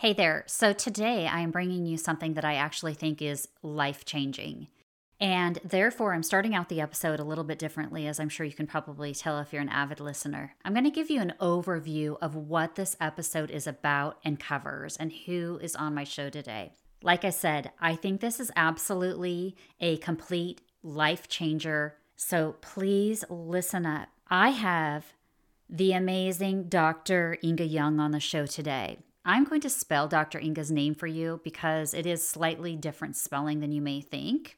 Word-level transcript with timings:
Hey 0.00 0.12
there. 0.12 0.44
So 0.46 0.72
today 0.72 1.26
I 1.26 1.40
am 1.40 1.50
bringing 1.50 1.84
you 1.84 1.96
something 1.96 2.34
that 2.34 2.44
I 2.44 2.54
actually 2.54 2.94
think 2.94 3.20
is 3.20 3.48
life 3.64 4.04
changing. 4.04 4.68
And 5.18 5.58
therefore, 5.64 6.14
I'm 6.14 6.22
starting 6.22 6.54
out 6.54 6.68
the 6.68 6.80
episode 6.80 7.18
a 7.18 7.24
little 7.24 7.42
bit 7.42 7.58
differently, 7.58 8.06
as 8.06 8.20
I'm 8.20 8.28
sure 8.28 8.46
you 8.46 8.52
can 8.52 8.68
probably 8.68 9.12
tell 9.12 9.40
if 9.40 9.52
you're 9.52 9.60
an 9.60 9.68
avid 9.68 9.98
listener. 9.98 10.54
I'm 10.64 10.72
going 10.72 10.84
to 10.84 10.92
give 10.92 11.10
you 11.10 11.20
an 11.20 11.34
overview 11.40 12.16
of 12.22 12.36
what 12.36 12.76
this 12.76 12.96
episode 13.00 13.50
is 13.50 13.66
about 13.66 14.20
and 14.24 14.38
covers 14.38 14.96
and 14.96 15.12
who 15.26 15.58
is 15.60 15.74
on 15.74 15.96
my 15.96 16.04
show 16.04 16.30
today. 16.30 16.74
Like 17.02 17.24
I 17.24 17.30
said, 17.30 17.72
I 17.80 17.96
think 17.96 18.20
this 18.20 18.38
is 18.38 18.52
absolutely 18.54 19.56
a 19.80 19.96
complete 19.96 20.60
life 20.84 21.26
changer. 21.26 21.96
So 22.14 22.54
please 22.60 23.24
listen 23.28 23.84
up. 23.84 24.10
I 24.30 24.50
have 24.50 25.06
the 25.68 25.92
amazing 25.92 26.68
Dr. 26.68 27.36
Ynge 27.42 27.68
Ljung 27.68 27.98
on 27.98 28.12
the 28.12 28.20
show 28.20 28.46
today. 28.46 28.98
I'm 29.28 29.44
going 29.44 29.60
to 29.60 29.68
spell 29.68 30.08
Dr. 30.08 30.40
Ynge's 30.40 30.70
name 30.70 30.94
for 30.94 31.06
you 31.06 31.42
because 31.44 31.92
it 31.92 32.06
is 32.06 32.26
slightly 32.26 32.76
different 32.76 33.14
spelling 33.14 33.60
than 33.60 33.72
you 33.72 33.82
may 33.82 34.00
think. 34.00 34.56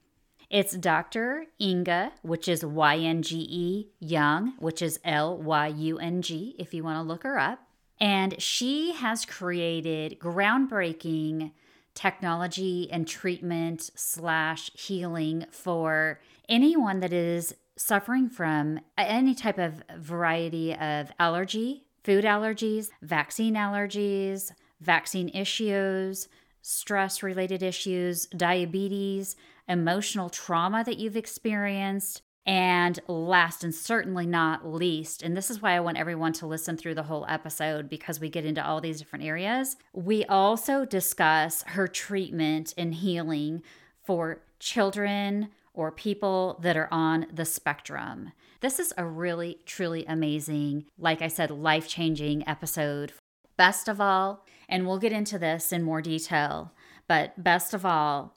It's 0.49 0.77
Dr. 0.77 1.47
Ynge, 1.61 2.13
which 2.23 2.47
is 2.47 2.65
Y 2.65 2.99
N 2.99 3.23
G 3.23 3.49
E, 3.51 3.89
Ljung, 4.01 4.53
which 4.61 4.81
is 4.81 5.01
L 5.05 5.37
Y 5.37 5.67
U 5.67 5.99
N 5.99 6.23
G, 6.23 6.55
if 6.57 6.73
you 6.73 6.85
want 6.85 6.99
to 6.99 7.03
look 7.03 7.25
her 7.25 7.37
up. 7.37 7.59
And 7.99 8.41
she 8.41 8.93
has 8.93 9.27
created 9.27 10.21
groundbreaking 10.21 11.51
technology 11.93 12.89
and 12.93 13.09
treatment 13.09 13.91
slash 13.97 14.71
healing 14.75 15.47
for 15.51 16.21
anyone 16.49 17.01
that 17.01 17.13
is 17.13 17.57
suffering 17.77 18.29
from 18.29 18.79
any 18.97 19.35
type 19.35 19.59
of 19.59 19.83
variety 19.99 20.77
of 20.77 21.11
allergy, 21.19 21.87
food 22.03 22.25
allergies, 22.25 22.91
vaccine 23.03 23.55
allergies, 23.55 24.53
vaccine 24.81 25.29
issues, 25.31 26.29
stress 26.63 27.23
related 27.23 27.63
issues, 27.63 28.27
diabetes, 28.27 29.37
emotional 29.69 30.29
trauma 30.29 30.85
that 30.85 30.99
you've 30.99 31.17
experienced. 31.17 32.23
And 32.47 32.99
last 33.07 33.63
and 33.63 33.75
certainly 33.75 34.27
not 34.27 34.67
least, 34.67 35.23
and 35.23 35.37
this 35.37 35.51
is 35.51 35.61
why 35.61 35.77
I 35.77 35.81
want 35.81 35.99
everyone 35.99 36.33
to 36.35 36.47
listen 36.47 36.77
through 36.77 36.95
the 36.95 37.03
whole 37.03 37.27
episode 37.29 37.89
because 37.89 38.19
we 38.19 38.31
get 38.31 38.47
into 38.47 38.67
all 38.67 38.81
these 38.81 38.99
different 38.99 39.27
areas. 39.27 39.77
We 39.93 40.25
also 40.25 40.87
discuss 40.87 41.63
her 41.65 41.87
treatment 41.87 42.73
and 42.79 42.95
healing 42.95 43.63
for 44.03 44.41
children 44.59 45.51
or 45.75 45.93
people 45.93 46.59
that 46.63 46.79
are 46.79 46.89
on 46.91 47.27
the 47.33 47.45
spectrum. 47.45 48.33
This 48.61 48.79
is 48.79 48.93
a 48.99 49.07
really, 49.07 49.59
truly 49.65 50.05
amazing, 50.05 50.85
like 50.99 51.23
I 51.23 51.29
said, 51.29 51.51
life 51.51 51.89
changing 51.89 52.47
episode. 52.47 53.13
Best 53.57 53.89
of 53.89 54.03
all, 54.03 54.45
and 54.69 54.87
we'll 54.87 54.99
get 54.99 55.13
into 55.13 55.39
this 55.39 55.73
in 55.73 55.83
more 55.83 56.03
detail, 56.03 56.73
but 57.09 57.43
best 57.43 57.73
of 57.73 57.87
all, 57.87 58.37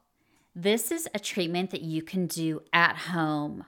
this 0.55 0.91
is 0.91 1.09
a 1.13 1.19
treatment 1.19 1.71
that 1.71 1.81
you 1.81 2.01
can 2.01 2.27
do 2.27 2.61
at 2.71 2.95
home 2.95 3.65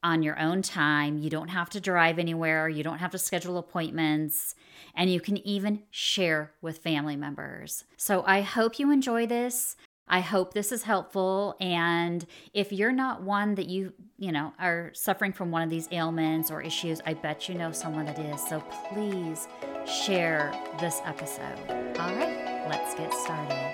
on 0.00 0.22
your 0.22 0.38
own 0.38 0.62
time. 0.62 1.18
You 1.18 1.28
don't 1.28 1.48
have 1.48 1.70
to 1.70 1.80
drive 1.80 2.20
anywhere, 2.20 2.68
you 2.68 2.84
don't 2.84 2.98
have 2.98 3.10
to 3.10 3.18
schedule 3.18 3.58
appointments, 3.58 4.54
and 4.94 5.10
you 5.10 5.20
can 5.20 5.38
even 5.38 5.82
share 5.90 6.52
with 6.62 6.78
family 6.78 7.16
members. 7.16 7.82
So 7.96 8.22
I 8.26 8.42
hope 8.42 8.78
you 8.78 8.92
enjoy 8.92 9.26
this. 9.26 9.74
I 10.08 10.20
hope 10.20 10.54
this 10.54 10.70
is 10.70 10.84
helpful. 10.84 11.56
And 11.60 12.24
if 12.54 12.70
you're 12.72 12.92
not 12.92 13.22
one 13.22 13.56
that 13.56 13.66
you, 13.66 13.92
you 14.18 14.30
know, 14.30 14.52
are 14.58 14.92
suffering 14.94 15.32
from 15.32 15.50
one 15.50 15.62
of 15.62 15.70
these 15.70 15.88
ailments 15.90 16.48
or 16.48 16.62
issues, 16.62 17.00
I 17.04 17.14
bet 17.14 17.48
you 17.48 17.56
know 17.56 17.72
someone 17.72 18.06
that 18.06 18.18
is. 18.18 18.40
So 18.48 18.60
please 18.92 19.48
share 19.84 20.52
this 20.78 21.00
episode. 21.04 21.58
All 21.98 22.14
right, 22.14 22.68
let's 22.68 22.94
get 22.94 23.12
started. 23.12 23.72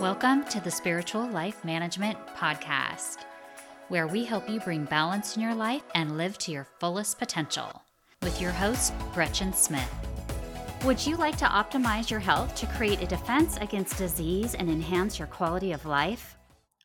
Welcome 0.00 0.44
to 0.46 0.60
the 0.60 0.70
Spiritual 0.70 1.28
Life 1.28 1.64
Management 1.64 2.18
Podcast, 2.36 3.18
where 3.86 4.08
we 4.08 4.24
help 4.24 4.48
you 4.48 4.58
bring 4.60 4.84
balance 4.84 5.36
in 5.36 5.42
your 5.42 5.54
life 5.54 5.82
and 5.94 6.16
live 6.16 6.38
to 6.38 6.50
your 6.50 6.66
fullest 6.80 7.20
potential. 7.20 7.82
With 8.22 8.40
your 8.40 8.50
host, 8.50 8.92
Gretchen 9.14 9.52
Smith. 9.52 10.07
Would 10.84 11.04
you 11.04 11.16
like 11.16 11.36
to 11.38 11.44
optimize 11.44 12.08
your 12.08 12.20
health 12.20 12.54
to 12.54 12.66
create 12.66 13.02
a 13.02 13.06
defense 13.06 13.56
against 13.56 13.98
disease 13.98 14.54
and 14.54 14.70
enhance 14.70 15.18
your 15.18 15.26
quality 15.26 15.72
of 15.72 15.84
life? 15.84 16.36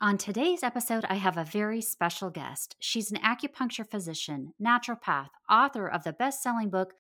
On 0.02 0.18
today's 0.18 0.64
episode, 0.64 1.06
I 1.10 1.16
have 1.16 1.38
a 1.38 1.46
very 1.46 1.80
special 1.80 2.32
guest. 2.32 2.76
She's 2.80 3.12
an 3.12 3.20
acupuncture 3.20 3.88
physician, 3.88 4.54
naturopath, 4.62 5.30
author 5.48 5.88
of 5.88 6.04
the 6.04 6.12
best 6.12 6.42
selling 6.42 6.72
book, 6.72 6.96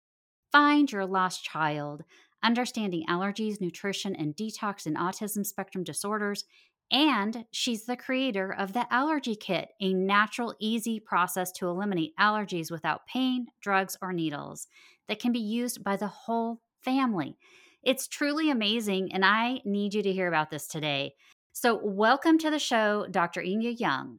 Find 0.51 0.89
Your 0.91 1.07
Lost 1.07 1.43
Child 1.43 2.03
Understanding 2.43 3.05
Allergies, 3.09 3.59
Nutrition, 3.59 4.15
and 4.15 4.35
Detox 4.35 4.85
in 4.85 4.93
Autism 4.93 5.45
Spectrum 5.45 5.83
Disorders. 5.83 6.45
And 6.91 7.45
she's 7.51 7.85
the 7.85 7.97
creator 7.97 8.53
of 8.53 8.73
the 8.73 8.85
Allergy 8.93 9.35
Kit, 9.35 9.69
a 9.81 9.93
natural, 9.93 10.53
easy 10.59 10.99
process 10.99 11.51
to 11.53 11.67
eliminate 11.67 12.15
allergies 12.19 12.69
without 12.69 13.07
pain, 13.07 13.47
drugs, 13.61 13.97
or 13.99 14.13
needles 14.13 14.67
that 15.07 15.19
can 15.19 15.31
be 15.31 15.39
used 15.39 15.83
by 15.83 15.97
the 15.97 16.07
whole 16.07 16.61
family. 16.83 17.37
It's 17.83 18.07
truly 18.07 18.49
amazing, 18.49 19.13
and 19.13 19.25
I 19.25 19.61
need 19.65 19.93
you 19.93 20.03
to 20.03 20.13
hear 20.13 20.27
about 20.27 20.49
this 20.49 20.67
today. 20.67 21.15
So, 21.51 21.79
welcome 21.83 22.37
to 22.39 22.49
the 22.49 22.59
show, 22.59 23.05
Dr. 23.11 23.41
Ynge 23.41 23.77
Ljung. 23.77 24.17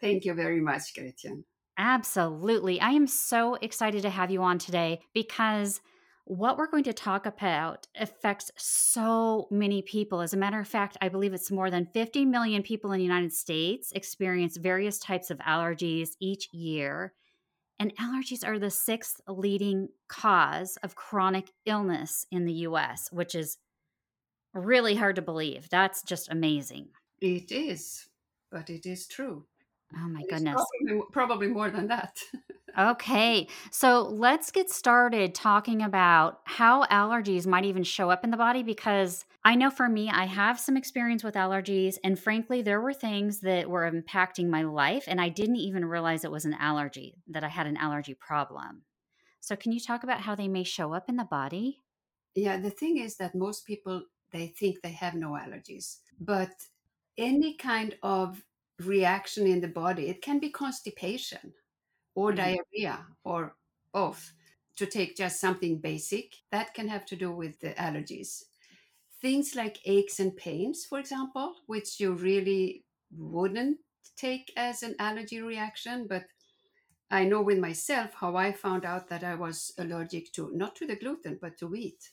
Thank 0.00 0.24
you 0.24 0.34
very 0.34 0.60
much, 0.60 0.94
Gretchen. 0.94 1.44
Absolutely. 1.78 2.80
I 2.80 2.90
am 2.90 3.06
so 3.06 3.54
excited 3.54 4.02
to 4.02 4.10
have 4.10 4.30
you 4.30 4.42
on 4.42 4.58
today 4.58 5.00
because 5.14 5.80
what 6.24 6.56
we're 6.56 6.70
going 6.70 6.84
to 6.84 6.92
talk 6.92 7.26
about 7.26 7.88
affects 7.98 8.50
so 8.56 9.48
many 9.50 9.82
people. 9.82 10.20
As 10.20 10.32
a 10.32 10.36
matter 10.36 10.60
of 10.60 10.68
fact, 10.68 10.96
I 11.00 11.08
believe 11.08 11.32
it's 11.32 11.50
more 11.50 11.70
than 11.70 11.86
50 11.86 12.24
million 12.26 12.62
people 12.62 12.92
in 12.92 12.98
the 12.98 13.04
United 13.04 13.32
States 13.32 13.90
experience 13.92 14.56
various 14.56 14.98
types 14.98 15.30
of 15.30 15.38
allergies 15.38 16.10
each 16.20 16.48
year. 16.52 17.14
And 17.82 17.92
allergies 17.96 18.46
are 18.46 18.60
the 18.60 18.70
sixth 18.70 19.20
leading 19.26 19.88
cause 20.08 20.78
of 20.84 20.94
chronic 20.94 21.50
illness 21.66 22.24
in 22.30 22.44
the 22.44 22.52
US, 22.68 23.08
which 23.10 23.34
is 23.34 23.58
really 24.54 24.94
hard 24.94 25.16
to 25.16 25.22
believe. 25.22 25.68
That's 25.68 26.00
just 26.04 26.30
amazing. 26.30 26.90
It 27.20 27.50
is, 27.50 28.06
but 28.52 28.70
it 28.70 28.86
is 28.86 29.08
true. 29.08 29.46
Oh 29.96 30.08
my 30.08 30.22
goodness. 30.24 30.62
Probably, 30.84 31.02
probably 31.12 31.46
more 31.48 31.70
than 31.70 31.88
that. 31.88 32.18
okay. 32.78 33.48
So 33.70 34.02
let's 34.02 34.50
get 34.50 34.70
started 34.70 35.34
talking 35.34 35.82
about 35.82 36.40
how 36.44 36.84
allergies 36.84 37.46
might 37.46 37.64
even 37.64 37.82
show 37.82 38.10
up 38.10 38.24
in 38.24 38.30
the 38.30 38.36
body 38.36 38.62
because 38.62 39.24
I 39.44 39.56
know 39.56 39.70
for 39.70 39.88
me, 39.88 40.08
I 40.08 40.24
have 40.26 40.60
some 40.60 40.76
experience 40.76 41.24
with 41.24 41.34
allergies. 41.34 41.98
And 42.04 42.18
frankly, 42.18 42.62
there 42.62 42.80
were 42.80 42.94
things 42.94 43.40
that 43.40 43.68
were 43.68 43.90
impacting 43.90 44.48
my 44.48 44.62
life. 44.62 45.04
And 45.08 45.20
I 45.20 45.28
didn't 45.28 45.56
even 45.56 45.84
realize 45.84 46.24
it 46.24 46.30
was 46.30 46.44
an 46.44 46.54
allergy, 46.54 47.16
that 47.28 47.44
I 47.44 47.48
had 47.48 47.66
an 47.66 47.76
allergy 47.76 48.14
problem. 48.14 48.82
So, 49.40 49.56
can 49.56 49.72
you 49.72 49.80
talk 49.80 50.04
about 50.04 50.20
how 50.20 50.36
they 50.36 50.46
may 50.46 50.62
show 50.62 50.92
up 50.92 51.08
in 51.08 51.16
the 51.16 51.24
body? 51.24 51.80
Yeah, 52.34 52.56
the 52.58 52.70
thing 52.70 52.98
is 52.98 53.16
that 53.16 53.34
most 53.34 53.66
people 53.66 54.04
they 54.30 54.46
think 54.46 54.80
they 54.80 54.92
have 54.92 55.14
no 55.14 55.30
allergies, 55.32 55.98
but 56.18 56.52
any 57.18 57.54
kind 57.54 57.96
of 58.02 58.42
reaction 58.86 59.46
in 59.46 59.60
the 59.60 59.68
body. 59.68 60.08
It 60.08 60.22
can 60.22 60.38
be 60.38 60.50
constipation 60.50 61.52
or 62.14 62.30
mm-hmm. 62.30 62.36
diarrhea 62.36 63.06
or 63.24 63.56
both. 63.92 64.32
To 64.76 64.86
take 64.86 65.16
just 65.16 65.38
something 65.38 65.78
basic, 65.78 66.34
that 66.50 66.72
can 66.72 66.88
have 66.88 67.04
to 67.06 67.16
do 67.16 67.30
with 67.30 67.60
the 67.60 67.74
allergies. 67.74 68.44
Things 69.20 69.54
like 69.54 69.78
aches 69.84 70.18
and 70.18 70.34
pains, 70.34 70.86
for 70.86 70.98
example, 70.98 71.54
which 71.66 72.00
you 72.00 72.14
really 72.14 72.84
wouldn't 73.14 73.78
take 74.16 74.50
as 74.56 74.82
an 74.82 74.94
allergy 74.98 75.42
reaction, 75.42 76.06
but 76.08 76.24
I 77.10 77.24
know 77.24 77.42
with 77.42 77.58
myself 77.58 78.14
how 78.14 78.34
I 78.36 78.52
found 78.52 78.86
out 78.86 79.08
that 79.10 79.22
I 79.22 79.34
was 79.34 79.72
allergic 79.78 80.32
to 80.32 80.50
not 80.54 80.74
to 80.76 80.86
the 80.86 80.96
gluten 80.96 81.38
but 81.40 81.58
to 81.58 81.66
wheat. 81.66 82.10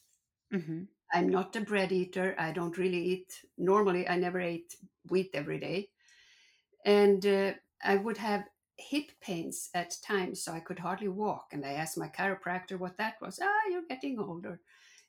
Mm-hmm. 0.54 0.84
I'm 1.14 1.30
not 1.30 1.56
a 1.56 1.62
bread 1.62 1.94
eater. 1.94 2.36
I 2.38 2.52
don't 2.52 2.78
really 2.78 3.02
eat. 3.02 3.42
Normally, 3.58 4.08
I 4.08 4.18
never 4.18 4.42
ate 4.42 4.76
wheat 5.10 5.30
every 5.34 5.60
day 5.60 5.90
and 6.86 7.26
uh, 7.26 7.54
I 7.84 7.96
would 7.96 8.18
have 8.18 8.46
hip 8.78 9.12
pains 9.22 9.70
at 9.74 9.98
times, 10.06 10.42
so 10.42 10.54
I 10.54 10.60
could 10.60 10.80
hardly 10.80 11.10
walk. 11.10 11.48
And 11.52 11.66
I 11.66 11.74
asked 11.74 11.98
my 11.98 12.08
chiropractor 12.08 12.80
what 12.80 12.98
that 12.98 13.16
was. 13.22 13.40
Ah, 13.42 13.70
you're 13.70 13.84
getting 13.90 14.20
older, 14.20 14.60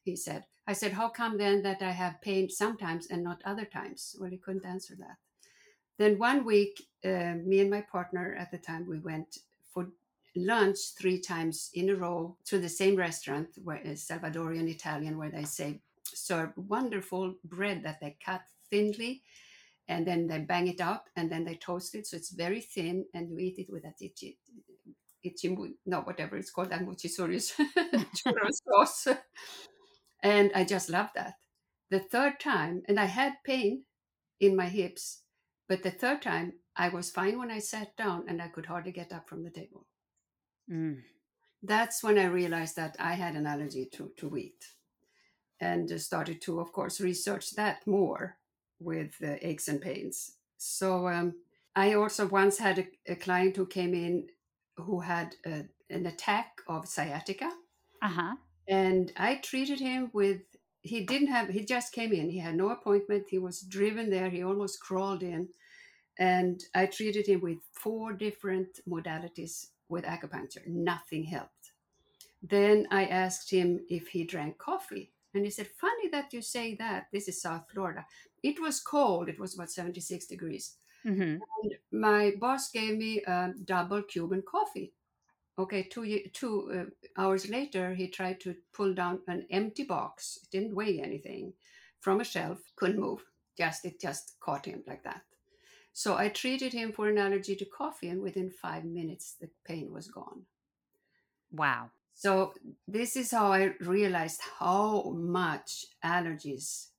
he 0.02 0.16
said. 0.16 0.44
I 0.66 0.72
said, 0.72 0.92
How 0.92 1.08
come 1.08 1.38
then 1.38 1.62
that 1.62 1.82
I 1.82 1.92
have 1.92 2.20
pain 2.20 2.48
sometimes 2.48 3.06
and 3.08 3.22
not 3.22 3.42
other 3.44 3.64
times? 3.64 4.16
Well, 4.18 4.30
he 4.30 4.38
couldn't 4.38 4.66
answer 4.66 4.94
that. 4.98 5.16
Then 5.98 6.18
one 6.18 6.44
week, 6.44 6.82
uh, 7.04 7.34
me 7.44 7.60
and 7.60 7.70
my 7.70 7.82
partner 7.82 8.34
at 8.38 8.50
the 8.50 8.58
time, 8.58 8.86
we 8.86 8.98
went 8.98 9.38
for 9.72 9.88
lunch 10.34 10.78
three 10.98 11.20
times 11.20 11.70
in 11.74 11.90
a 11.90 11.94
row 11.94 12.36
to 12.46 12.58
the 12.58 12.68
same 12.68 12.96
restaurant, 12.96 13.48
where 13.62 13.78
uh, 13.78 13.90
Salvadorian 13.90 14.68
Italian, 14.68 15.18
where 15.18 15.30
they 15.30 15.44
say 15.44 15.80
serve 16.04 16.52
wonderful 16.56 17.34
bread 17.44 17.82
that 17.84 18.00
they 18.00 18.16
cut 18.24 18.42
thinly 18.70 19.22
and 19.90 20.06
then 20.06 20.26
they 20.26 20.38
bang 20.38 20.68
it 20.68 20.80
up 20.80 21.04
and 21.16 21.30
then 21.30 21.44
they 21.44 21.56
toast 21.56 21.94
it 21.94 22.06
so 22.06 22.16
it's 22.16 22.30
very 22.30 22.60
thin 22.60 23.04
and 23.12 23.28
you 23.30 23.38
eat 23.38 23.58
it 23.58 23.66
with 23.70 23.82
that 23.82 24.00
itchy, 24.00 24.38
itchy 25.22 25.56
no 25.84 26.00
whatever 26.02 26.36
it's 26.36 26.50
called 26.50 26.70
that 26.70 26.86
mochizuris 26.86 27.52
churro 28.16 28.50
sauce 28.64 29.08
And 30.22 30.50
I 30.54 30.64
just 30.64 30.90
love 30.90 31.08
that. 31.14 31.34
The 31.90 32.00
third 32.00 32.40
time, 32.40 32.82
and 32.88 33.00
I 33.00 33.06
had 33.06 33.34
pain 33.44 33.84
in 34.38 34.56
my 34.56 34.66
hips, 34.66 35.22
but 35.68 35.82
the 35.82 35.90
third 35.90 36.22
time 36.22 36.54
I 36.76 36.88
was 36.88 37.10
fine 37.10 37.38
when 37.38 37.50
I 37.50 37.58
sat 37.58 37.96
down 37.96 38.24
and 38.28 38.40
I 38.40 38.48
could 38.48 38.66
hardly 38.66 38.92
get 38.92 39.12
up 39.12 39.28
from 39.28 39.42
the 39.42 39.50
table. 39.50 39.86
Mm. 40.70 40.98
That's 41.62 42.02
when 42.02 42.18
I 42.18 42.26
realized 42.26 42.76
that 42.76 42.96
I 42.98 43.14
had 43.14 43.34
an 43.34 43.46
allergy 43.46 43.88
to, 43.92 44.12
to 44.18 44.28
wheat 44.28 44.64
and 45.60 46.00
started 46.00 46.40
to, 46.42 46.60
of 46.60 46.72
course, 46.72 47.00
research 47.00 47.50
that 47.56 47.86
more 47.86 48.36
with 48.80 49.14
uh, 49.22 49.34
aches 49.42 49.68
and 49.68 49.80
pains. 49.80 50.32
So 50.56 51.08
um, 51.08 51.34
I 51.76 51.94
also 51.94 52.26
once 52.26 52.58
had 52.58 52.78
a, 52.80 53.12
a, 53.12 53.16
client 53.16 53.56
who 53.56 53.66
came 53.66 53.94
in 53.94 54.26
who 54.76 55.00
had 55.00 55.36
a, 55.46 55.64
an 55.90 56.06
attack 56.06 56.60
of 56.68 56.88
sciatica. 56.88 57.50
Uh-huh. 58.02 58.34
And 58.68 59.12
I 59.16 59.36
treated 59.36 59.80
him 59.80 60.10
with, 60.12 60.40
he 60.82 61.04
didn't 61.04 61.28
have, 61.28 61.48
he 61.48 61.64
just 61.64 61.92
came 61.92 62.12
in. 62.12 62.30
He 62.30 62.38
had 62.38 62.56
no 62.56 62.70
appointment. 62.70 63.26
He 63.28 63.38
was 63.38 63.60
driven 63.60 64.10
there. 64.10 64.30
He 64.30 64.42
almost 64.42 64.80
crawled 64.80 65.22
in. 65.22 65.48
And 66.18 66.62
I 66.74 66.86
treated 66.86 67.26
him 67.26 67.40
with 67.40 67.58
four 67.72 68.12
different 68.12 68.80
modalities 68.88 69.66
with 69.88 70.04
acupuncture. 70.04 70.66
Nothing 70.66 71.24
helped. 71.24 71.72
Then 72.42 72.86
I 72.90 73.04
asked 73.04 73.50
him 73.50 73.80
if 73.88 74.08
he 74.08 74.24
drank 74.24 74.58
coffee. 74.58 75.12
And 75.34 75.44
he 75.44 75.50
said, 75.50 75.68
Funny 75.80 76.08
that 76.10 76.32
you 76.32 76.42
say 76.42 76.74
that. 76.76 77.06
This 77.12 77.28
is 77.28 77.40
South 77.40 77.64
Florida. 77.72 78.04
It 78.42 78.60
was 78.60 78.80
cold. 78.80 79.28
It 79.28 79.38
was 79.38 79.54
about 79.54 79.70
76 79.70 80.26
degrees. 80.26 80.76
Mm-hmm. 81.06 81.38
And 81.62 81.74
my 81.92 82.32
boss 82.38 82.70
gave 82.70 82.96
me 82.98 83.22
a 83.26 83.52
double 83.64 84.02
Cuban 84.02 84.42
coffee. 84.42 84.92
Okay, 85.58 85.82
two, 85.82 86.20
two 86.32 86.88
uh, 87.16 87.20
hours 87.20 87.48
later, 87.48 87.94
he 87.94 88.08
tried 88.08 88.40
to 88.40 88.54
pull 88.72 88.94
down 88.94 89.20
an 89.28 89.46
empty 89.50 89.84
box. 89.84 90.38
It 90.42 90.50
didn't 90.50 90.74
weigh 90.74 91.00
anything 91.00 91.52
from 92.00 92.20
a 92.20 92.24
shelf, 92.24 92.58
couldn't 92.76 93.00
move. 93.00 93.24
Just 93.58 93.84
It 93.84 94.00
just 94.00 94.36
caught 94.40 94.66
him 94.66 94.82
like 94.86 95.04
that. 95.04 95.22
So 95.92 96.16
I 96.16 96.28
treated 96.28 96.72
him 96.72 96.92
for 96.92 97.08
an 97.08 97.18
allergy 97.18 97.56
to 97.56 97.64
coffee, 97.64 98.08
and 98.08 98.22
within 98.22 98.50
five 98.50 98.84
minutes, 98.84 99.36
the 99.40 99.50
pain 99.66 99.92
was 99.92 100.08
gone. 100.08 100.42
Wow. 101.52 101.90
So 102.14 102.54
this 102.86 103.16
is 103.16 103.30
how 103.32 103.52
I 103.52 103.74
realized 103.80 104.40
how 104.58 105.10
much 105.10 105.86
allergies 106.04 106.89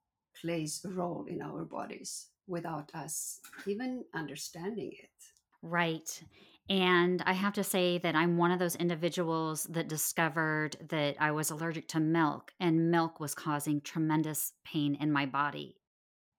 plays 0.42 0.84
a 0.86 0.90
role 0.90 1.26
in 1.28 1.42
our 1.42 1.64
bodies 1.66 2.28
without 2.48 2.92
us 2.94 3.40
even 3.68 4.04
understanding 4.14 4.92
it. 4.92 5.10
Right. 5.62 6.24
And 6.70 7.22
I 7.26 7.34
have 7.34 7.54
to 7.54 7.64
say 7.64 7.98
that 8.00 8.16
I'm 8.16 8.38
one 8.38 8.52
of 8.52 8.60
those 8.60 8.76
individuals 8.76 9.66
that 9.72 9.88
discovered 9.88 10.78
that 10.90 11.16
I 11.20 11.32
was 11.32 11.52
allergic 11.52 11.88
to 11.90 12.00
milk, 12.00 12.52
and 12.60 12.90
milk 12.90 13.20
was 13.20 13.36
causing 13.36 13.82
tremendous 13.82 14.54
pain 14.64 14.96
in 15.00 15.12
my 15.12 15.26
body. 15.26 15.76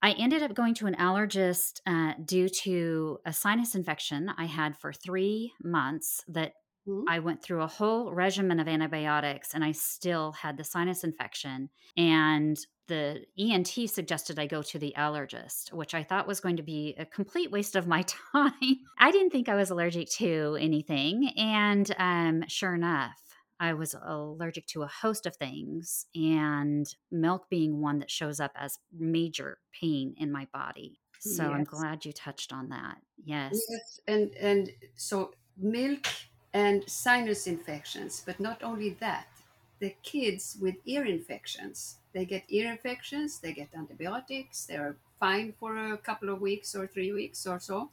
I 0.00 0.12
ended 0.12 0.42
up 0.42 0.54
going 0.54 0.74
to 0.74 0.86
an 0.86 0.96
allergist 0.96 1.80
uh, 1.86 2.14
due 2.24 2.48
to 2.48 3.18
a 3.24 3.32
sinus 3.32 3.74
infection 3.74 4.30
I 4.36 4.46
had 4.46 4.76
for 4.76 4.92
three 4.92 5.52
months 5.62 6.24
that 6.28 6.54
Mm-hmm. 6.88 7.08
I 7.08 7.20
went 7.20 7.42
through 7.42 7.62
a 7.62 7.68
whole 7.68 8.12
regimen 8.12 8.58
of 8.58 8.66
antibiotics 8.66 9.54
and 9.54 9.64
I 9.64 9.72
still 9.72 10.32
had 10.32 10.56
the 10.56 10.64
sinus 10.64 11.04
infection. 11.04 11.70
And 11.96 12.58
the 12.88 13.24
ENT 13.38 13.68
suggested 13.88 14.38
I 14.38 14.46
go 14.46 14.62
to 14.62 14.78
the 14.78 14.94
allergist, 14.96 15.72
which 15.72 15.94
I 15.94 16.02
thought 16.02 16.26
was 16.26 16.40
going 16.40 16.56
to 16.56 16.62
be 16.62 16.94
a 16.98 17.04
complete 17.04 17.50
waste 17.50 17.76
of 17.76 17.86
my 17.86 18.02
time. 18.32 18.80
I 18.98 19.10
didn't 19.10 19.30
think 19.30 19.48
I 19.48 19.54
was 19.54 19.70
allergic 19.70 20.10
to 20.12 20.56
anything. 20.60 21.30
And 21.36 21.94
um, 21.98 22.44
sure 22.48 22.74
enough, 22.74 23.18
I 23.60 23.74
was 23.74 23.94
allergic 23.94 24.66
to 24.68 24.82
a 24.82 24.88
host 24.88 25.24
of 25.24 25.36
things, 25.36 26.06
and 26.16 26.84
milk 27.12 27.48
being 27.48 27.80
one 27.80 28.00
that 28.00 28.10
shows 28.10 28.40
up 28.40 28.50
as 28.56 28.80
major 28.92 29.58
pain 29.80 30.14
in 30.18 30.32
my 30.32 30.48
body. 30.52 30.98
So 31.20 31.44
yes. 31.44 31.52
I'm 31.54 31.64
glad 31.64 32.04
you 32.04 32.12
touched 32.12 32.52
on 32.52 32.70
that. 32.70 32.96
Yes. 33.24 33.60
Yes, 33.70 34.00
and 34.08 34.34
and 34.34 34.72
so 34.96 35.34
milk 35.56 36.08
and 36.52 36.82
sinus 36.88 37.46
infections. 37.46 38.22
But 38.26 38.40
not 38.40 38.64
only 38.64 38.90
that, 38.98 39.28
the 39.82 39.94
kids 40.04 40.56
with 40.60 40.76
ear 40.86 41.04
infections, 41.04 41.96
they 42.12 42.24
get 42.24 42.44
ear 42.48 42.70
infections, 42.70 43.40
they 43.40 43.52
get 43.52 43.68
antibiotics, 43.74 44.64
they're 44.66 44.94
fine 45.18 45.52
for 45.58 45.76
a 45.76 45.98
couple 45.98 46.28
of 46.28 46.40
weeks 46.40 46.76
or 46.76 46.86
three 46.86 47.12
weeks 47.12 47.48
or 47.48 47.58
so, 47.58 47.90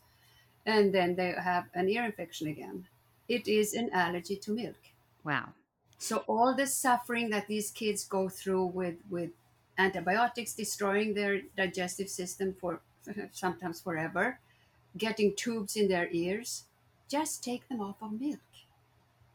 and 0.67 0.93
then 0.93 1.15
they 1.15 1.31
have 1.31 1.65
an 1.73 1.89
ear 1.89 2.05
infection 2.05 2.47
again. 2.47 2.85
It 3.27 3.47
is 3.47 3.73
an 3.73 3.89
allergy 3.91 4.35
to 4.35 4.51
milk. 4.51 4.81
Wow. 5.23 5.49
So 5.97 6.17
all 6.27 6.53
the 6.53 6.67
suffering 6.67 7.31
that 7.31 7.47
these 7.47 7.71
kids 7.71 8.05
go 8.05 8.29
through 8.29 8.65
with 8.67 8.97
with 9.09 9.31
antibiotics 9.79 10.53
destroying 10.53 11.15
their 11.15 11.41
digestive 11.57 12.09
system 12.09 12.55
for 12.61 12.81
sometimes 13.31 13.81
forever, 13.81 14.37
getting 14.95 15.35
tubes 15.35 15.75
in 15.75 15.87
their 15.87 16.07
ears, 16.11 16.65
just 17.09 17.43
take 17.43 17.67
them 17.67 17.81
off 17.81 17.95
of 18.03 18.11
milk. 18.21 18.48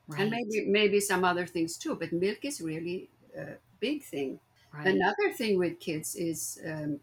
Right. 0.06 0.21
And 0.21 0.31
maybe 0.31 0.67
maybe 0.69 1.01
some 1.01 1.25
other 1.25 1.47
things 1.47 1.77
too, 1.77 1.95
but 1.95 2.12
milk 2.12 2.45
is 2.45 2.61
really 2.61 3.09
a 3.37 3.55
big 3.81 4.03
thing. 4.05 4.39
Right. 4.73 4.87
Another 4.89 5.33
thing 5.33 5.59
with 5.59 5.81
kids 5.81 6.15
is 6.15 6.61
um, 6.67 7.01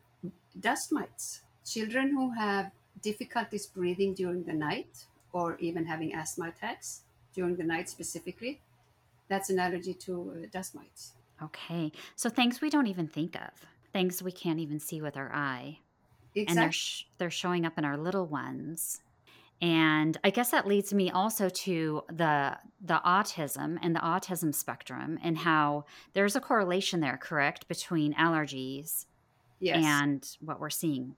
dust 0.60 0.92
mites. 0.92 1.42
Children 1.66 2.12
who 2.12 2.32
have 2.32 2.72
difficulties 3.02 3.66
breathing 3.66 4.14
during 4.14 4.44
the 4.44 4.54
night 4.54 5.06
or 5.34 5.58
even 5.60 5.86
having 5.86 6.14
asthma 6.14 6.50
attacks 6.50 7.02
during 7.34 7.56
the 7.56 7.64
night 7.64 7.90
specifically, 7.90 8.60
that's 9.30 9.50
an 9.50 9.58
allergy 9.58 9.94
to 9.94 10.34
uh, 10.36 10.48
dust 10.52 10.76
mites. 10.76 11.14
Okay. 11.42 11.92
So 12.16 12.30
things 12.30 12.62
we 12.62 12.70
don't 12.70 12.88
even 12.88 13.08
think 13.08 13.36
of, 13.36 13.66
things 13.94 14.22
we 14.22 14.32
can't 14.32 14.60
even 14.60 14.80
see 14.80 15.02
with 15.02 15.18
our 15.18 15.32
eye. 15.34 15.80
Exactly. 16.36 16.46
And 16.48 16.58
they're, 16.58 16.72
sh- 16.72 17.06
they're 17.18 17.32
showing 17.32 17.66
up 17.66 17.78
in 17.78 17.86
our 17.86 17.98
little 17.98 18.28
ones 18.28 19.02
and 19.62 20.18
i 20.24 20.30
guess 20.30 20.50
that 20.50 20.68
leads 20.68 20.94
me 20.94 21.10
also 21.12 21.48
to 21.50 22.02
the 22.08 22.58
the 22.82 23.00
autism 23.06 23.78
and 23.82 23.96
the 23.96 24.00
autism 24.00 24.54
spectrum 24.54 25.20
and 25.24 25.38
how 25.38 25.86
there's 26.14 26.36
a 26.36 26.42
correlation 26.42 27.00
there 27.00 27.18
correct 27.18 27.68
between 27.68 28.14
allergies 28.16 29.06
yes. 29.60 29.84
and 29.84 30.38
what 30.42 30.60
we're 30.60 30.70
seeing 30.70 31.16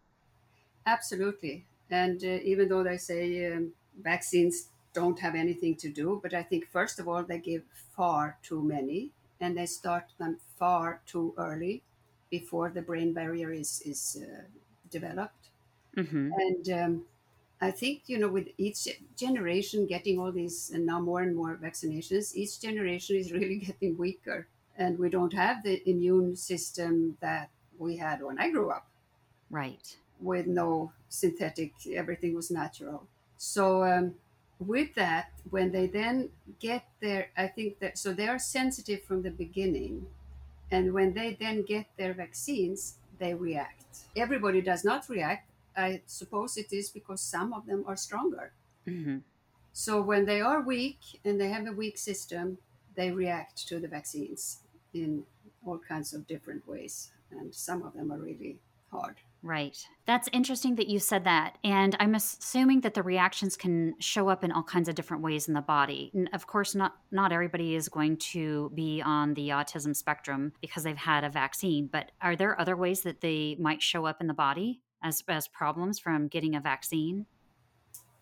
absolutely 0.86 1.66
and 1.90 2.24
uh, 2.24 2.40
even 2.44 2.68
though 2.68 2.84
they 2.84 2.98
say 2.98 3.54
um, 3.54 3.72
vaccines 4.02 4.70
don't 4.94 5.20
have 5.20 5.36
anything 5.36 5.76
to 5.76 5.90
do 5.90 6.20
but 6.22 6.34
i 6.34 6.44
think 6.44 6.68
first 6.70 7.00
of 7.00 7.08
all 7.08 7.24
they 7.24 7.40
give 7.40 7.64
far 7.96 8.38
too 8.44 8.62
many 8.62 9.10
and 9.40 9.58
they 9.58 9.66
start 9.66 10.06
them 10.20 10.38
far 10.60 11.02
too 11.06 11.34
early 11.38 11.82
before 12.30 12.70
the 12.70 12.82
brain 12.82 13.14
barrier 13.14 13.52
is 13.52 13.82
is 13.86 14.22
uh, 14.22 14.42
developed 14.90 15.50
mm-hmm. 15.96 16.30
and 16.38 16.70
um, 16.70 17.04
I 17.64 17.72
think 17.72 18.04
you 18.08 18.18
know 18.20 18.28
with 18.28 18.50
each 18.58 18.90
generation 19.16 19.88
getting 19.88 20.20
all 20.20 20.34
these 20.34 20.70
and 20.74 20.86
now 20.86 21.00
more 21.00 21.22
and 21.22 21.34
more 21.34 21.56
vaccinations, 21.56 22.36
each 22.36 22.60
generation 22.60 23.16
is 23.16 23.32
really 23.38 23.56
getting 23.56 23.98
weaker, 23.98 24.48
and 24.78 25.00
we 25.00 25.10
don't 25.10 25.32
have 25.34 25.64
the 25.64 25.76
immune 25.90 26.36
system 26.36 27.18
that 27.22 27.50
we 27.80 27.96
had 27.96 28.22
when 28.22 28.38
I 28.38 28.52
grew 28.52 28.70
up. 28.70 28.88
Right. 29.50 29.96
With 30.20 30.46
no 30.46 30.92
synthetic, 31.08 31.72
everything 31.94 32.36
was 32.36 32.52
natural. 32.52 33.08
So 33.38 33.84
um, 33.84 34.16
with 34.60 34.94
that, 34.96 35.32
when 35.50 35.72
they 35.72 35.88
then 35.88 36.30
get 36.60 36.84
their, 37.00 37.30
I 37.38 37.48
think 37.48 37.80
that 37.80 37.98
so 37.98 38.12
they 38.14 38.28
are 38.28 38.40
sensitive 38.40 39.04
from 39.04 39.22
the 39.22 39.32
beginning, 39.32 40.08
and 40.70 40.94
when 40.94 41.14
they 41.14 41.38
then 41.40 41.64
get 41.64 41.86
their 41.98 42.14
vaccines, 42.14 42.98
they 43.20 43.34
react. 43.34 44.00
Everybody 44.18 44.62
does 44.62 44.84
not 44.84 45.08
react 45.08 45.48
I 45.76 46.02
suppose 46.06 46.58
it 46.58 46.72
is 46.72 46.90
because 46.90 47.22
some 47.22 47.54
of 47.54 47.66
them 47.66 47.84
are 47.88 47.96
stronger. 47.96 48.54
Mm-hmm. 48.88 49.18
So 49.72 50.02
when 50.02 50.26
they 50.26 50.42
are 50.42 50.62
weak 50.62 51.00
and 51.26 51.40
they 51.40 51.50
have 51.50 51.66
a 51.68 51.72
weak 51.72 51.98
system, 51.98 52.58
they 52.96 53.12
react 53.12 53.68
to 53.68 53.80
the 53.80 53.88
vaccines 53.88 54.60
in 54.94 55.24
all 55.66 55.80
kinds 55.80 56.14
of 56.14 56.28
different 56.28 56.68
ways. 56.68 57.12
And 57.32 57.54
some 57.54 57.84
of 57.84 57.94
them 57.94 58.12
are 58.12 58.20
really 58.20 58.60
hard. 58.92 59.16
Right. 59.42 59.78
That's 60.06 60.30
interesting 60.32 60.76
that 60.76 60.88
you 60.88 61.00
said 61.00 61.26
that. 61.26 61.58
And 61.66 61.98
I'm 62.00 62.16
assuming 62.16 62.82
that 62.82 62.94
the 62.94 63.04
reactions 63.04 63.58
can 63.58 63.96
show 64.00 64.30
up 64.30 64.44
in 64.44 64.54
all 64.54 64.64
kinds 64.64 64.88
of 64.88 64.96
different 64.96 65.22
ways 65.22 65.50
in 65.50 65.54
the 65.54 65.62
body. 65.62 66.12
And 66.14 66.30
of 66.32 66.48
course, 66.48 66.76
not 66.76 66.94
not 67.12 67.34
everybody 67.34 67.76
is 67.76 67.90
going 67.90 68.18
to 68.18 68.72
be 68.74 69.02
on 69.02 69.34
the 69.34 69.50
autism 69.50 69.94
spectrum 69.94 70.54
because 70.62 70.84
they've 70.84 70.96
had 70.96 71.26
a 71.26 71.30
vaccine, 71.30 71.90
but 71.92 72.12
are 72.22 72.38
there 72.38 72.60
other 72.60 72.78
ways 72.78 73.02
that 73.02 73.20
they 73.20 73.58
might 73.60 73.82
show 73.82 74.06
up 74.06 74.22
in 74.22 74.28
the 74.28 74.34
body? 74.34 74.82
As, 75.04 75.24
as 75.28 75.48
problems 75.48 76.00
from 76.00 76.28
getting 76.28 76.56
a 76.56 76.62
vaccine? 76.62 77.28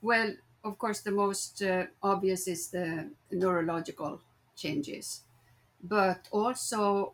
Well, 0.01 0.35
of 0.63 0.77
course, 0.77 1.01
the 1.01 1.11
most 1.11 1.61
uh, 1.61 1.88
obvious 2.03 2.47
is 2.47 2.69
the 2.69 3.11
neurological 3.31 4.21
changes, 4.55 5.23
but 5.83 6.27
also 6.31 7.13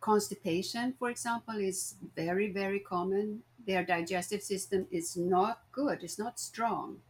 constipation, 0.00 0.94
for 0.94 1.10
example, 1.10 1.56
is 1.56 1.96
very, 2.16 2.50
very 2.52 2.80
common. 2.80 3.44
Their 3.66 3.84
digestive 3.84 4.42
system 4.42 4.88
is 4.90 5.16
not 5.16 5.62
good, 5.72 6.02
it's 6.04 6.18
not 6.18 6.40
strong. 6.40 7.02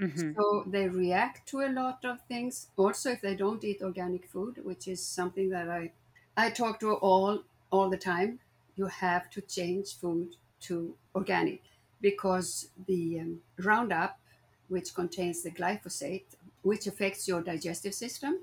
Mm-hmm. 0.00 0.34
So 0.36 0.64
they 0.66 0.88
react 0.88 1.48
to 1.48 1.60
a 1.62 1.70
lot 1.70 2.04
of 2.04 2.22
things. 2.22 2.68
Also, 2.76 3.10
if 3.12 3.20
they 3.22 3.36
don't 3.36 3.64
eat 3.64 3.82
organic 3.82 4.26
food, 4.28 4.64
which 4.64 4.88
is 4.88 5.04
something 5.04 5.50
that 5.50 5.68
I 5.70 5.92
I 6.36 6.50
talk 6.50 6.80
to 6.80 6.94
all 6.94 7.44
all 7.70 7.90
the 7.90 7.98
time, 7.98 8.40
you 8.76 8.86
have 8.86 9.30
to 9.30 9.40
change 9.40 9.96
food 9.96 10.36
to 10.60 10.94
organic 11.14 11.62
because 12.00 12.68
the 12.86 13.20
um, 13.20 13.40
Roundup, 13.58 14.18
which 14.68 14.94
contains 14.94 15.42
the 15.42 15.50
glyphosate, 15.50 16.24
which 16.62 16.86
affects 16.86 17.26
your 17.28 17.42
digestive 17.42 17.94
system, 17.94 18.40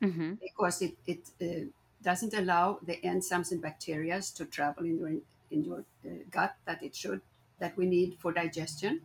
Mm-hmm. 0.00 0.34
because 0.34 0.80
it, 0.80 0.94
it 1.08 1.28
uh, 1.42 1.66
doesn't 2.04 2.32
allow 2.32 2.78
the 2.84 3.00
enzymes 3.02 3.50
and 3.50 3.60
bacteria 3.60 4.20
to 4.20 4.44
travel 4.44 4.84
in 4.84 4.96
your, 4.96 5.08
in 5.50 5.64
your 5.64 5.84
uh, 6.06 6.10
gut 6.30 6.54
that 6.66 6.84
it 6.84 6.94
should, 6.94 7.20
that 7.58 7.76
we 7.76 7.84
need 7.84 8.16
for 8.20 8.32
digestion. 8.32 9.00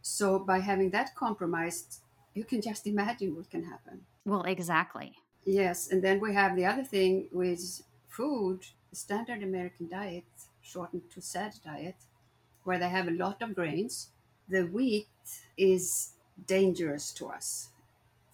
So 0.00 0.38
by 0.38 0.60
having 0.60 0.90
that 0.90 1.16
compromised, 1.16 2.02
you 2.34 2.44
can 2.44 2.62
just 2.62 2.86
imagine 2.86 3.34
what 3.34 3.50
can 3.50 3.64
happen. 3.64 4.02
Well, 4.24 4.42
exactly. 4.42 5.16
Yes, 5.44 5.88
and 5.90 6.04
then 6.04 6.20
we 6.20 6.34
have 6.34 6.54
the 6.54 6.66
other 6.66 6.84
thing 6.84 7.26
with 7.32 7.82
food, 8.08 8.60
the 8.90 8.96
standard 8.96 9.42
American 9.42 9.88
diet, 9.88 10.22
shortened 10.70 11.10
to 11.12 11.20
SAD 11.20 11.54
diet, 11.64 11.96
where 12.64 12.78
they 12.78 12.88
have 12.88 13.08
a 13.08 13.12
lot 13.24 13.42
of 13.42 13.54
grains. 13.54 14.08
The 14.48 14.62
wheat 14.62 15.08
is 15.56 16.12
dangerous 16.46 17.12
to 17.12 17.28
us. 17.28 17.68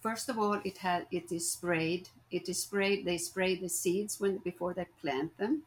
First 0.00 0.28
of 0.28 0.38
all, 0.38 0.60
it 0.64 0.78
had 0.78 1.06
it 1.10 1.32
is 1.32 1.50
sprayed. 1.50 2.08
It 2.30 2.48
is 2.48 2.62
sprayed. 2.62 3.04
They 3.04 3.18
spray 3.18 3.56
the 3.56 3.68
seeds 3.68 4.20
when 4.20 4.38
before 4.38 4.74
they 4.74 4.86
plant 5.02 5.36
them. 5.38 5.62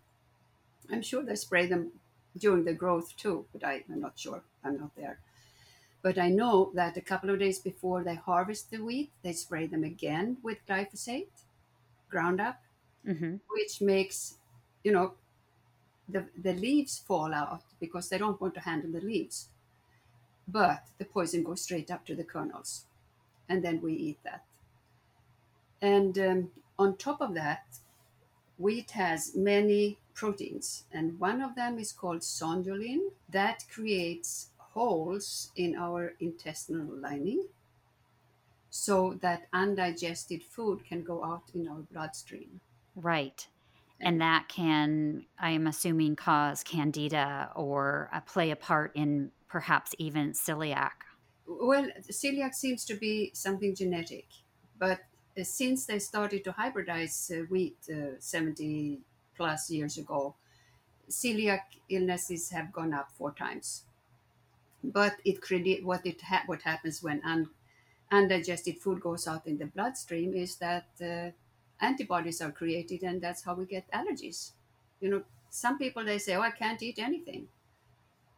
I'm 0.92 1.02
sure 1.02 1.24
they 1.24 1.36
spray 1.36 1.66
them 1.68 1.92
during 2.38 2.64
the 2.66 2.74
growth 2.74 3.16
too, 3.18 3.46
but 3.54 3.64
I, 3.64 3.84
I'm 3.92 4.02
not 4.02 4.18
sure. 4.18 4.42
I'm 4.64 4.78
not 4.80 4.96
there. 4.96 5.20
But 6.02 6.18
I 6.18 6.30
know 6.30 6.72
that 6.76 6.98
a 6.98 7.02
couple 7.02 7.30
of 7.30 7.40
days 7.40 7.60
before 7.60 8.04
they 8.04 8.16
harvest 8.16 8.72
the 8.72 8.78
wheat, 8.80 9.12
they 9.24 9.34
spray 9.34 9.68
them 9.68 9.84
again 9.84 10.38
with 10.44 10.66
glyphosate, 10.68 11.28
Roundup, 12.12 12.62
Mm-hmm. 13.08 13.38
which 13.52 13.82
makes, 13.82 14.36
you 14.84 14.92
know, 14.92 15.14
the, 16.12 16.26
the 16.42 16.54
leaves 16.54 16.98
fall 16.98 17.34
out 17.34 17.64
because 17.80 18.10
they 18.10 18.18
don't 18.18 18.42
want 18.42 18.54
to 18.56 18.62
handle 18.62 18.92
the 18.92 19.02
leaves. 19.02 19.50
But 20.48 20.88
the 20.98 21.06
poison 21.06 21.44
goes 21.44 21.62
straight 21.62 21.92
up 21.92 22.06
to 22.08 22.16
the 22.16 22.24
kernels, 22.24 22.86
and 23.48 23.64
then 23.64 23.82
we 23.82 23.94
eat 23.94 24.20
that. 24.24 24.44
And 25.82 26.18
um, 26.18 26.52
on 26.78 26.98
top 26.98 27.22
of 27.22 27.34
that, 27.36 27.66
wheat 28.58 28.92
has 28.92 29.36
many 29.36 29.98
proteins, 30.14 30.86
and 30.92 31.20
one 31.20 31.42
of 31.42 31.56
them 31.56 31.78
is 31.78 31.92
called 31.92 32.22
zonulin 32.22 33.12
that 33.30 33.66
creates 33.72 34.50
holes 34.58 35.52
in 35.56 35.76
our 35.76 36.14
intestinal 36.20 36.88
lining 36.96 37.46
so 38.70 39.18
that 39.22 39.48
undigested 39.52 40.44
food 40.44 40.86
can 40.86 41.04
go 41.04 41.24
out 41.24 41.44
in 41.54 41.68
our 41.68 41.82
bloodstream. 41.92 42.62
Right. 42.96 43.48
And 44.02 44.22
that 44.22 44.48
can, 44.48 45.26
I 45.38 45.52
am 45.52 45.68
assuming, 45.68 46.16
cause 46.16 46.64
candida 46.64 47.52
or 47.56 48.10
uh, 48.14 48.22
play 48.22 48.52
a 48.52 48.56
part 48.56 48.92
in 48.96 49.32
perhaps 49.48 49.94
even 50.00 50.32
celiac. 50.32 50.92
Well, 51.46 51.90
celiac 52.10 52.54
seems 52.54 52.86
to 52.86 52.94
be 52.96 53.32
something 53.34 53.76
genetic, 53.76 54.28
but 54.78 55.02
uh, 55.38 55.44
since 55.44 55.86
they 55.86 56.00
started 56.00 56.44
to 56.44 56.54
hybridize 56.54 57.18
uh, 57.32 57.46
wheat 57.48 57.78
uh, 57.90 58.20
70 58.20 59.02
plus 59.36 59.70
years 59.72 59.98
ago, 59.98 60.36
celiac 61.10 61.64
illnesses 61.90 62.52
have 62.52 62.74
gone 62.74 62.94
up 62.94 63.12
four 63.12 63.34
times. 63.34 63.86
But 64.84 65.20
it 65.26 65.42
create 65.42 65.86
what 65.86 66.06
it 66.06 66.22
ha- 66.22 66.44
what 66.46 66.64
happens 66.64 67.02
when 67.04 67.24
un- 67.24 67.52
undigested 68.12 68.80
food 68.80 69.02
goes 69.02 69.28
out 69.28 69.48
in 69.48 69.58
the 69.60 69.68
bloodstream 69.68 70.34
is 70.36 70.58
that 70.58 70.88
uh, 71.02 71.32
antibodies 71.82 72.42
are 72.42 72.52
created, 72.52 73.04
and 73.04 73.22
that's 73.22 73.44
how 73.44 73.54
we 73.54 73.66
get 73.66 73.90
allergies. 73.92 74.52
You 75.02 75.10
know, 75.10 75.24
some 75.50 75.78
people 75.78 76.04
they 76.06 76.20
say, 76.20 76.36
"Oh, 76.36 76.42
I 76.42 76.52
can't 76.52 76.82
eat 76.84 77.00
anything." 77.00 77.48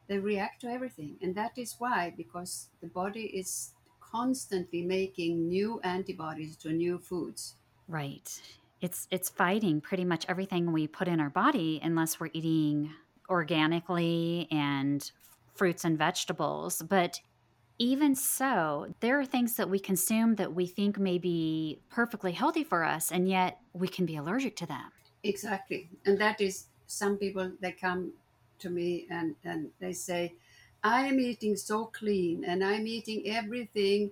They 0.08 0.20
react 0.20 0.62
to 0.62 0.68
everything, 0.68 1.18
and 1.22 1.36
that 1.36 1.58
is 1.58 1.76
why 1.80 2.14
because 2.16 2.70
the 2.82 2.88
body 2.88 3.26
is 3.26 3.74
constantly 4.00 4.82
making 4.82 5.48
new 5.48 5.80
antibodies 5.84 6.58
to 6.58 6.72
new 6.72 7.00
foods. 7.00 7.56
Right. 7.88 8.42
It's 8.82 9.08
it's 9.12 9.30
fighting 9.30 9.80
pretty 9.82 10.06
much 10.06 10.26
everything 10.28 10.72
we 10.72 10.88
put 10.88 11.08
in 11.08 11.20
our 11.20 11.30
body 11.30 11.80
unless 11.84 12.20
we're 12.20 12.32
eating 12.34 12.94
organically 13.30 14.48
and 14.52 15.10
fruits 15.54 15.86
and 15.86 15.98
vegetables. 15.98 16.82
But 16.82 17.22
even 17.82 18.16
so, 18.16 18.94
there 19.00 19.20
are 19.20 19.26
things 19.26 19.56
that 19.56 19.70
we 19.70 19.80
consume 19.80 20.36
that 20.36 20.54
we 20.54 20.68
think 20.68 21.00
may 21.00 21.18
be 21.18 21.84
perfectly 21.90 22.32
healthy 22.34 22.64
for 22.64 22.84
us, 22.84 23.12
and 23.12 23.28
yet 23.28 23.60
we 23.74 23.88
can 23.88 24.06
be 24.06 24.16
allergic 24.16 24.56
to 24.58 24.66
them. 24.68 24.92
Exactly. 25.24 25.90
And 26.06 26.18
that 26.20 26.42
is 26.42 26.68
some 26.88 27.18
people 27.18 27.52
they 27.60 27.72
come 27.72 28.14
to 28.60 28.70
me 28.70 29.08
and, 29.10 29.36
and 29.44 29.72
they 29.80 29.94
say, 29.94 30.36
I 30.84 31.08
am 31.08 31.20
eating 31.20 31.56
so 31.56 31.86
clean 31.86 32.44
and 32.44 32.64
I'm 32.64 32.88
eating 32.88 33.28
everything 33.28 34.12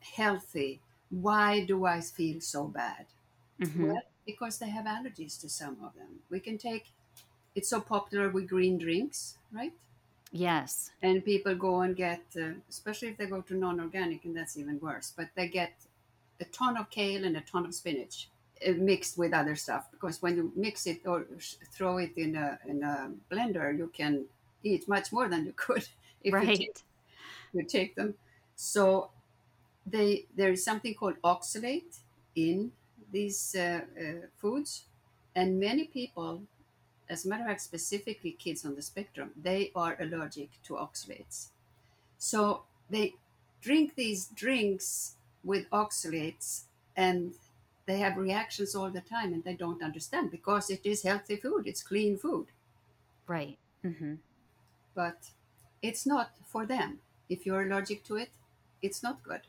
healthy. 0.00 0.80
Why 1.10 1.64
do 1.64 1.84
I 1.84 2.00
feel 2.00 2.40
so 2.40 2.66
bad? 2.68 3.06
Mhm. 3.58 3.90
Well, 3.90 4.02
because 4.26 4.58
they 4.58 4.70
have 4.70 4.86
allergies 4.86 5.40
to 5.42 5.48
some 5.48 5.82
of 5.84 5.94
them. 5.96 6.22
We 6.30 6.40
can 6.40 6.58
take 6.58 6.88
it's 7.54 7.70
so 7.70 7.80
popular 7.80 8.30
with 8.30 8.48
green 8.48 8.78
drinks, 8.78 9.38
right? 9.52 9.74
Yes. 10.32 10.90
And 11.02 11.24
people 11.24 11.54
go 11.54 11.80
and 11.80 11.96
get, 11.96 12.22
uh, 12.36 12.54
especially 12.68 13.08
if 13.08 13.16
they 13.16 13.26
go 13.26 13.40
to 13.42 13.54
non 13.54 13.80
organic, 13.80 14.24
and 14.24 14.36
that's 14.36 14.56
even 14.56 14.78
worse, 14.80 15.12
but 15.16 15.28
they 15.34 15.48
get 15.48 15.72
a 16.40 16.44
ton 16.46 16.76
of 16.76 16.90
kale 16.90 17.24
and 17.24 17.36
a 17.36 17.40
ton 17.42 17.64
of 17.64 17.74
spinach 17.74 18.28
uh, 18.66 18.72
mixed 18.72 19.16
with 19.16 19.32
other 19.32 19.54
stuff 19.54 19.86
because 19.90 20.20
when 20.20 20.36
you 20.36 20.52
mix 20.54 20.86
it 20.86 21.00
or 21.06 21.26
throw 21.72 21.98
it 21.98 22.12
in 22.16 22.36
a, 22.36 22.58
in 22.66 22.82
a 22.82 23.10
blender, 23.30 23.76
you 23.76 23.90
can 23.94 24.26
eat 24.62 24.88
much 24.88 25.12
more 25.12 25.28
than 25.28 25.46
you 25.46 25.52
could 25.56 25.86
if 26.22 26.34
you, 26.34 26.56
take, 26.56 26.78
you 27.52 27.62
take 27.64 27.94
them. 27.94 28.14
So 28.56 29.10
they 29.86 30.26
there 30.34 30.50
is 30.50 30.64
something 30.64 30.94
called 30.94 31.16
oxalate 31.22 31.98
in 32.34 32.72
these 33.12 33.54
uh, 33.54 33.80
uh, 33.98 34.26
foods, 34.36 34.84
and 35.34 35.60
many 35.60 35.84
people, 35.84 36.42
as 37.08 37.24
a 37.24 37.28
matter 37.28 37.42
of 37.44 37.48
fact, 37.48 37.60
specifically 37.62 38.32
kids 38.32 38.64
on 38.64 38.74
the 38.74 38.82
spectrum, 38.82 39.30
they 39.40 39.70
are 39.74 39.96
allergic 40.00 40.50
to 40.64 40.74
oxalates. 40.74 41.48
So 42.18 42.62
they 42.90 43.14
drink 43.60 43.94
these 43.94 44.26
drinks 44.28 45.14
with 45.44 45.68
oxalates 45.70 46.62
and 46.96 47.34
they 47.86 47.98
have 47.98 48.16
reactions 48.16 48.74
all 48.74 48.90
the 48.90 49.00
time 49.00 49.32
and 49.32 49.44
they 49.44 49.54
don't 49.54 49.82
understand 49.82 50.30
because 50.30 50.70
it 50.70 50.84
is 50.84 51.02
healthy 51.02 51.36
food, 51.36 51.66
it's 51.66 51.82
clean 51.82 52.16
food, 52.16 52.46
Right. 53.26 53.58
Mm-hmm. 53.84 54.14
but 54.94 55.30
it's 55.82 56.06
not 56.06 56.30
for 56.46 56.66
them. 56.66 56.98
If 57.28 57.46
you're 57.46 57.62
allergic 57.62 58.04
to 58.04 58.16
it, 58.16 58.30
it's 58.82 59.02
not 59.02 59.22
good. 59.22 59.42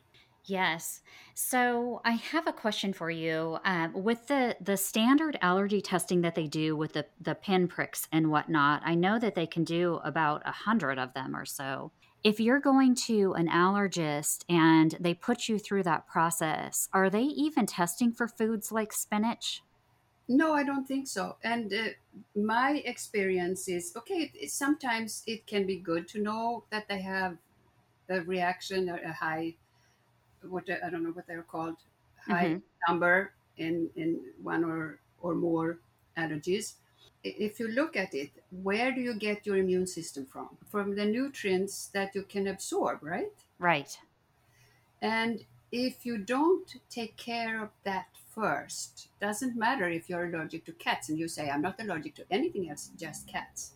Yes. 0.48 1.02
So 1.34 2.02
I 2.06 2.12
have 2.12 2.48
a 2.48 2.54
question 2.54 2.94
for 2.94 3.12
you. 3.12 3.60
Um, 3.66 3.92
with 3.92 4.28
the 4.28 4.56
the 4.62 4.78
standard 4.78 5.38
allergy 5.42 5.82
testing 5.82 6.22
that 6.22 6.36
they 6.36 6.48
do 6.48 6.76
with 6.76 6.94
the 6.94 7.06
the 7.20 7.36
pinpricks 7.36 8.08
and 8.14 8.32
whatnot, 8.32 8.82
I 8.86 8.96
know 8.96 9.20
that 9.20 9.36
they 9.36 9.46
can 9.46 9.66
do 9.66 10.00
about 10.06 10.42
a 10.46 10.52
hundred 10.52 11.00
of 11.00 11.14
them 11.14 11.36
or 11.36 11.46
so. 11.46 11.92
If 12.24 12.40
you're 12.40 12.62
going 12.62 12.96
to 13.08 13.34
an 13.34 13.50
allergist 13.50 14.46
and 14.50 14.96
they 15.02 15.14
put 15.14 15.50
you 15.50 15.60
through 15.60 15.84
that 15.84 16.08
process, 16.08 16.88
are 16.94 17.10
they 17.10 17.24
even 17.24 17.66
testing 17.66 18.14
for 18.14 18.28
foods 18.28 18.72
like 18.72 18.94
spinach? 18.94 19.62
No, 20.30 20.54
I 20.54 20.64
don't 20.64 20.88
think 20.88 21.08
so. 21.08 21.38
And 21.44 21.74
uh, 21.74 21.90
my 22.36 22.82
experience 22.86 23.68
is 23.68 23.94
okay. 23.98 24.32
It, 24.34 24.52
sometimes 24.52 25.24
it 25.28 25.46
can 25.46 25.68
be 25.68 25.78
good 25.78 26.08
to 26.10 26.22
know 26.22 26.64
that 26.72 26.88
they 26.88 27.02
have 27.02 27.38
a 28.10 28.22
reaction, 28.22 28.90
or 28.90 28.98
a 28.98 29.12
high, 29.12 29.56
what 30.44 30.66
the- 30.66 30.84
I 30.86 30.90
don't 30.90 31.04
know 31.04 31.12
what 31.12 31.28
they're 31.28 31.44
called, 31.44 31.78
high 32.18 32.58
Mhm. 32.58 32.64
number 32.88 33.34
in 33.58 33.92
in 33.96 34.34
one 34.42 34.64
or 34.64 35.00
or 35.22 35.36
more 35.36 35.80
allergies. 36.16 36.76
If 37.24 37.60
you 37.60 37.68
look 37.68 37.96
at 37.98 38.14
it, 38.14 38.32
where 38.52 38.92
do 38.94 39.02
you 39.02 39.14
get 39.16 39.46
your 39.46 39.58
immune 39.58 39.88
system 39.88 40.26
from? 40.26 40.58
From 40.72 40.96
the 40.96 41.06
nutrients 41.06 41.88
that 41.90 42.16
you 42.16 42.24
can 42.24 42.48
absorb, 42.48 43.04
right? 43.04 43.34
Right. 43.60 44.00
And 45.02 45.46
if 45.72 46.06
you 46.06 46.18
don't 46.18 46.76
take 46.90 47.18
care 47.18 47.62
of 47.64 47.72
that 47.84 48.16
first, 48.16 49.10
doesn't 49.20 49.56
matter 49.56 49.88
if 49.90 50.10
you're 50.10 50.26
allergic 50.28 50.66
to 50.66 50.74
cats 50.74 51.10
and 51.10 51.18
you 51.20 51.28
say, 51.28 51.50
I'm 51.50 51.62
not 51.62 51.80
allergic 51.82 52.16
to 52.16 52.26
anything 52.32 52.70
else, 52.70 52.92
just 52.96 53.28
cats. 53.28 53.74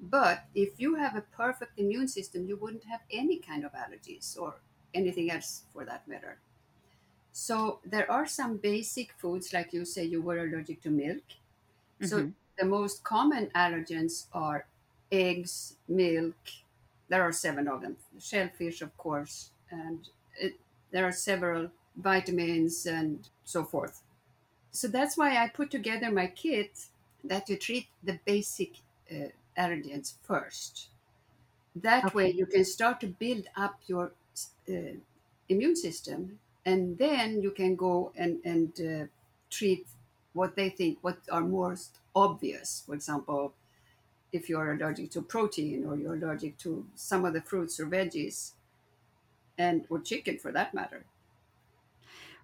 But 0.00 0.46
if 0.54 0.80
you 0.80 0.96
have 0.96 1.16
a 1.16 1.22
perfect 1.22 1.78
immune 1.78 2.08
system, 2.08 2.46
you 2.48 2.56
wouldn't 2.56 2.84
have 2.84 3.02
any 3.10 3.38
kind 3.38 3.64
of 3.64 3.72
allergies 3.72 4.38
or 4.38 4.60
anything 4.94 5.30
else 5.30 5.64
for 5.72 5.84
that 5.84 6.06
matter. 6.08 6.38
So 7.32 7.80
there 7.84 8.10
are 8.10 8.26
some 8.26 8.56
basic 8.56 9.12
foods, 9.12 9.52
like 9.52 9.72
you 9.72 9.84
say 9.84 10.04
you 10.04 10.22
were 10.22 10.38
allergic 10.38 10.82
to 10.82 10.90
milk. 10.90 11.22
So 12.00 12.22
Mhm. 12.22 12.34
the 12.58 12.66
most 12.66 13.04
common 13.04 13.48
allergens 13.50 14.26
are 14.32 14.66
eggs, 15.12 15.76
milk. 15.88 16.36
There 17.08 17.22
are 17.22 17.32
seven 17.32 17.68
of 17.68 17.82
them. 17.82 17.98
Shellfish, 18.18 18.82
of 18.82 18.96
course, 18.98 19.52
and 19.70 20.08
it, 20.38 20.60
there 20.90 21.06
are 21.06 21.12
several 21.12 21.70
vitamins 21.96 22.86
and 22.86 23.28
so 23.44 23.64
forth. 23.64 24.02
So 24.72 24.88
that's 24.88 25.16
why 25.16 25.36
I 25.36 25.48
put 25.48 25.70
together 25.70 26.10
my 26.10 26.28
kit 26.28 26.88
that 27.24 27.48
you 27.48 27.56
treat 27.58 27.88
the 28.02 28.20
basic 28.24 28.78
uh, 29.10 29.28
allergens 29.58 30.16
first. 30.22 30.90
That 31.74 32.12
Okay. 32.12 32.14
way, 32.14 32.30
you 32.30 32.46
can 32.46 32.64
start 32.64 33.00
to 33.00 33.08
build 33.08 33.48
up 33.56 33.80
your 33.86 34.12
uh, 34.68 34.96
immune 35.48 35.76
system, 35.76 36.38
and 36.64 36.98
then 36.98 37.42
you 37.42 37.50
can 37.50 37.76
go 37.76 38.12
and 38.16 38.38
and 38.44 38.72
uh, 38.80 39.06
treat 39.50 39.86
what 40.32 40.56
they 40.56 40.68
think 40.68 40.98
what 41.02 41.18
are 41.30 41.42
most 41.42 41.98
obvious. 42.14 42.82
For 42.86 42.94
example, 42.94 43.54
if 44.32 44.48
you're 44.48 44.72
allergic 44.72 45.10
to 45.12 45.22
protein 45.22 45.84
or 45.86 45.96
you're 45.96 46.14
allergic 46.14 46.58
to 46.58 46.86
some 46.94 47.24
of 47.24 47.32
the 47.32 47.40
fruits 47.40 47.80
or 47.80 47.86
veggies, 47.86 48.52
and 49.58 49.84
or 49.90 50.00
chicken 50.00 50.38
for 50.38 50.52
that 50.52 50.74
matter. 50.74 51.04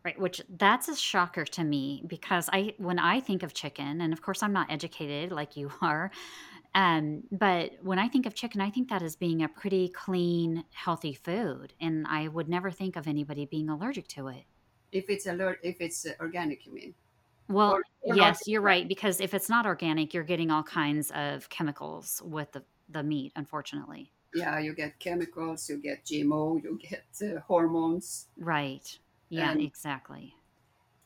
Right, 0.04 0.20
which 0.20 0.40
that's 0.48 0.86
a 0.86 0.94
shocker 0.94 1.44
to 1.44 1.64
me 1.64 2.04
because 2.06 2.48
I 2.52 2.74
when 2.78 3.00
I 3.00 3.18
think 3.18 3.42
of 3.42 3.54
chicken, 3.54 4.00
and 4.00 4.12
of 4.12 4.22
course 4.22 4.42
I'm 4.42 4.52
not 4.52 4.70
educated 4.70 5.32
like 5.32 5.56
you 5.56 5.72
are, 5.82 6.10
um, 6.76 7.22
but 7.32 7.72
when 7.80 7.98
I 7.98 8.06
think 8.06 8.26
of 8.26 8.34
chicken, 8.34 8.60
I 8.60 8.68
think 8.68 8.90
that 8.90 9.00
as 9.00 9.16
being 9.16 9.42
a 9.42 9.48
pretty 9.48 9.88
clean, 9.88 10.62
healthy 10.74 11.14
food, 11.14 11.72
and 11.80 12.06
I 12.06 12.28
would 12.28 12.50
never 12.50 12.70
think 12.70 12.96
of 12.96 13.08
anybody 13.08 13.46
being 13.46 13.70
allergic 13.70 14.08
to 14.08 14.28
it. 14.28 14.44
If 14.92 15.08
it's 15.08 15.26
alert, 15.26 15.58
if 15.62 15.80
it's 15.80 16.04
uh, 16.04 16.12
organic, 16.20 16.66
you 16.66 16.74
mean? 16.74 16.94
Well, 17.48 17.72
Or, 17.72 17.84
or 18.02 18.14
yes, 18.14 18.46
you're 18.46 18.60
right 18.60 18.86
because 18.86 19.22
if 19.22 19.32
it's 19.32 19.48
not 19.48 19.64
organic, 19.64 20.12
you're 20.12 20.22
getting 20.22 20.50
all 20.50 20.62
kinds 20.62 21.10
of 21.12 21.48
chemicals 21.48 22.20
with 22.22 22.52
the 22.52 22.62
the 22.90 23.02
meat, 23.02 23.32
unfortunately. 23.36 24.12
Yeah, 24.34 24.58
you 24.58 24.74
get 24.74 24.98
chemicals, 24.98 25.70
you 25.70 25.78
get 25.78 26.04
GMO, 26.04 26.62
you 26.62 26.78
get 26.78 27.04
uh, 27.22 27.40
hormones. 27.40 28.26
Right. 28.36 28.98
Yeah, 29.30 29.54
exactly. 29.54 30.34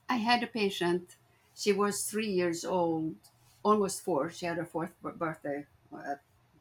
I 0.09 0.17
had 0.17 0.43
a 0.43 0.49
patient. 0.49 1.17
She 1.55 1.73
was 1.73 2.03
three 2.03 2.29
years 2.29 2.65
old, 2.65 3.15
almost 3.63 4.03
four. 4.03 4.31
She 4.31 4.47
had 4.47 4.57
her 4.57 4.65
fourth 4.65 4.91
birthday 5.03 5.67
uh, 5.93 6.15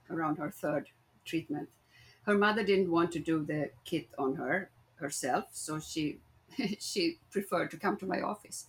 around 0.09 0.37
her 0.37 0.49
third 0.49 0.89
treatment. 1.25 1.69
Her 2.23 2.37
mother 2.37 2.63
didn't 2.63 2.91
want 2.91 3.11
to 3.13 3.19
do 3.19 3.43
the 3.43 3.71
kit 3.85 4.07
on 4.17 4.35
her 4.35 4.69
herself, 4.95 5.45
so 5.51 5.79
she 5.79 6.19
she 6.79 7.17
preferred 7.31 7.71
to 7.71 7.77
come 7.77 7.97
to 7.97 8.05
my 8.05 8.21
office. 8.21 8.67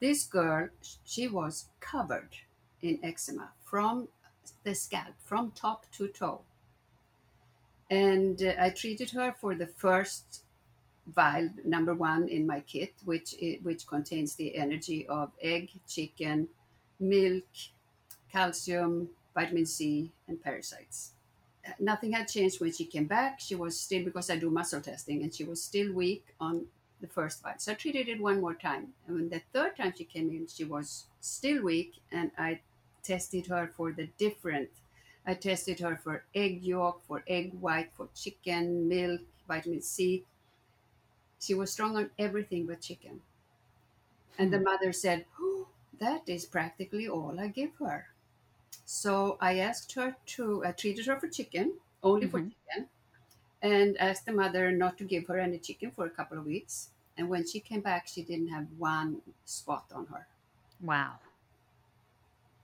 This 0.00 0.24
girl, 0.24 0.68
she 1.04 1.26
was 1.26 1.66
covered 1.80 2.36
in 2.82 3.00
eczema 3.02 3.50
from 3.64 4.08
the 4.64 4.74
scalp, 4.74 5.14
from 5.24 5.50
top 5.50 5.86
to 5.92 6.08
toe. 6.08 6.40
And 7.90 8.42
uh, 8.42 8.52
I 8.60 8.70
treated 8.70 9.10
her 9.10 9.34
for 9.40 9.54
the 9.54 9.66
first 9.66 10.42
vial, 11.14 11.50
number 11.64 11.94
one 11.94 12.28
in 12.28 12.46
my 12.46 12.60
kit, 12.60 12.94
which 13.04 13.34
which 13.62 13.86
contains 13.86 14.34
the 14.34 14.56
energy 14.56 15.06
of 15.08 15.32
egg, 15.42 15.70
chicken, 15.86 16.48
milk, 17.00 17.44
calcium, 18.30 19.10
vitamin 19.34 19.66
C, 19.66 20.12
and 20.26 20.42
parasites. 20.42 21.14
Uh, 21.66 21.72
Nothing 21.80 22.12
had 22.12 22.28
changed 22.28 22.60
when 22.60 22.72
she 22.72 22.84
came 22.86 23.06
back. 23.06 23.40
She 23.40 23.54
was 23.54 23.78
still 23.80 24.04
because 24.04 24.30
I 24.30 24.36
do 24.38 24.50
muscle 24.50 24.80
testing, 24.80 25.22
and 25.22 25.34
she 25.34 25.44
was 25.44 25.62
still 25.62 25.92
weak 25.92 26.34
on 26.40 26.68
the 27.00 27.08
first 27.08 27.42
vial. 27.42 27.58
So 27.58 27.72
I 27.72 27.74
treated 27.76 28.08
it 28.08 28.20
one 28.20 28.40
more 28.40 28.54
time, 28.54 28.94
and 29.06 29.16
when 29.16 29.28
the 29.28 29.42
third 29.52 29.76
time 29.76 29.94
she 29.96 30.04
came 30.04 30.30
in, 30.30 30.46
she 30.48 30.64
was 30.64 31.06
still 31.20 31.62
weak, 31.62 32.00
and 32.10 32.32
I 32.38 32.60
tested 33.02 33.46
her 33.48 33.68
for 33.68 33.92
the 33.92 34.08
different. 34.18 34.70
I 35.26 35.34
tested 35.34 35.80
her 35.80 35.96
for 35.96 36.24
egg 36.34 36.62
yolk, 36.64 37.04
for 37.04 37.22
egg 37.26 37.54
white, 37.54 37.92
for 37.94 38.08
chicken, 38.14 38.88
milk, 38.88 39.22
vitamin 39.46 39.82
C. 39.82 40.24
She 41.40 41.52
was 41.52 41.72
strong 41.72 41.96
on 41.96 42.12
everything 42.16 42.66
but 42.66 42.80
chicken. 42.80 43.22
And 44.38 44.50
the 44.50 44.58
Hmm. 44.58 44.62
mother 44.62 44.90
said, 44.92 45.26
oh, 45.38 45.68
That 45.98 46.28
is 46.28 46.46
practically 46.46 47.06
all 47.08 47.38
I 47.38 47.48
give 47.48 47.74
her. 47.76 48.08
So 48.84 49.38
I 49.40 49.58
asked 49.58 49.92
her 49.94 50.16
to, 50.26 50.64
I 50.64 50.72
treated 50.72 51.06
her 51.06 51.20
for 51.20 51.28
chicken, 51.28 51.80
only 52.02 52.26
for 52.28 52.40
hmm 52.40 52.48
chicken, 52.70 52.90
and 53.62 53.98
asked 53.98 54.26
the 54.26 54.32
mother 54.32 54.72
not 54.72 54.98
to 54.98 55.04
give 55.04 55.26
her 55.28 55.38
any 55.38 55.58
chicken 55.58 55.90
for 55.92 56.06
a 56.06 56.10
couple 56.10 56.38
of 56.38 56.46
weeks. 56.46 56.90
And 57.16 57.28
when 57.30 57.46
she 57.46 57.60
came 57.60 57.82
back, 57.82 58.08
she 58.08 58.22
didn't 58.24 58.48
have 58.48 58.72
one 58.78 59.22
spot 59.46 59.92
on 59.92 60.06
her. 60.08 60.28
Wow. 60.80 61.20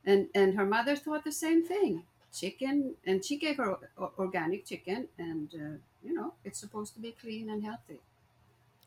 And, 0.06 0.28
and 0.34 0.54
her 0.56 0.64
mother 0.66 0.94
thought 0.96 1.24
the 1.24 1.32
same 1.32 1.64
thing 1.66 2.06
chicken, 2.32 2.96
and 3.06 3.24
she 3.24 3.36
gave 3.36 3.56
her 3.58 3.90
organic 4.18 4.64
chicken, 4.64 5.08
and 5.18 5.52
uh, 5.54 5.78
you 6.02 6.12
know, 6.12 6.34
it's 6.44 6.58
supposed 6.58 6.94
to 6.94 7.00
be 7.00 7.12
clean 7.12 7.48
and 7.50 7.62
healthy. 7.64 8.00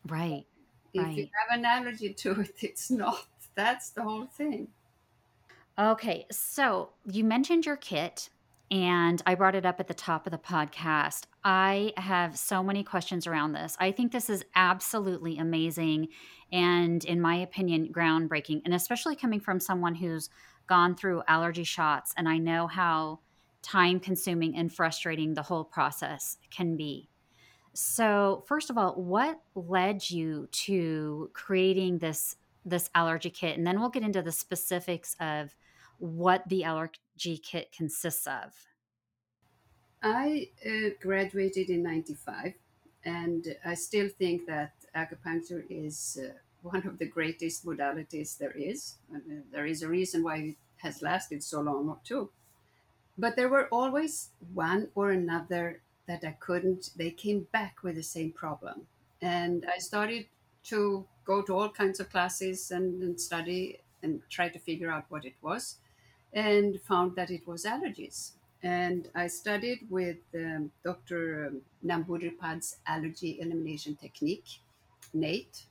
Right. 0.04 0.46
If 0.92 1.16
you 1.16 1.24
have 1.40 1.58
an 1.58 1.64
allergy 1.64 2.12
to 2.12 2.40
it, 2.42 2.62
it's 2.62 2.90
not. 2.90 3.26
That's 3.58 3.90
the 3.90 4.04
whole 4.04 4.26
thing. 4.26 4.68
Okay, 5.76 6.26
so 6.30 6.90
you 7.10 7.24
mentioned 7.24 7.66
your 7.66 7.74
kit, 7.74 8.30
and 8.70 9.20
I 9.26 9.34
brought 9.34 9.56
it 9.56 9.66
up 9.66 9.80
at 9.80 9.88
the 9.88 9.94
top 9.94 10.28
of 10.28 10.30
the 10.30 10.38
podcast. 10.38 11.24
I 11.42 11.92
have 11.96 12.38
so 12.38 12.62
many 12.62 12.84
questions 12.84 13.26
around 13.26 13.54
this. 13.54 13.76
I 13.80 13.90
think 13.90 14.12
this 14.12 14.30
is 14.30 14.44
absolutely 14.54 15.38
amazing 15.38 16.06
and, 16.52 17.04
in 17.04 17.20
my 17.20 17.34
opinion, 17.34 17.92
groundbreaking, 17.92 18.62
and 18.64 18.74
especially 18.74 19.16
coming 19.16 19.40
from 19.40 19.58
someone 19.58 19.96
who's 19.96 20.30
gone 20.68 20.94
through 20.94 21.24
allergy 21.26 21.64
shots, 21.64 22.14
and 22.16 22.28
I 22.28 22.38
know 22.38 22.68
how 22.68 23.18
time 23.60 23.98
consuming 23.98 24.54
and 24.54 24.72
frustrating 24.72 25.34
the 25.34 25.42
whole 25.42 25.64
process 25.64 26.36
can 26.52 26.76
be. 26.76 27.08
So, 27.72 28.44
first 28.46 28.70
of 28.70 28.78
all, 28.78 28.94
what 28.94 29.40
led 29.56 30.08
you 30.08 30.46
to 30.52 31.30
creating 31.32 31.98
this 31.98 32.36
this 32.68 32.90
allergy 32.94 33.30
kit? 33.30 33.56
And 33.56 33.66
then 33.66 33.80
we'll 33.80 33.88
get 33.88 34.02
into 34.02 34.22
the 34.22 34.32
specifics 34.32 35.16
of 35.20 35.54
what 35.98 36.48
the 36.48 36.64
allergy 36.64 37.38
kit 37.42 37.72
consists 37.72 38.26
of. 38.26 38.54
I 40.02 40.50
uh, 40.64 40.90
graduated 41.00 41.70
in 41.70 41.82
95, 41.82 42.54
and 43.04 43.56
I 43.64 43.74
still 43.74 44.08
think 44.08 44.46
that 44.46 44.72
acupuncture 44.94 45.64
is 45.68 46.18
uh, 46.22 46.32
one 46.62 46.86
of 46.86 46.98
the 46.98 47.06
greatest 47.06 47.66
modalities 47.66 48.38
there 48.38 48.52
is. 48.52 48.96
There 49.50 49.66
is 49.66 49.82
a 49.82 49.88
reason 49.88 50.22
why 50.22 50.36
it 50.36 50.56
has 50.76 51.02
lasted 51.02 51.42
so 51.42 51.60
long, 51.60 51.98
too. 52.04 52.30
But 53.16 53.34
there 53.34 53.48
were 53.48 53.66
always 53.72 54.30
one 54.54 54.88
or 54.94 55.10
another 55.10 55.82
that 56.06 56.24
I 56.24 56.36
couldn't, 56.38 56.90
they 56.96 57.10
came 57.10 57.48
back 57.52 57.82
with 57.82 57.96
the 57.96 58.02
same 58.02 58.32
problem. 58.32 58.86
And 59.20 59.66
I 59.72 59.78
started 59.78 60.26
to 60.64 61.06
go 61.28 61.42
to 61.42 61.54
all 61.58 61.70
kinds 61.70 62.00
of 62.00 62.10
classes 62.10 62.72
and, 62.72 63.02
and 63.04 63.20
study 63.20 63.80
and 64.02 64.22
try 64.30 64.48
to 64.50 64.60
figure 64.60 64.90
out 64.90 65.06
what 65.10 65.26
it 65.26 65.36
was, 65.42 65.78
and 66.32 66.80
found 66.82 67.16
that 67.16 67.30
it 67.30 67.46
was 67.46 67.64
allergies. 67.64 68.32
And 68.62 69.08
I 69.14 69.28
studied 69.28 69.86
with 69.90 70.18
um, 70.34 70.72
Dr. 70.84 71.54
Nambudripad's 71.84 72.78
allergy 72.86 73.38
elimination 73.40 73.96
technique, 73.96 74.48
NAET, 75.14 75.66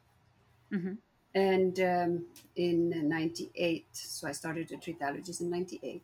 hmm 0.72 0.98
and 1.36 1.80
um, 1.80 2.26
in 2.56 3.08
98. 3.10 3.86
So 3.93 4.28
I 4.28 4.32
started 4.34 4.67
to 4.70 4.78
treat 4.78 5.00
allergies 5.00 5.41
in 5.41 5.50
98 5.50 6.04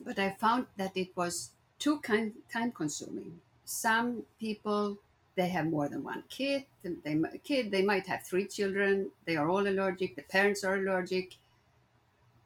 but 0.00 0.18
I 0.18 0.30
found 0.32 0.66
that 0.76 0.96
it 0.96 1.16
was 1.16 1.52
too 1.78 2.00
kind, 2.00 2.34
time 2.52 2.72
consuming. 2.72 3.40
Some 3.64 4.24
people 4.38 4.98
they 5.36 5.48
have 5.48 5.66
more 5.66 5.88
than 5.88 6.02
one 6.04 6.24
kid. 6.28 6.66
They 6.82 7.20
kid 7.44 7.70
they 7.70 7.82
might 7.82 8.06
have 8.06 8.22
three 8.24 8.46
children. 8.46 9.10
They 9.24 9.36
are 9.36 9.48
all 9.48 9.66
allergic. 9.66 10.16
The 10.16 10.22
parents 10.22 10.64
are 10.64 10.76
allergic, 10.76 11.36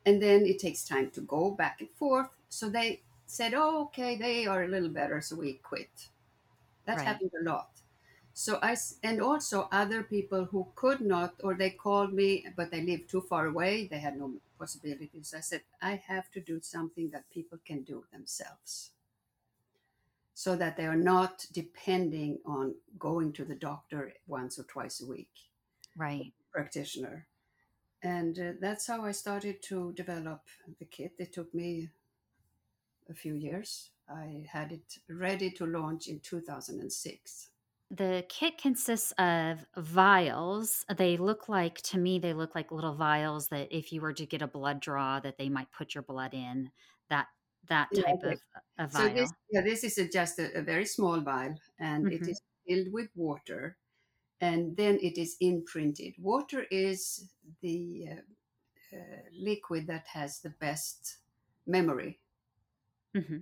and 0.06 0.22
then 0.22 0.44
it 0.46 0.58
takes 0.58 0.84
time 0.84 1.10
to 1.10 1.20
go 1.20 1.50
back 1.50 1.80
and 1.80 1.90
forth. 1.90 2.28
So 2.48 2.68
they 2.68 3.02
said, 3.26 3.54
"Oh, 3.54 3.82
okay, 3.84 4.16
they 4.16 4.46
are 4.46 4.62
a 4.64 4.68
little 4.68 4.88
better, 4.88 5.20
so 5.20 5.36
we 5.36 5.54
quit." 5.54 6.08
That 6.86 7.00
Right. 7.00 7.02
happened 7.02 7.32
a 7.40 7.44
lot. 7.44 7.82
So 8.34 8.58
I 8.62 8.76
and 9.02 9.20
also 9.20 9.68
other 9.72 10.02
people 10.04 10.46
who 10.46 10.68
could 10.76 11.00
not, 11.00 11.34
or 11.44 11.54
they 11.54 11.70
called 11.70 12.12
me, 12.14 12.46
but 12.56 12.70
they 12.70 12.82
lived 12.82 13.08
too 13.10 13.22
far 13.22 13.46
away. 13.46 13.86
They 13.88 13.98
had 14.00 14.18
no 14.18 14.34
possibilities. 14.58 15.34
I 15.34 15.40
said, 15.40 15.62
I 15.82 15.96
have 15.96 16.30
to 16.32 16.40
do 16.40 16.60
something 16.62 17.10
that 17.10 17.30
people 17.30 17.58
can 17.64 17.82
do 17.82 18.06
themselves, 18.12 18.92
so 20.34 20.56
that 20.56 20.76
they 20.76 20.86
are 20.86 20.96
not 20.96 21.46
depending 21.52 22.38
on 22.44 22.74
going 22.98 23.32
to 23.32 23.44
the 23.44 23.54
doctor 23.54 24.12
once 24.26 24.58
or 24.58 24.64
twice 24.64 25.00
a 25.00 25.06
week, 25.06 25.30
Right. 25.96 26.32
practitioner. 26.52 27.26
And 28.02 28.38
uh, 28.38 28.52
that's 28.60 28.86
how 28.86 29.04
I 29.04 29.12
started 29.12 29.62
to 29.62 29.92
develop 29.92 30.42
the 30.78 30.84
kit. 30.84 31.12
It 31.18 31.32
took 31.32 31.54
me 31.54 31.88
a 33.08 33.14
few 33.14 33.34
years. 33.34 33.90
I 34.08 34.44
had 34.50 34.72
it 34.72 34.98
ready 35.08 35.50
to 35.52 35.66
launch 35.66 36.08
in 36.08 36.20
2006. 36.20 37.50
The 37.90 38.24
kit 38.28 38.58
consists 38.58 39.12
of 39.12 39.64
vials. 39.76 40.84
They 40.96 41.16
look 41.16 41.48
like 41.48 41.80
to 41.82 41.98
me 41.98 42.18
they 42.18 42.34
look 42.34 42.54
like 42.54 42.72
little 42.72 42.94
vials 42.94 43.48
that 43.48 43.68
if 43.70 43.92
you 43.92 44.00
were 44.00 44.12
to 44.14 44.26
get 44.26 44.42
a 44.42 44.46
blood 44.46 44.80
draw 44.80 45.20
that 45.20 45.38
they 45.38 45.48
might 45.48 45.70
put 45.70 45.94
your 45.94 46.02
blood 46.02 46.34
in. 46.34 46.70
That 47.08 47.28
that 47.68 47.90
Yeah, 47.90 48.04
type 48.04 48.22
okay. 48.22 48.36
of 48.38 48.40
a 48.78 48.84
So 48.88 49.08
this, 49.08 49.32
yeah, 49.50 49.62
this 49.62 49.84
is 49.84 49.98
a, 49.98 50.08
just 50.08 50.38
a, 50.38 50.58
a 50.58 50.62
very 50.62 50.86
small 50.86 51.20
vial, 51.20 51.56
and 51.78 52.10
it 52.12 52.28
Mhm. 52.28 52.28
is 52.28 52.40
filled 52.66 52.92
with 52.92 53.10
water, 53.16 53.78
and 54.40 54.76
then 54.76 54.98
it 55.02 55.18
is 55.18 55.36
imprinted. 55.40 56.14
Water 56.18 56.64
is 56.70 57.32
the 57.62 58.08
uh, 58.12 58.96
uh, 58.96 59.22
liquid 59.32 59.86
that 59.88 60.08
has 60.08 60.40
the 60.40 60.50
best 60.50 61.18
memory. 61.66 62.20
hmm 63.14 63.38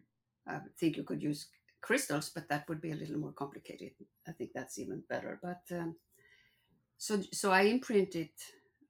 I 0.47 0.61
think 0.77 0.97
you 0.97 1.03
could 1.05 1.21
use 1.23 1.51
crystals, 1.81 2.31
but 2.31 2.49
that 2.49 2.69
would 2.69 2.81
be 2.81 2.93
a 2.93 2.97
little 2.97 3.19
more 3.19 3.33
complicated. 3.33 3.95
I 4.27 4.33
think 4.33 4.53
that's 4.53 4.79
even 4.79 5.01
better. 5.01 5.39
But 5.43 5.63
um, 5.73 5.99
so 6.97 7.21
so 7.33 7.51
I 7.51 7.63
imprint 7.63 8.15
it. 8.17 8.33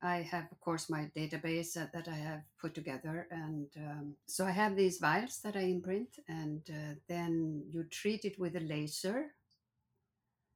I 0.03 0.23
have, 0.23 0.47
of 0.51 0.61
course, 0.61 0.91
my 0.91 1.11
database 1.17 1.75
that, 1.75 1.93
that 1.93 2.09
I 2.09 2.17
have 2.17 2.43
put 2.61 2.75
together, 2.75 3.29
and 3.31 3.69
um, 3.77 4.17
so 4.27 4.45
I 4.45 4.51
have 4.51 4.75
these 4.77 4.99
vials 4.99 5.39
that 5.45 5.57
I 5.57 5.61
imprint, 5.61 6.19
and 6.29 6.61
uh, 6.71 6.95
then 7.09 7.65
you 7.71 7.85
treat 7.85 8.25
it 8.25 8.39
with 8.39 8.57
a 8.57 8.61
laser. 8.61 9.27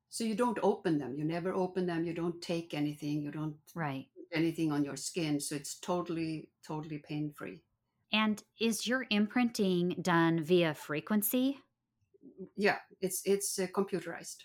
So 0.09 0.25
you 0.25 0.35
don't 0.35 0.59
open 0.63 0.99
them. 0.99 1.15
You 1.17 1.25
never 1.25 1.53
open 1.53 1.87
them. 1.87 2.05
You 2.05 2.15
don't 2.15 2.41
take 2.41 2.75
anything. 2.75 3.23
You 3.23 3.31
don't 3.31 3.57
Right. 3.75 4.07
put 4.17 4.27
anything 4.33 4.73
on 4.73 4.85
your 4.85 4.97
skin. 4.97 5.41
So 5.41 5.55
it's 5.55 5.79
totally 5.79 6.51
totally 6.67 6.99
pain 6.99 7.33
free. 7.37 7.63
And 8.13 8.43
is 8.61 8.87
your 8.87 9.07
imprinting 9.11 9.97
done 10.01 10.43
via 10.43 10.75
frequency? 10.75 11.59
Yeah, 12.57 12.79
it's 13.01 13.23
it's 13.25 13.59
uh, 13.59 13.67
computerized. 13.75 14.45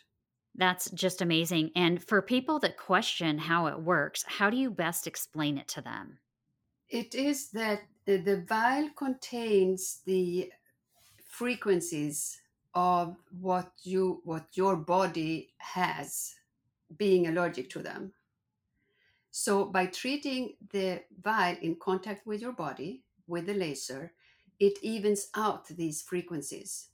That's 0.55 0.89
just 0.91 1.21
amazing. 1.21 1.71
And 1.75 2.03
for 2.03 2.21
people 2.21 2.59
that 2.59 2.77
question 2.77 3.37
how 3.37 3.67
it 3.67 3.79
works, 3.79 4.23
how 4.27 4.49
do 4.49 4.57
you 4.57 4.69
best 4.69 5.07
explain 5.07 5.57
it 5.57 5.67
to 5.69 5.81
them? 5.81 6.19
It 6.89 7.15
is 7.15 7.49
that 7.51 7.83
the 8.05 8.43
vial 8.47 8.89
contains 8.95 10.01
the 10.05 10.51
frequencies 11.25 12.41
of 12.73 13.15
what 13.39 13.71
you 13.83 14.21
what 14.23 14.45
your 14.53 14.75
body 14.75 15.53
has 15.57 16.35
being 16.97 17.27
allergic 17.27 17.69
to 17.69 17.79
them. 17.79 18.13
So 19.31 19.65
by 19.65 19.85
treating 19.85 20.55
the 20.71 21.03
vial 21.21 21.55
in 21.61 21.75
contact 21.75 22.27
with 22.27 22.41
your 22.41 22.51
body 22.51 23.03
with 23.27 23.45
the 23.45 23.53
laser, 23.53 24.11
it 24.59 24.77
evens 24.81 25.29
out 25.35 25.67
these 25.67 26.01
frequencies, 26.01 26.89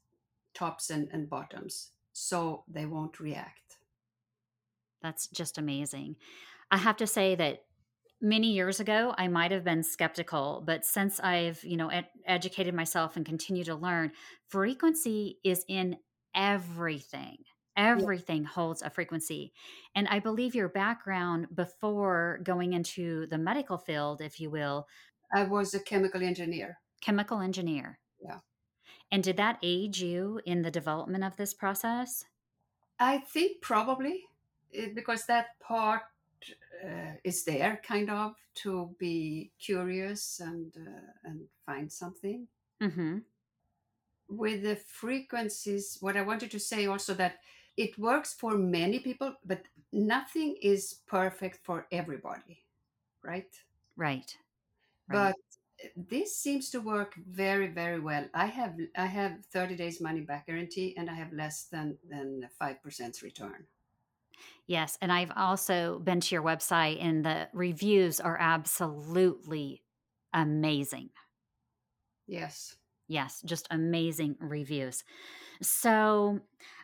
tops 0.54 0.91
and, 0.91 1.10
and 1.12 1.28
bottoms, 1.28 1.89
so 2.18 2.64
they 2.68 2.86
won't 2.86 3.20
react. 3.20 3.78
That's 5.04 5.28
just 5.28 5.58
amazing. 5.58 6.16
I 6.72 6.78
have 6.78 6.98
to 6.98 7.08
say 7.08 7.36
that 7.36 7.66
many 8.20 8.52
years 8.54 8.80
ago 8.80 9.14
I 9.18 9.28
might 9.28 9.52
have 9.52 9.64
been 9.64 9.84
skeptical, 9.84 10.64
but 10.66 10.84
since 10.84 11.20
I've, 11.20 11.64
you 11.64 11.78
know, 11.78 11.90
ed- 11.90 12.10
educated 12.26 12.74
myself 12.74 13.16
and 13.16 13.26
continue 13.26 13.64
to 13.66 13.76
learn, 13.76 14.12
frequency 14.50 15.38
is 15.44 15.64
in 15.68 15.98
everything. 16.34 17.38
Everything 17.78 18.44
holds 18.44 18.82
a 18.82 18.90
frequency. 18.90 19.54
And 19.94 20.08
I 20.08 20.18
believe 20.18 20.56
your 20.56 20.70
background 20.70 21.46
before 21.54 22.40
going 22.44 22.74
into 22.74 23.28
the 23.28 23.38
medical 23.38 23.78
field, 23.78 24.22
if 24.22 24.40
you 24.40 24.50
will, 24.50 24.88
I 25.32 25.44
was 25.44 25.76
a 25.76 25.80
chemical 25.80 26.24
engineer. 26.24 26.80
chemical 27.02 27.42
engineer. 27.42 28.00
Yeah. 28.20 28.40
And 29.12 29.22
did 29.24 29.36
that 29.38 29.60
aid 29.62 29.98
you 29.98 30.39
in 30.46 30.62
the 30.62 30.72
development 30.72 31.24
of 31.26 31.36
this 31.38 31.54
process? 31.54 32.26
I 33.00 33.20
think 33.20 33.62
probably 33.62 34.26
it, 34.72 34.93
because 34.96 35.26
that 35.26 35.60
part 35.60 36.04
uh, 36.84 37.15
is 37.24 37.43
there, 37.46 37.78
kind 37.84 38.10
of, 38.10 38.36
to 38.56 38.96
be 39.00 39.52
curious 39.60 40.39
and 40.39 40.76
uh, 40.78 41.13
and 41.24 41.50
find 41.65 41.91
something 41.91 42.48
Mm-hmm. 42.82 43.17
with 44.28 44.63
the 44.63 44.76
frequencies. 44.76 45.98
What 46.02 46.17
I 46.17 46.22
wanted 46.22 46.52
to 46.52 46.60
say 46.60 46.86
also 46.86 47.13
that 47.15 47.39
it 47.76 47.98
works 47.98 48.34
for 48.34 48.58
many 48.58 49.00
people, 49.00 49.36
but 49.46 49.67
nothing 49.91 50.58
is 50.62 50.93
perfect 51.06 51.63
for 51.63 51.88
everybody, 51.91 52.65
right? 53.24 53.54
Right. 53.98 54.38
Right. 55.08 55.34
But 55.34 55.36
this 55.96 56.38
seems 56.38 56.70
to 56.72 56.80
work 56.82 57.16
very 57.16 57.68
very 57.68 58.00
well. 58.00 58.30
I 58.34 58.48
have 58.48 58.78
I 58.96 59.08
have 59.08 59.46
30 59.48 59.76
days 59.76 60.00
money 60.02 60.22
back 60.22 60.46
guarantee, 60.48 60.96
and 60.98 61.10
I 61.10 61.16
have 61.16 61.34
less 61.34 61.66
than 61.66 61.98
than 62.04 62.50
five 62.60 62.82
percent 62.82 63.22
return. 63.22 63.68
Yes, 64.66 64.98
and 65.02 65.12
I've 65.12 65.32
also 65.36 66.00
been 66.00 66.20
to 66.22 66.36
your 66.36 66.44
website 66.44 67.02
and 67.02 67.24
the 67.26 67.50
reviews 67.54 68.20
are 68.20 68.38
absolutely 68.40 69.84
amazing. 70.34 71.12
Yes. 72.28 72.78
Yes, 73.10 73.42
just 73.46 73.68
amazing 73.72 74.36
reviews. 74.40 75.04
So, 75.62 76.42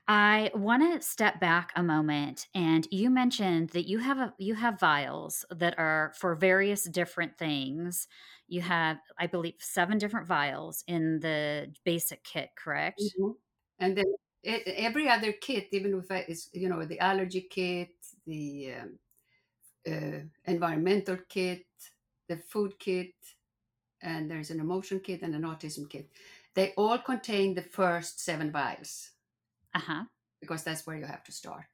I 0.07 0.51
want 0.55 0.83
to 0.83 1.01
step 1.07 1.39
back 1.39 1.71
a 1.75 1.83
moment 1.83 2.47
and 2.55 2.87
you 2.91 3.09
mentioned 3.09 3.69
that 3.71 3.87
you 3.87 3.99
have 3.99 4.19
a 4.19 4.33
you 4.39 4.55
have 4.55 4.79
vials 4.79 5.45
that 5.49 5.79
are 5.79 6.13
for 6.17 6.35
various 6.35 6.85
different 6.89 7.37
things. 7.37 8.07
You 8.53 8.61
have 8.61 8.99
I 9.19 9.27
believe 9.27 9.55
7 9.59 9.97
different 9.99 10.27
vials 10.27 10.83
in 10.87 11.19
the 11.21 11.73
basic 11.85 12.23
kit, 12.23 12.51
correct? 12.57 13.17
Mhm. 13.17 13.35
And 13.79 13.97
then 13.97 14.05
every 14.43 15.07
other 15.09 15.33
kit, 15.33 15.69
even 15.71 15.93
if 15.99 16.11
I, 16.11 16.21
is 16.27 16.49
you 16.53 16.69
know 16.69 16.85
the 16.85 16.99
allergy 16.99 17.41
kit, 17.41 17.95
the 18.25 18.73
um, 18.73 18.99
uh, 19.87 20.21
environmental 20.45 21.17
kit, 21.29 21.67
the 22.27 22.37
food 22.37 22.79
kit, 22.79 23.15
and 24.01 24.31
there's 24.31 24.51
an 24.51 24.59
emotion 24.61 24.99
kit 25.01 25.23
and 25.23 25.35
an 25.35 25.43
autism 25.43 25.89
kit. 25.89 26.11
They 26.55 26.73
all 26.75 26.99
contain 26.99 27.55
the 27.55 27.63
first 27.63 28.19
seven 28.21 28.51
vials 28.51 29.11
Uh-huh. 29.75 30.05
because 30.39 30.63
that's 30.63 30.85
where 30.85 30.97
you 30.97 31.05
have 31.05 31.23
to 31.23 31.31
start. 31.31 31.65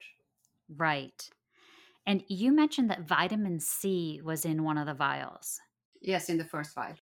Right. 0.69 1.29
And 2.05 2.23
you 2.29 2.51
mentioned 2.53 2.89
that 2.91 3.01
vitamin 3.01 3.59
C 3.59 4.21
was 4.23 4.45
in 4.45 4.63
one 4.63 4.77
of 4.77 4.87
the 4.87 4.93
vials. 4.95 5.61
Yes, 6.01 6.29
in 6.29 6.38
the 6.38 6.45
first 6.45 6.73
vial. 6.75 6.95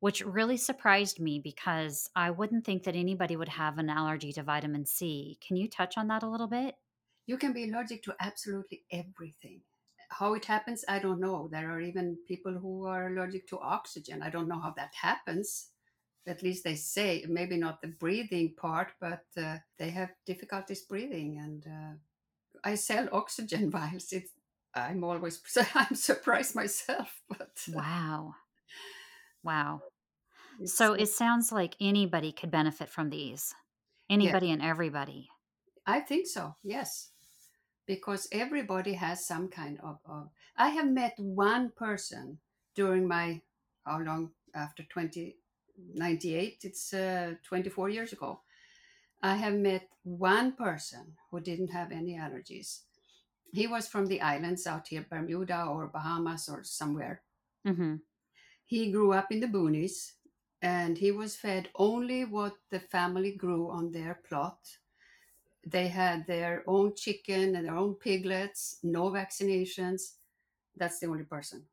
which 0.00 0.24
really 0.24 0.56
surprised 0.56 1.18
me 1.20 1.40
because 1.40 2.08
I 2.14 2.30
wouldn't 2.30 2.64
think 2.64 2.84
that 2.84 2.94
anybody 2.96 3.36
would 3.36 3.48
have 3.48 3.78
an 3.78 3.90
allergy 3.90 4.32
to 4.32 4.42
vitamin 4.42 4.86
C. 4.86 5.38
Can 5.46 5.56
you 5.56 5.68
touch 5.68 5.98
on 5.98 6.08
that 6.08 6.22
a 6.22 6.28
little 6.28 6.46
bit? 6.46 6.76
You 7.26 7.36
can 7.36 7.52
be 7.52 7.64
allergic 7.68 8.02
to 8.04 8.14
absolutely 8.20 8.84
everything. 8.90 9.62
How 10.10 10.34
it 10.34 10.44
happens, 10.46 10.84
I 10.88 10.98
don't 11.00 11.20
know. 11.20 11.48
There 11.50 11.70
are 11.70 11.80
even 11.80 12.16
people 12.26 12.52
who 12.58 12.86
are 12.86 13.08
allergic 13.08 13.46
to 13.48 13.58
oxygen. 13.58 14.22
I 14.22 14.30
don't 14.30 14.48
know 14.48 14.60
how 14.60 14.72
that 14.76 14.94
happens. 14.94 15.70
At 16.26 16.42
least 16.42 16.64
they 16.64 16.76
say, 16.76 17.24
maybe 17.28 17.56
not 17.56 17.80
the 17.82 17.88
breathing 17.88 18.54
part, 18.56 18.92
but 19.00 19.24
uh, 19.36 19.58
they 19.78 19.90
have 19.90 20.10
difficulties 20.26 20.82
breathing. 20.82 21.38
And 21.38 21.66
uh, 21.66 21.94
I 22.64 22.74
sell 22.76 23.08
oxygen 23.12 23.70
vials. 23.78 24.12
It's, 24.12 24.32
I'm 24.78 25.04
always 25.04 25.40
I'm 25.74 25.94
surprised 25.94 26.54
myself, 26.54 27.20
but 27.28 27.50
uh, 27.68 27.72
Wow. 27.74 28.34
Wow. 29.42 29.82
So 30.64 30.94
it 30.94 31.08
sounds 31.08 31.52
like 31.52 31.76
anybody 31.80 32.32
could 32.32 32.50
benefit 32.50 32.88
from 32.88 33.10
these. 33.10 33.54
yeah, 34.08 34.14
Anybody 34.14 34.50
and 34.50 34.62
everybody. 34.62 35.28
I 35.86 36.00
think 36.00 36.26
so. 36.26 36.56
Yes, 36.64 37.10
because 37.86 38.28
everybody 38.32 38.94
has 38.94 39.24
some 39.26 39.48
kind 39.48 39.78
of, 39.82 39.98
of. 40.04 40.30
I 40.56 40.70
have 40.70 40.90
met 40.90 41.14
one 41.18 41.70
person 41.76 42.38
during 42.74 43.06
my 43.06 43.40
how 43.84 44.00
long 44.00 44.30
after 44.54 44.82
2098 44.84 46.58
it's 46.62 46.94
uh, 46.94 47.34
24 47.42 47.88
years 47.88 48.12
ago 48.12 48.40
i 49.22 49.34
have 49.34 49.54
met 49.54 49.88
one 50.04 50.52
person 50.52 51.16
who 51.30 51.40
didn't 51.40 51.68
have 51.68 51.90
any 51.92 52.14
allergies 52.14 52.82
he 53.52 53.66
was 53.66 53.88
from 53.88 54.06
the 54.06 54.20
islands 54.20 54.66
out 54.66 54.88
here 54.88 55.06
bermuda 55.08 55.64
or 55.66 55.86
bahamas 55.88 56.48
or 56.48 56.64
somewhere. 56.64 57.22
Hmm 57.64 57.96
he 58.68 58.92
grew 58.92 59.12
up 59.12 59.32
in 59.32 59.40
the 59.40 59.46
boonies 59.46 60.12
and 60.60 60.98
he 60.98 61.10
was 61.10 61.34
fed 61.34 61.70
only 61.76 62.26
what 62.26 62.54
the 62.70 62.78
family 62.78 63.32
grew 63.32 63.70
on 63.70 63.90
their 63.90 64.20
plot. 64.28 64.58
They 65.66 65.88
had 65.88 66.26
their 66.26 66.64
own 66.66 66.94
chicken 66.94 67.56
and 67.56 67.66
their 67.66 67.76
own 67.76 67.94
piglets 67.94 68.78
no 68.82 69.10
vaccinations. 69.10 70.16
That's 70.76 71.00
the 71.00 71.06
only 71.06 71.24
person. 71.24 71.64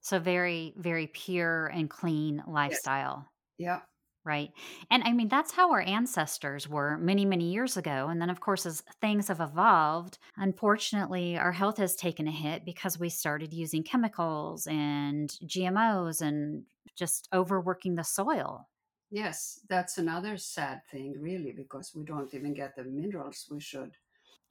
So 0.00 0.18
very, 0.18 0.72
very 0.78 1.08
pure 1.08 1.66
and 1.66 1.90
clean 1.90 2.36
yes. 2.36 2.46
lifestyle. 2.48 3.28
yeah 3.58 3.80
Right. 4.28 4.52
And 4.90 5.02
I 5.04 5.12
mean, 5.12 5.28
that's 5.28 5.52
how 5.52 5.70
our 5.72 5.80
ancestors 5.80 6.68
were 6.68 6.98
many, 6.98 7.24
many 7.24 7.50
years 7.50 7.78
ago. 7.78 8.08
And 8.08 8.20
then, 8.20 8.28
of 8.28 8.40
course, 8.40 8.66
as 8.66 8.82
things 9.00 9.28
have 9.28 9.40
evolved, 9.40 10.18
unfortunately, 10.36 11.38
our 11.38 11.52
health 11.52 11.78
has 11.78 11.96
taken 11.96 12.28
a 12.28 12.30
hit 12.30 12.62
because 12.66 12.98
we 12.98 13.08
started 13.08 13.54
using 13.54 13.82
chemicals 13.82 14.66
and 14.66 15.30
GMOs 15.46 16.20
and 16.20 16.66
just 16.94 17.28
overworking 17.32 17.94
the 17.94 18.04
soil. 18.04 18.68
Yes, 19.10 19.60
that's 19.68 19.98
another 19.98 20.38
sad 20.38 20.82
thing, 20.86 21.12
really, 21.20 21.52
because 21.52 21.94
we 21.94 22.04
don't 22.04 22.32
even 22.32 22.54
get 22.54 22.74
the 22.74 22.84
minerals 22.84 23.46
we 23.50 23.60
should. 23.60 23.98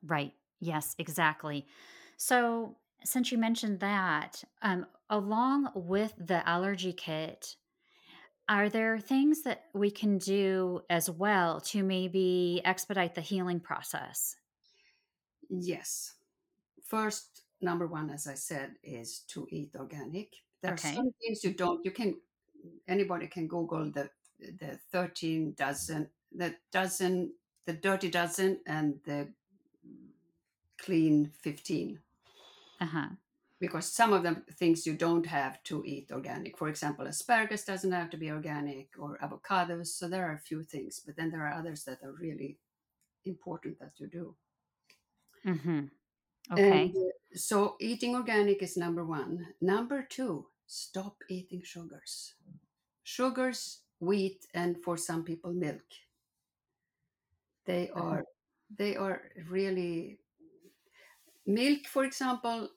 Right. 0.03 0.33
Yes, 0.59 0.95
exactly. 0.97 1.67
So, 2.17 2.77
since 3.03 3.31
you 3.31 3.37
mentioned 3.37 3.79
that, 3.79 4.43
um, 4.61 4.87
along 5.09 5.71
with 5.75 6.13
the 6.17 6.47
allergy 6.49 6.93
kit, 6.93 7.55
are 8.49 8.69
there 8.69 8.99
things 8.99 9.43
that 9.43 9.65
we 9.73 9.91
can 9.91 10.17
do 10.17 10.81
as 10.89 11.09
well 11.09 11.61
to 11.61 11.83
maybe 11.83 12.61
expedite 12.65 13.15
the 13.15 13.21
healing 13.21 13.59
process? 13.59 14.35
Yes. 15.49 16.15
First, 16.83 17.43
number 17.61 17.87
one, 17.87 18.09
as 18.09 18.27
I 18.27 18.35
said, 18.35 18.77
is 18.83 19.21
to 19.33 19.47
eat 19.51 19.75
organic. 19.75 20.43
There 20.61 20.73
Okay. 20.73 20.89
are 20.89 20.95
some 20.95 21.11
things 21.21 21.43
you 21.43 21.53
don't. 21.53 21.83
You 21.85 21.91
can 21.91 22.21
anybody 22.87 23.27
can 23.27 23.47
Google 23.47 23.91
the 23.91 24.11
the 24.39 24.79
thirteen 24.91 25.53
dozen, 25.53 26.11
the 26.31 26.57
dozen, 26.71 27.35
the 27.65 27.73
dirty 27.73 28.09
dozen, 28.11 28.61
and 28.67 29.01
the 29.05 29.33
clean 30.77 31.29
fifteen. 31.29 32.01
Uh 32.79 32.85
huh. 32.85 33.09
Because 33.59 33.91
some 33.91 34.13
of 34.13 34.21
the 34.21 34.43
things 34.53 34.85
you 34.85 34.93
don't 34.93 35.25
have 35.25 35.63
to 35.63 35.83
eat 35.83 36.11
organic. 36.11 36.57
For 36.57 36.67
example, 36.67 37.07
asparagus 37.07 37.65
doesn't 37.65 37.91
have 37.91 38.11
to 38.11 38.17
be 38.17 38.29
organic, 38.29 38.89
or 38.99 39.17
avocados. 39.23 39.87
So 39.87 40.07
there 40.07 40.29
are 40.29 40.35
a 40.35 40.39
few 40.39 40.63
things, 40.63 41.01
but 41.03 41.15
then 41.15 41.31
there 41.31 41.45
are 41.47 41.53
others 41.53 41.83
that 41.85 42.03
are 42.03 42.13
really 42.13 42.59
important 43.25 43.79
that 43.79 43.93
you 43.97 44.07
do. 44.07 44.35
Mm-hmm. 45.45 45.85
Okay. 46.51 46.81
And 46.81 46.95
uh, 46.95 47.09
so 47.35 47.75
eating 47.79 48.15
organic 48.15 48.61
is 48.61 48.77
number 48.77 49.03
one. 49.03 49.47
Number 49.59 50.01
two, 50.03 50.47
stop 50.67 51.15
eating 51.29 51.61
sugars. 51.63 52.33
Sugars, 53.03 53.79
wheat, 53.99 54.45
and 54.53 54.77
for 54.83 54.97
some 54.97 55.23
people, 55.23 55.51
milk. 55.53 55.81
They 57.65 57.89
are 57.93 58.23
they 58.77 58.95
are 58.95 59.23
really 59.49 60.19
milk, 61.45 61.85
for 61.87 62.05
example. 62.05 62.69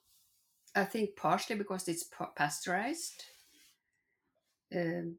I 0.75 0.85
think 0.85 1.15
partially 1.15 1.57
because 1.57 1.87
it's 1.87 2.09
pasteurized, 2.35 3.25
um, 4.75 5.17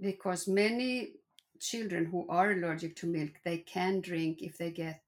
because 0.00 0.46
many 0.48 1.12
children 1.60 2.06
who 2.06 2.26
are 2.28 2.52
allergic 2.52 2.96
to 2.96 3.06
milk 3.06 3.32
they 3.44 3.58
can 3.58 4.00
drink 4.00 4.40
if 4.40 4.56
they 4.58 4.70
get 4.70 5.02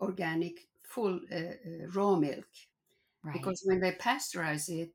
organic 0.00 0.68
full 0.82 1.20
uh, 1.32 1.36
uh, 1.36 1.86
raw 1.94 2.14
milk 2.14 2.46
right. 3.24 3.32
because 3.32 3.62
when 3.64 3.80
they 3.80 3.92
pasteurize 3.92 4.68
it 4.68 4.92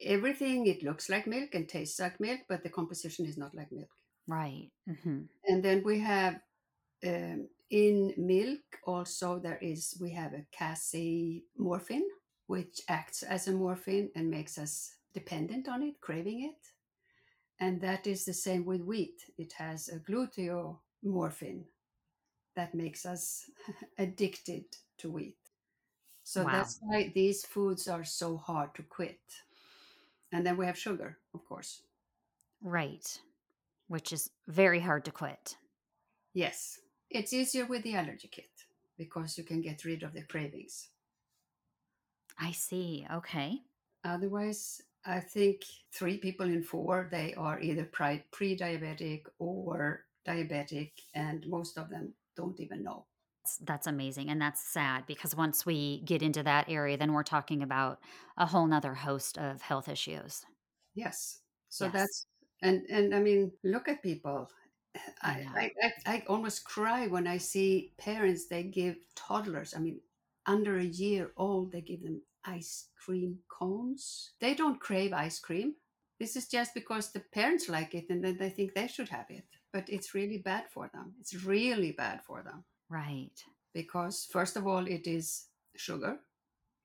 everything 0.00 0.66
it 0.66 0.82
looks 0.82 1.08
like 1.10 1.26
milk 1.26 1.50
and 1.54 1.68
tastes 1.68 2.00
like 2.00 2.18
milk 2.18 2.40
but 2.48 2.62
the 2.62 2.68
composition 2.70 3.26
is 3.26 3.36
not 3.36 3.54
like 3.54 3.70
milk 3.70 3.90
right. 4.26 4.70
Mm-hmm. 4.88 5.20
and 5.46 5.62
then 5.62 5.82
we 5.84 6.00
have 6.00 6.40
um, 7.06 7.46
in 7.70 8.14
milk 8.16 8.80
also 8.84 9.38
there 9.38 9.58
is 9.60 9.96
we 10.00 10.10
have 10.12 10.32
a 10.32 10.46
casei-morphin 10.58 12.04
which 12.46 12.80
acts 12.88 13.22
as 13.22 13.48
a 13.48 13.52
morphine 13.52 14.10
and 14.14 14.30
makes 14.30 14.58
us 14.58 14.96
dependent 15.14 15.68
on 15.68 15.82
it 15.82 16.00
craving 16.00 16.44
it. 16.44 16.58
And 17.60 17.80
that 17.82 18.06
is 18.06 18.24
the 18.24 18.32
same 18.34 18.64
with 18.64 18.80
wheat. 18.82 19.22
It 19.38 19.52
has 19.54 19.88
a 19.88 19.98
gluteomorphin 20.00 21.64
that 22.56 22.74
makes 22.74 23.06
us 23.06 23.48
addicted 23.98 24.64
to 24.98 25.10
wheat. 25.10 25.36
So 26.24 26.44
Wow. 26.44 26.52
that's 26.52 26.78
why 26.80 27.12
these 27.14 27.44
foods 27.44 27.88
are 27.88 28.04
so 28.04 28.36
hard 28.36 28.74
to 28.76 28.82
quit. 28.82 29.20
And 30.32 30.46
then 30.46 30.56
we 30.56 30.66
have 30.66 30.78
sugar 30.78 31.18
of 31.34 31.44
course. 31.44 31.82
Right. 32.62 33.20
Which 33.88 34.12
is 34.12 34.30
very 34.48 34.80
hard 34.80 35.04
to 35.04 35.10
quit. 35.12 35.56
yes. 36.34 36.78
It's 37.10 37.34
easier 37.34 37.66
with 37.66 37.82
the 37.82 37.94
allergy 37.94 38.28
kit 38.28 38.50
because 38.96 39.36
you 39.36 39.44
can 39.44 39.60
get 39.60 39.84
rid 39.84 40.02
of 40.02 40.14
the 40.14 40.22
cravings 40.22 40.88
I 42.38 42.52
see. 42.52 43.06
Okay. 43.10 43.62
Otherwise, 44.04 44.80
I 45.04 45.18
think 45.18 45.64
three 45.90 46.16
people 46.18 46.46
in 46.46 46.62
four 46.62 47.08
they 47.10 47.34
are 47.34 47.60
either 47.60 47.84
pre-diabetic 47.84 49.26
or 49.40 50.06
diabetic, 50.24 50.92
and 51.14 51.44
most 51.48 51.76
of 51.76 51.90
them 51.90 52.14
don't 52.36 52.60
even 52.60 52.84
know. 52.84 53.06
That's, 53.42 53.56
that's 53.58 53.86
amazing. 53.86 54.30
And 54.30 54.40
that's 54.40 54.60
sad 54.62 55.06
because 55.06 55.34
once 55.34 55.66
we 55.66 56.00
get 56.02 56.22
into 56.22 56.42
that 56.44 56.68
area, 56.68 56.96
then 56.96 57.12
we're 57.12 57.22
talking 57.24 57.62
about 57.62 58.00
a 58.36 58.46
whole 58.46 58.66
nother 58.66 58.94
host 58.94 59.36
of 59.38 59.62
health 59.62 59.88
issues. 59.88 60.44
Yes, 60.94 61.40
so 61.68 61.88
Yes. 61.88 61.92
that's 61.92 62.26
and 62.62 62.84
and 62.88 63.14
I 63.14 63.20
mean, 63.20 63.52
look 63.64 63.88
at 63.88 64.02
people. 64.02 64.50
I. 65.22 65.46
I, 65.54 65.70
I, 65.82 65.92
I 66.06 66.24
almost 66.28 66.64
cry 66.64 67.06
when 67.06 67.26
I 67.26 67.38
see 67.38 67.94
parents 67.98 68.46
they 68.46 68.62
give 68.64 68.96
toddlers. 69.14 69.74
I 69.74 69.78
mean, 69.80 70.00
under 70.46 70.78
a 70.78 70.84
year 70.84 71.32
old, 71.36 71.72
they 71.72 71.80
give 71.80 72.02
them 72.02 72.22
ice 72.44 72.88
cream 73.04 73.38
cones. 73.48 74.32
They 74.40 74.54
don't 74.54 74.80
crave 74.80 75.12
ice 75.12 75.38
cream. 75.38 75.74
This 76.18 76.36
is 76.36 76.48
just 76.48 76.74
because 76.74 77.10
the 77.12 77.20
parents 77.20 77.68
like 77.68 77.94
it 77.94 78.06
and 78.10 78.22
then 78.24 78.36
they 78.38 78.50
think 78.50 78.74
they 78.74 78.86
should 78.88 79.08
have 79.08 79.26
it. 79.30 79.44
But 79.72 79.88
it's 79.88 80.14
really 80.14 80.38
bad 80.38 80.64
for 80.70 80.90
them. 80.92 81.14
It's 81.20 81.34
really 81.44 81.92
bad 81.92 82.22
for 82.24 82.42
them 82.42 82.64
Right. 82.88 83.42
because, 83.74 84.26
first 84.30 84.56
of 84.56 84.66
all, 84.66 84.86
it 84.86 85.06
is 85.06 85.46
sugar 85.76 86.18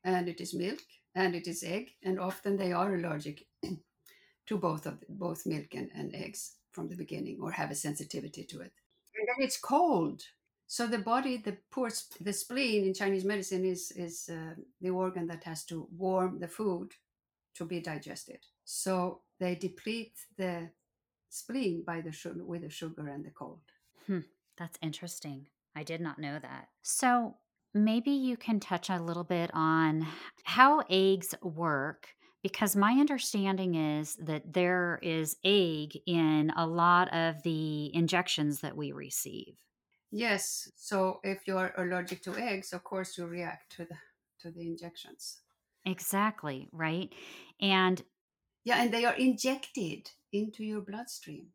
and 0.04 0.30
it 0.30 0.42
is 0.42 0.54
milk 0.54 0.80
and 1.16 1.36
it 1.36 1.48
is 1.48 1.64
egg. 1.64 1.92
And 2.04 2.20
often 2.20 2.58
they 2.58 2.72
are 2.72 2.96
allergic 2.96 3.46
to 4.48 4.58
both 4.58 4.86
of 4.86 5.04
both 5.10 5.46
milk 5.46 5.74
and, 5.74 5.90
and 5.96 6.16
eggs 6.16 6.56
from 6.72 6.88
the 6.88 6.96
beginning 6.96 7.40
or 7.42 7.52
have 7.52 7.72
a 7.72 7.76
sensitivity 7.76 8.44
to 8.46 8.62
it. 8.62 8.72
And 9.16 9.28
then 9.28 9.36
it's 9.46 9.58
cold. 9.58 10.22
So 10.68 10.86
the 10.86 10.98
body, 10.98 11.38
the 11.38 11.58
poor, 11.72 11.90
sp- 11.90 12.20
the 12.20 12.34
spleen 12.34 12.86
in 12.86 12.94
Chinese 12.94 13.24
medicine 13.24 13.66
is 13.66 13.92
is 13.92 14.30
uh, 14.30 14.54
the 14.82 14.90
organ 14.90 15.28
that 15.28 15.44
has 15.46 15.64
to 15.66 15.88
warm 15.98 16.40
the 16.40 16.48
food 16.48 16.92
to 17.56 17.66
be 17.66 17.80
digested. 17.80 18.40
So 18.66 19.22
they 19.40 19.56
deplete 19.56 20.18
the 20.38 20.70
spleen 21.30 21.84
by 21.86 22.02
the 22.02 22.12
sugar 22.12 22.44
with 22.44 22.62
the 22.62 22.70
sugar 22.70 23.08
and 23.08 23.24
the 23.24 23.32
cold. 23.32 23.62
That's 24.58 24.78
interesting. 24.82 25.48
I 25.76 25.84
did 25.84 26.02
not 26.02 26.20
know 26.20 26.38
that. 26.40 26.68
So 26.82 27.36
maybe 27.74 28.12
you 28.12 28.36
can 28.38 28.60
touch 28.60 28.90
a 28.90 29.00
little 29.00 29.24
bit 29.24 29.52
on 29.54 30.06
how 30.44 30.84
eggs 30.90 31.34
work. 31.42 32.10
Because 32.44 32.76
my 32.76 32.94
understanding 32.94 33.76
is 33.76 34.16
that 34.18 34.54
there 34.54 35.00
is 35.02 35.38
egg 35.44 35.98
in 36.06 36.52
a 36.56 36.66
lot 36.66 37.14
of 37.14 37.42
the 37.44 37.94
injections 37.94 38.62
that 38.62 38.78
we 38.78 38.92
receive. 38.92 39.58
Yes. 40.12 40.70
So 40.76 41.22
if 41.24 41.48
you're 41.48 41.74
allergic 41.78 42.22
to 42.24 42.36
eggs, 42.36 42.74
of 42.74 42.84
course 42.84 43.18
you 43.18 43.26
react 43.26 43.72
to 43.78 43.86
the 43.86 43.98
to 44.40 44.52
the 44.52 44.62
injections. 44.68 45.44
Exactly, 45.86 46.68
right? 46.72 47.14
And 47.60 48.04
Yeah, 48.64 48.84
and 48.84 48.94
they 48.94 49.04
are 49.04 49.16
injected 49.16 50.12
into 50.32 50.64
your 50.64 50.82
bloodstream. 50.82 51.54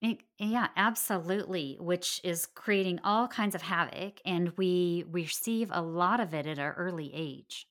it, 0.00 0.18
yeah, 0.38 0.68
absolutely, 0.76 1.76
which 1.80 2.20
is 2.24 2.46
creating 2.46 2.98
all 3.04 3.28
kinds 3.28 3.54
of 3.54 3.62
havoc. 3.62 4.20
And 4.24 4.50
we 4.58 5.04
receive 5.06 5.70
a 5.72 5.80
lot 5.82 6.18
of 6.20 6.34
it 6.34 6.46
at 6.46 6.58
an 6.58 6.72
early 6.72 7.12
age. 7.14 7.68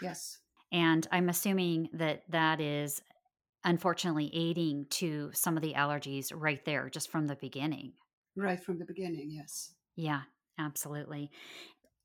Yes. 0.00 0.40
And 0.70 1.06
I'm 1.10 1.28
assuming 1.28 1.88
that 1.92 2.24
that 2.30 2.60
is 2.60 3.02
unfortunately 3.64 4.30
aiding 4.34 4.86
to 4.86 5.32
some 5.34 5.56
of 5.56 5.62
the 5.62 5.74
allergies 5.74 6.32
right 6.34 6.64
there, 6.64 6.90
just 6.90 7.10
from 7.10 7.26
the 7.26 7.36
beginning. 7.36 7.94
Right 8.38 8.58
from 8.58 8.78
the 8.78 8.86
beginning, 8.86 9.30
yes. 9.30 9.74
Yeah, 9.96 10.22
absolutely. 10.58 11.30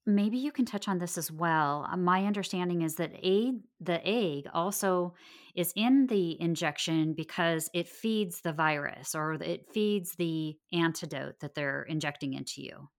Maybe 0.05 0.37
you 0.37 0.51
can 0.51 0.65
touch 0.65 0.87
on 0.87 0.99
this 0.99 1.17
as 1.17 1.31
well. 1.31 1.87
Uh, 1.89 1.97
My 1.97 2.25
understanding 2.25 2.81
is 2.83 2.95
that 2.95 3.11
aid, 3.15 3.63
the 3.79 4.05
egg 4.07 4.47
also 4.53 5.15
is 5.55 5.73
in 5.75 6.07
the 6.07 6.39
injection 6.41 7.13
because 7.13 7.69
it 7.73 7.87
feeds 7.89 8.41
the 8.41 8.53
virus 8.53 9.15
or 9.15 9.33
it 9.35 9.69
feeds 9.71 10.15
the 10.15 10.59
antidote 10.73 11.39
that 11.41 11.55
they're 11.55 11.83
injecting 11.83 12.33
into 12.33 12.61
you. 12.63 12.89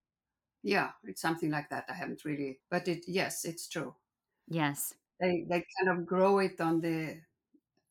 Yeah, 0.63 0.95
it's 1.05 1.21
something 1.21 1.51
like 1.51 1.69
that. 1.71 1.85
I 1.89 1.93
haven't 1.93 2.25
really, 2.25 2.61
but 2.69 2.89
it 2.89 3.05
yes, 3.07 3.45
it's 3.45 3.69
true. 3.69 3.95
Yes. 4.47 4.95
They 5.21 5.45
they 5.49 5.67
kind 5.79 5.89
of 5.99 6.07
grow 6.07 6.39
it 6.39 6.61
on 6.61 6.81
the. 6.81 7.23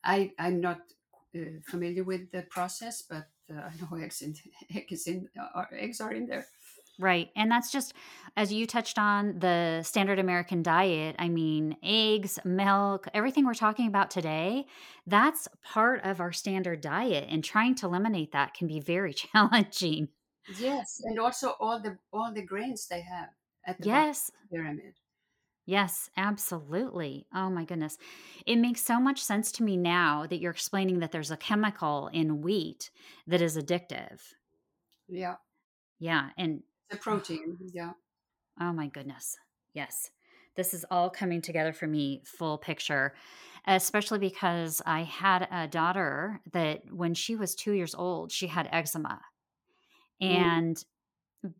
I 0.03 0.33
I'm 0.39 0.61
not 0.61 0.93
uh, 1.35 1.61
familiar 1.65 2.03
with 2.05 2.31
the 2.31 2.43
process, 2.43 3.03
but 3.03 3.29
uh, 3.51 3.61
I 3.61 3.71
know 3.79 4.01
eggs 4.03 4.21
in 4.21 4.35
egg 4.75 4.87
is 4.91 5.07
in 5.07 5.27
uh, 5.39 5.63
eggs 5.73 6.01
are 6.01 6.11
in 6.11 6.25
there. 6.25 6.45
Right. 6.99 7.29
And 7.35 7.49
that's 7.49 7.71
just 7.71 7.93
as 8.37 8.53
you 8.53 8.67
touched 8.67 8.99
on 8.99 9.39
the 9.39 9.81
standard 9.81 10.19
American 10.19 10.61
diet. 10.61 11.15
I 11.17 11.27
mean, 11.27 11.75
eggs, 11.81 12.37
milk, 12.45 13.07
everything 13.15 13.45
we're 13.45 13.55
talking 13.55 13.87
about 13.87 14.11
today, 14.11 14.67
that's 15.07 15.47
part 15.63 16.01
of 16.03 16.21
our 16.21 16.31
standard 16.31 16.81
diet. 16.81 17.25
And 17.29 17.43
trying 17.43 17.73
to 17.75 17.87
eliminate 17.87 18.31
that 18.33 18.53
can 18.53 18.67
be 18.67 18.79
very 18.79 19.13
challenging. 19.25 20.09
Yes, 20.59 21.01
and 21.03 21.17
also 21.19 21.55
all 21.59 21.81
the 21.81 21.97
all 22.11 22.31
the 22.33 22.45
grains 22.45 22.87
they 22.87 23.01
have 23.01 23.29
at 23.65 23.79
the 23.79 23.87
Yes. 23.87 24.29
pyramid. 24.51 24.93
Yes, 25.65 26.09
absolutely. 26.17 27.25
Oh 27.33 27.49
my 27.49 27.63
goodness. 27.63 27.97
It 28.45 28.57
makes 28.57 28.81
so 28.81 28.99
much 28.99 29.21
sense 29.23 29.51
to 29.53 29.63
me 29.63 29.77
now 29.77 30.25
that 30.27 30.39
you're 30.39 30.51
explaining 30.51 30.99
that 30.99 31.11
there's 31.11 31.31
a 31.31 31.37
chemical 31.37 32.09
in 32.11 32.41
wheat 32.41 32.91
that 33.27 33.41
is 33.41 33.57
addictive. 33.57 34.19
Yeah, 35.07 35.35
Yeah. 35.99 36.29
And 36.37 36.63
the 36.89 36.97
protein. 36.97 37.57
Yeah. 37.73 37.91
Oh 38.59 38.73
my 38.73 38.87
goodness. 38.87 39.37
Yes. 39.73 40.11
This 40.55 40.73
is 40.73 40.85
all 40.91 41.09
coming 41.09 41.41
together 41.41 41.73
for 41.73 41.87
me, 41.87 42.21
full 42.25 42.57
picture, 42.57 43.15
especially 43.65 44.19
because 44.19 44.81
I 44.85 45.03
had 45.03 45.47
a 45.51 45.67
daughter 45.67 46.41
that 46.53 46.83
when 46.91 47.13
she 47.15 47.35
was 47.35 47.55
two 47.55 47.73
years 47.73 47.95
old, 47.95 48.31
she 48.31 48.47
had 48.47 48.69
eczema. 48.71 49.21
Mm. 50.21 50.27
And 50.27 50.85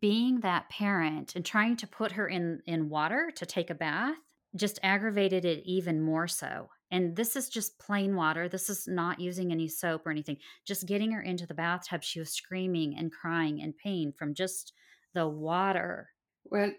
being 0.00 0.40
that 0.40 0.68
parent 0.70 1.36
and 1.36 1.44
trying 1.44 1.76
to 1.76 1.86
put 1.86 2.12
her 2.12 2.26
in, 2.28 2.60
in 2.66 2.88
water 2.88 3.30
to 3.36 3.46
take 3.46 3.70
a 3.70 3.74
bath 3.74 4.16
just 4.56 4.78
aggravated 4.82 5.44
it 5.44 5.62
even 5.64 6.00
more 6.00 6.28
so. 6.28 6.70
And 6.90 7.16
this 7.16 7.34
is 7.34 7.48
just 7.48 7.78
plain 7.78 8.14
water. 8.14 8.48
This 8.48 8.70
is 8.70 8.86
not 8.86 9.18
using 9.18 9.50
any 9.50 9.66
soap 9.66 10.06
or 10.06 10.10
anything. 10.10 10.38
Just 10.64 10.86
getting 10.86 11.10
her 11.10 11.20
into 11.20 11.46
the 11.46 11.54
bathtub, 11.54 12.04
she 12.04 12.20
was 12.20 12.30
screaming 12.30 12.96
and 12.96 13.10
crying 13.10 13.58
in 13.58 13.72
pain 13.72 14.12
from 14.12 14.32
just 14.32 14.72
the 15.12 15.26
water. 15.26 16.10
Well, 16.44 16.72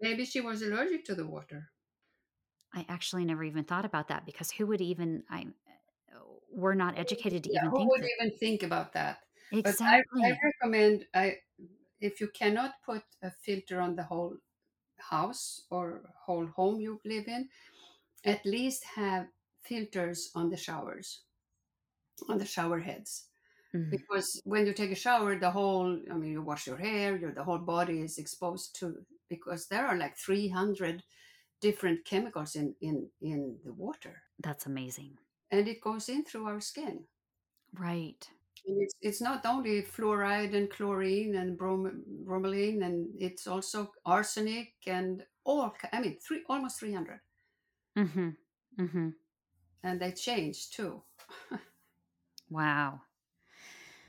maybe 0.00 0.24
she 0.24 0.40
was 0.40 0.62
allergic 0.62 1.04
to 1.06 1.14
the 1.16 1.26
water. 1.26 1.70
I 2.72 2.84
actually 2.88 3.24
never 3.24 3.44
even 3.44 3.64
thought 3.64 3.84
about 3.84 4.08
that 4.08 4.26
because 4.26 4.50
who 4.50 4.66
would 4.66 4.80
even 4.80 5.24
I 5.30 5.46
oh, 6.14 6.42
we're 6.50 6.74
not 6.74 6.98
educated 6.98 7.44
to 7.44 7.50
Yeah, 7.50 7.60
even 7.60 7.70
who 7.70 7.76
think 7.78 7.90
would 7.90 8.02
that. 8.02 8.10
even 8.20 8.38
think 8.38 8.62
about 8.62 8.92
that? 8.92 9.20
But 9.62 9.76
I, 9.86 9.98
Exactly. 10.00 10.22
I 10.24 10.38
recommend 10.44 11.06
I 11.14 11.36
if 12.00 12.20
you 12.20 12.28
cannot 12.28 12.82
put 12.84 13.04
a 13.22 13.30
filter 13.30 13.80
on 13.80 13.96
the 13.96 14.04
whole 14.04 14.36
house 14.98 15.66
or 15.70 16.02
whole 16.26 16.46
home 16.46 16.80
you 16.80 17.00
live 17.04 17.28
in, 17.28 17.48
at 18.24 18.44
least 18.46 18.84
have 18.84 19.28
filters 19.62 20.30
on 20.34 20.50
the 20.50 20.56
showers, 20.56 21.24
on 22.28 22.38
the 22.38 22.44
shower 22.44 22.78
heads. 22.80 23.28
Mhm. 23.74 23.90
Because 23.90 24.40
when 24.44 24.66
you 24.66 24.72
take 24.74 24.90
a 24.92 24.94
shower, 25.06 25.38
the 25.38 25.50
whole 25.50 26.00
I 26.10 26.14
mean 26.14 26.32
you 26.32 26.42
wash 26.42 26.66
your 26.66 26.78
hair, 26.78 27.16
your 27.16 27.32
the 27.32 27.44
whole 27.44 27.58
body 27.58 28.00
is 28.02 28.18
exposed 28.18 28.76
to 28.80 29.06
because 29.28 29.68
there 29.68 29.86
are 29.86 29.96
like 29.96 30.16
three 30.16 30.48
hundred 30.48 31.04
different 31.60 32.04
chemicals 32.04 32.56
in, 32.56 32.74
in, 32.80 33.10
in 33.20 33.58
the 33.64 33.72
water. 33.72 34.22
That's 34.40 34.66
amazing. 34.66 35.18
And 35.50 35.68
it 35.68 35.80
goes 35.80 36.08
in 36.08 36.24
through 36.24 36.46
our 36.46 36.60
skin. 36.60 37.06
Right. 37.72 38.28
It's, 38.64 38.94
it's 39.00 39.20
not 39.20 39.44
only 39.46 39.82
fluoride 39.82 40.54
and 40.54 40.70
chlorine 40.70 41.34
and 41.36 41.56
brom- 41.58 42.04
bromelain, 42.24 42.84
and 42.84 43.08
it's 43.18 43.46
also 43.46 43.92
arsenic 44.04 44.74
and 44.86 45.24
all, 45.44 45.74
I 45.92 46.00
mean, 46.00 46.18
three, 46.20 46.44
almost 46.48 46.78
300. 46.80 47.20
Mhm. 47.96 48.36
Mhm. 48.78 49.14
And 49.82 50.00
they 50.00 50.12
change 50.12 50.70
too. 50.70 51.02
Wow. 52.50 53.02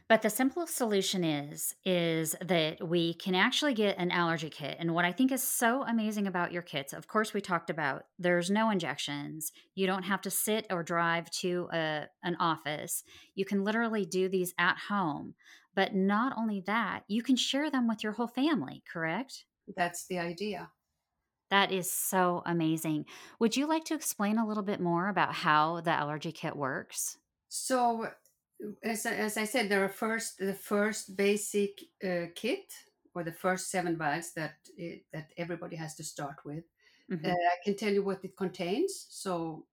But 0.09 0.23
the 0.23 0.29
simplest 0.31 0.75
solution 0.75 1.23
is 1.23 1.75
is 1.85 2.35
that 2.41 2.85
we 2.85 3.13
can 3.13 3.35
actually 3.35 3.75
get 3.75 3.99
an 3.99 4.09
allergy 4.09 4.49
kit. 4.49 4.75
And 4.79 4.95
what 4.95 5.05
I 5.05 5.11
think 5.11 5.31
is 5.31 5.43
so 5.43 5.83
amazing 5.83 6.25
about 6.25 6.51
your 6.51 6.63
kits, 6.63 6.93
of 6.93 7.07
course 7.07 7.31
we 7.31 7.41
talked 7.41 7.69
about 7.69 8.05
there's 8.17 8.49
no 8.49 8.71
injections. 8.71 9.51
You 9.75 9.85
don't 9.85 10.03
have 10.03 10.21
to 10.21 10.31
sit 10.31 10.65
or 10.71 10.81
drive 10.81 11.29
to 11.41 11.69
a, 11.71 12.07
an 12.23 12.35
office. 12.39 13.03
You 13.35 13.45
can 13.45 13.63
literally 13.63 14.03
do 14.03 14.27
these 14.27 14.55
at 14.57 14.77
home. 14.89 15.35
But 15.75 15.93
not 15.93 16.33
only 16.35 16.63
that, 16.65 17.03
you 17.07 17.21
can 17.21 17.35
share 17.35 17.69
them 17.69 17.87
with 17.87 18.03
your 18.03 18.13
whole 18.13 18.27
family, 18.27 18.83
correct? 18.91 19.45
That's 19.77 20.07
the 20.07 20.17
idea. 20.17 20.71
That 21.51 21.71
is 21.71 21.91
so 21.91 22.41
amazing. 22.47 23.05
Would 23.39 23.55
you 23.55 23.67
like 23.67 23.85
to 23.85 23.93
explain 23.93 24.39
a 24.39 24.47
little 24.47 24.63
bit 24.63 24.79
more 24.79 25.07
about 25.07 25.35
how 25.35 25.81
the 25.81 25.91
allergy 25.91 26.31
kit 26.31 26.55
works? 26.55 27.17
So, 27.47 28.07
as, 28.83 29.05
I- 29.05 29.15
as 29.15 29.37
I 29.37 29.45
said, 29.45 29.69
there 29.69 29.83
are 29.83 29.89
first 29.89 30.37
the 30.39 30.53
first 30.53 31.15
basic 31.15 31.81
uh, 32.03 32.27
kit 32.35 32.73
or 33.13 33.23
the 33.23 33.31
first 33.33 33.69
seven 33.69 33.97
vials 33.97 34.33
that 34.33 34.55
it, 34.77 35.05
that 35.13 35.31
everybody 35.37 35.75
has 35.75 35.95
to 35.95 36.03
start 36.03 36.45
with. 36.45 36.65
Mhm. 37.09 37.25
Uh, 37.25 37.29
I 37.31 37.57
can 37.63 37.75
tell 37.75 37.93
you 37.93 38.03
what 38.03 38.23
it 38.23 38.37
contains. 38.37 39.07
So 39.09 39.67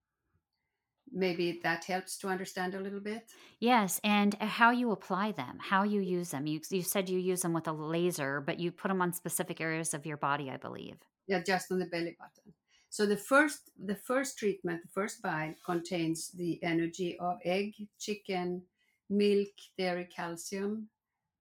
maybe 1.11 1.59
that 1.63 1.83
helps 1.85 2.17
to 2.19 2.27
understand 2.29 2.73
a 2.73 2.79
little 2.79 2.99
bit. 3.01 3.35
Yes, 3.59 3.99
and 4.03 4.33
how 4.35 4.71
you 4.71 4.91
apply 4.91 5.31
them, 5.31 5.59
how 5.59 5.83
you 5.83 6.01
use 6.01 6.31
them. 6.31 6.47
You, 6.47 6.59
you 6.69 6.81
said 6.81 7.09
you 7.09 7.19
use 7.19 7.41
them 7.41 7.53
with 7.53 7.67
a 7.67 7.71
laser, 7.71 8.41
but 8.41 8.59
you 8.59 8.71
put 8.71 8.87
them 8.89 9.01
on 9.01 9.13
specific 9.13 9.61
areas 9.61 9.93
of 9.93 10.05
your 10.05 10.17
body, 10.17 10.49
I 10.49 10.57
believe. 10.57 10.97
Yeah, 11.27 11.41
just 11.43 11.71
on 11.71 11.79
the 11.79 11.85
belly 11.85 12.15
button. 12.19 12.53
So 12.89 13.05
the 13.05 13.17
first 13.17 13.71
the 13.77 13.95
first 13.95 14.37
treatment, 14.37 14.81
the 14.81 14.87
first 14.87 15.21
vial 15.21 15.55
contains 15.65 16.29
the 16.31 16.61
energy 16.63 17.17
of 17.19 17.37
egg, 17.43 17.75
chicken, 17.99 18.65
milk, 19.09 19.53
dairy, 19.77 20.05
calcium, 20.05 20.89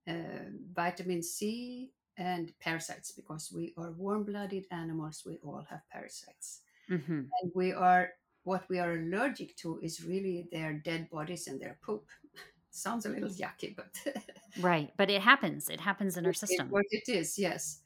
uh, 0.09 0.50
vitamin 0.74 1.22
C, 1.22 1.92
and 2.16 2.59
parasites 2.61 3.12
because 3.12 3.52
we 3.52 3.74
are 3.79 3.92
warm-blooded 3.92 4.66
animals. 4.70 5.24
We 5.26 5.38
all 5.38 5.66
have 5.70 5.83
parasites, 5.90 6.62
hmm 6.88 7.33
and 7.42 7.52
we 7.55 7.72
are 7.72 8.14
what 8.44 8.68
we 8.68 8.79
are 8.79 8.92
allergic 8.94 9.57
to 9.57 9.81
is 9.81 10.05
really 10.05 10.48
their 10.52 10.74
dead 10.74 11.11
bodies 11.11 11.48
and 11.48 11.61
their 11.61 11.79
poop. 11.83 12.09
Sounds 12.70 13.07
a 13.07 13.11
little 13.11 13.31
yucky, 13.31 13.76
but 13.76 13.94
Right, 14.57 14.92
but 14.96 15.09
it 15.11 15.22
happens. 15.22 15.68
It 15.70 15.81
happens 15.81 16.16
in 16.16 16.26
our 16.26 16.33
it- 16.48 16.64
system. 16.72 16.74
what 16.74 16.87
it 16.90 17.09
is, 17.09 17.38
yes. 17.38 17.83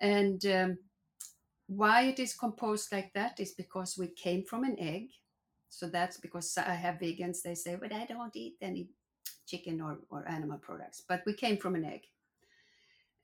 And 0.00 0.44
um, 0.46 0.78
why 1.68 2.02
it 2.04 2.18
is 2.20 2.34
composed 2.36 2.92
like 2.92 3.14
that 3.14 3.40
is 3.40 3.52
because 3.52 3.98
we 3.98 4.08
came 4.08 4.44
from 4.44 4.64
an 4.64 4.78
egg. 4.80 5.10
So 5.70 5.88
that's 5.88 6.18
because 6.18 6.56
I 6.58 6.74
have 6.74 6.96
vegans, 7.00 7.42
they 7.42 7.54
say, 7.54 7.76
but 7.76 7.92
I 7.92 8.06
don't 8.06 8.36
eat 8.36 8.58
any 8.60 8.90
chicken 9.46 9.80
or, 9.80 9.98
or 10.10 10.28
animal 10.28 10.58
products. 10.58 11.02
But 11.08 11.22
we 11.26 11.34
came 11.34 11.56
from 11.58 11.74
an 11.74 11.84
egg. 11.84 12.02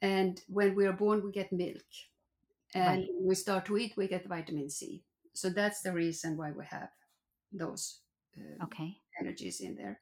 And 0.02 0.40
when 0.48 0.74
we 0.74 0.86
are 0.86 0.92
born, 0.92 1.22
we 1.24 1.32
get 1.32 1.52
milk. 1.52 1.82
And 2.74 2.86
Right. 2.86 3.08
when 3.08 3.28
we 3.28 3.34
start 3.34 3.66
to 3.66 3.76
eat, 3.78 3.96
we 3.96 4.08
get 4.08 4.26
vitamin 4.26 4.70
C. 4.70 5.04
So 5.34 5.50
that's 5.50 5.82
the 5.82 5.92
reason 5.92 6.36
why 6.36 6.52
we 6.52 6.64
have 6.66 6.90
those 7.52 8.00
uh, 8.36 8.62
Okay. 8.62 9.00
energies 9.20 9.60
in 9.60 9.76
there. 9.76 10.00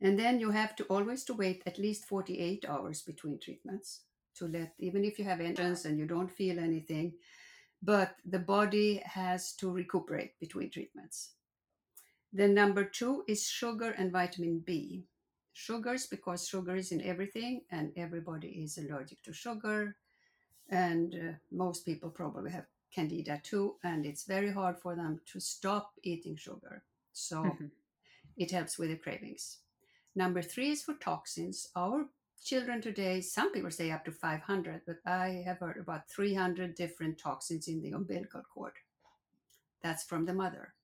And 0.00 0.18
then 0.18 0.40
you 0.40 0.50
have 0.50 0.74
to 0.76 0.84
always 0.84 1.24
to 1.24 1.34
wait 1.34 1.62
at 1.66 1.78
least 1.78 2.04
48 2.06 2.64
hours 2.68 3.02
between 3.02 3.38
treatments 3.38 4.02
to 4.34 4.46
let 4.48 4.74
even 4.78 5.04
if 5.04 5.18
you 5.18 5.24
have 5.24 5.40
entrance 5.40 5.84
and 5.84 5.98
you 5.98 6.06
don't 6.06 6.30
feel 6.30 6.58
anything, 6.58 7.14
but 7.82 8.16
the 8.24 8.38
body 8.38 9.02
has 9.04 9.54
to 9.56 9.70
recuperate 9.72 10.38
between 10.40 10.70
treatments. 10.70 11.34
Then 12.32 12.54
number 12.54 12.84
2 12.84 13.24
is 13.28 13.46
sugar 13.48 13.90
and 13.92 14.12
vitamin 14.12 14.60
B. 14.60 15.06
Sugars 15.52 16.06
because 16.06 16.48
sugar 16.48 16.76
is 16.76 16.92
in 16.92 17.00
everything 17.02 17.64
and 17.70 17.92
everybody 17.96 18.48
is 18.64 18.78
allergic 18.78 19.22
to 19.24 19.32
sugar 19.32 19.96
and 20.70 21.14
uh, 21.14 21.32
most 21.50 21.84
people 21.84 22.10
probably 22.10 22.50
have 22.52 22.66
candida 22.92 23.40
too 23.44 23.76
and 23.84 24.06
it's 24.06 24.24
very 24.24 24.52
hard 24.52 24.78
for 24.78 24.96
them 24.96 25.20
to 25.26 25.40
stop 25.40 25.92
eating 26.02 26.36
sugar. 26.36 26.84
So 27.12 27.42
Mhm. 27.44 27.70
it 28.36 28.50
helps 28.50 28.78
with 28.78 28.90
the 28.90 28.96
cravings. 28.96 29.58
Number 30.14 30.42
three 30.42 30.70
is 30.70 30.82
for 30.82 30.94
toxins. 30.94 31.68
Our 31.76 32.08
children 32.42 32.80
today, 32.82 33.20
some 33.20 33.52
people 33.52 33.70
say 33.70 33.90
up 33.90 34.04
to 34.06 34.12
500, 34.12 34.82
but 34.86 34.98
I 35.06 35.42
have 35.46 35.58
heard 35.58 35.78
about 35.78 36.08
300 36.10 36.74
different 36.74 37.18
toxins 37.18 37.68
in 37.68 37.80
the 37.82 37.92
umbilical 37.92 38.42
cord. 38.42 38.74
That's 39.82 40.04
from 40.04 40.24
the 40.24 40.32
mother. 40.32 40.74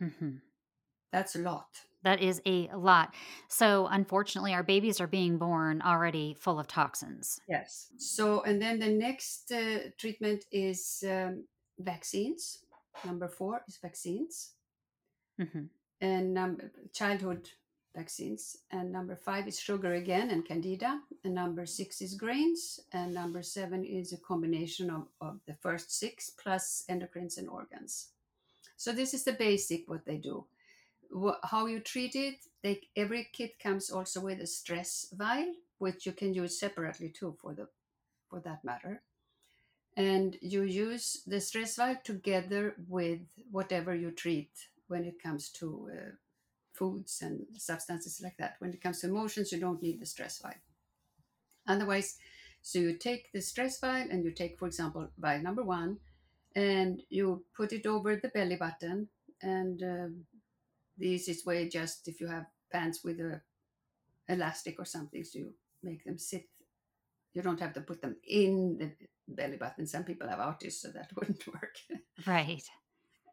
Mhm. 0.00 0.42
That's 1.12 1.36
a 1.36 1.40
lot. 1.40 1.68
That 2.04 2.20
is 2.20 2.40
a 2.46 2.68
lot. 2.76 3.14
So, 3.48 3.88
unfortunately, 3.90 4.54
our 4.54 4.62
babies 4.62 5.00
are 5.00 5.06
being 5.06 5.38
born 5.38 5.82
already 5.82 6.34
full 6.38 6.60
of 6.60 6.68
toxins. 6.68 7.40
Yes. 7.48 7.88
So, 7.98 8.42
and 8.42 8.62
then 8.62 8.78
the 8.78 8.88
next 8.88 9.50
uh, 9.50 9.90
treatment 9.98 10.44
is 10.52 11.02
um, 11.08 11.44
vaccines. 11.78 12.58
Number 13.04 13.28
four 13.28 13.62
is 13.68 13.78
vaccines 13.80 14.52
hmm 15.38 15.66
and 16.00 16.34
number 16.34 16.70
childhood 16.92 17.48
vaccines. 17.96 18.58
And 18.70 18.92
number 18.92 19.16
five 19.16 19.48
is 19.48 19.58
sugar 19.58 19.94
again 19.94 20.30
and 20.30 20.44
candida. 20.44 21.00
And 21.24 21.34
number 21.34 21.66
six 21.66 22.00
is 22.00 22.14
grains. 22.14 22.80
And 22.92 23.12
number 23.12 23.42
seven 23.42 23.84
is 23.84 24.12
a 24.12 24.18
combination 24.18 24.90
of, 24.90 25.08
of 25.20 25.40
the 25.46 25.54
first 25.54 25.98
six 25.98 26.30
plus 26.30 26.84
endocrines 26.88 27.38
and 27.38 27.48
organs. 27.48 28.10
So 28.76 28.92
this 28.92 29.14
is 29.14 29.24
the 29.24 29.32
basic 29.32 29.88
what 29.88 30.04
they 30.04 30.16
do. 30.16 30.44
Wha 31.10 31.36
how 31.44 31.66
you 31.66 31.80
treat 31.80 32.14
it, 32.14 32.36
they, 32.62 32.80
every 32.96 33.28
kit 33.32 33.58
comes 33.58 33.90
also 33.90 34.20
with 34.20 34.40
a 34.40 34.46
stress 34.46 35.06
vial, 35.12 35.54
which 35.78 36.06
you 36.06 36.12
can 36.12 36.34
use 36.34 36.58
separately 36.60 37.10
too 37.10 37.36
for 37.40 37.54
the 37.54 37.68
for 38.28 38.40
that 38.40 38.64
matter. 38.64 39.02
And 39.96 40.36
you 40.40 40.62
use 40.62 41.22
the 41.26 41.40
stress 41.40 41.76
vial 41.76 41.96
together 42.04 42.76
with 42.88 43.20
whatever 43.50 43.94
you 43.94 44.10
treat 44.12 44.50
when 44.86 45.04
it 45.04 45.22
comes 45.22 45.50
to 45.50 45.90
uh, 45.92 46.10
foods 46.72 47.20
and 47.22 47.46
substances 47.56 48.20
like 48.22 48.36
that. 48.38 48.56
When 48.60 48.72
it 48.72 48.80
comes 48.82 49.00
to 49.00 49.08
emotions, 49.08 49.52
you 49.52 49.60
don't 49.60 49.82
need 49.82 50.00
the 50.00 50.06
stress 50.06 50.38
vial. 50.40 50.54
Otherwise, 51.66 52.16
so 52.62 52.78
you 52.78 52.94
take 52.94 53.30
the 53.32 53.40
stress 53.40 53.78
vial 53.80 54.08
and 54.10 54.24
you 54.24 54.30
take, 54.32 54.58
for 54.58 54.66
example, 54.66 55.08
vial 55.18 55.42
number 55.42 55.62
one, 55.62 55.98
and 56.54 57.02
you 57.10 57.44
put 57.54 57.72
it 57.72 57.86
over 57.86 58.16
the 58.16 58.28
belly 58.28 58.56
button. 58.56 59.08
And 59.42 59.82
um, 59.82 60.24
the 60.98 61.08
easiest 61.08 61.46
way, 61.46 61.68
just 61.68 62.08
if 62.08 62.20
you 62.20 62.26
have 62.26 62.46
pants 62.72 63.02
with 63.04 63.20
a 63.20 63.40
elastic 64.28 64.76
or 64.78 64.84
something, 64.84 65.24
so 65.24 65.38
you 65.38 65.54
make 65.82 66.04
them 66.04 66.18
sit. 66.18 66.44
You 67.34 67.42
don't 67.42 67.60
have 67.60 67.74
to 67.74 67.80
put 67.82 68.00
them 68.02 68.16
in 68.26 68.78
the 68.78 68.92
belly 69.28 69.56
button. 69.56 69.86
Some 69.86 70.04
people 70.04 70.28
have 70.28 70.38
autism, 70.38 70.72
so 70.72 70.88
that 70.88 71.10
wouldn't 71.16 71.46
work 71.46 71.76
Right. 72.26 72.62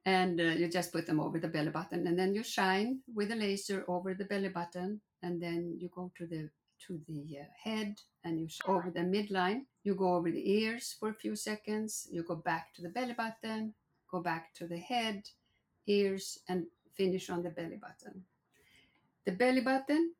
and 0.05 0.39
uh, 0.39 0.43
you 0.43 0.70
just 0.70 0.91
put 0.93 1.07
them 1.07 1.20
over 1.20 1.39
the 1.39 1.47
belly 1.47 1.72
button 1.72 2.05
and 2.05 2.18
then 2.18 2.36
you 2.36 2.43
shine 2.43 2.99
with 3.16 3.32
a 3.32 3.36
laser 3.36 3.84
over 3.88 4.13
the 4.13 4.26
belly 4.26 4.49
button 4.49 5.01
and 5.24 5.41
then 5.41 5.76
you 5.80 5.89
go 5.89 6.11
to 6.16 6.28
the 6.28 6.49
to 6.86 6.99
the 7.07 7.39
uh, 7.39 7.45
head 7.63 7.95
and 8.24 8.39
you 8.39 8.47
sh- 8.47 8.59
over 8.68 8.91
the 8.91 8.99
midline 8.99 9.61
you 9.84 9.95
go 9.95 10.13
over 10.16 10.30
the 10.30 10.51
ears 10.51 10.95
for 10.99 11.09
a 11.09 11.13
few 11.13 11.36
seconds 11.36 12.07
you 12.11 12.22
go 12.22 12.36
back 12.36 12.74
to 12.76 12.84
the 12.84 12.89
belly 12.89 13.13
button 13.13 13.74
go 14.11 14.22
back 14.22 14.53
to 14.53 14.68
the 14.68 14.78
head 14.78 15.24
ears, 15.88 16.39
and 16.49 16.66
finish 16.95 17.29
on 17.29 17.43
the 17.43 17.49
belly 17.49 17.77
button. 17.77 18.23
The 19.25 19.31
belly 19.31 19.61
button 19.61 20.13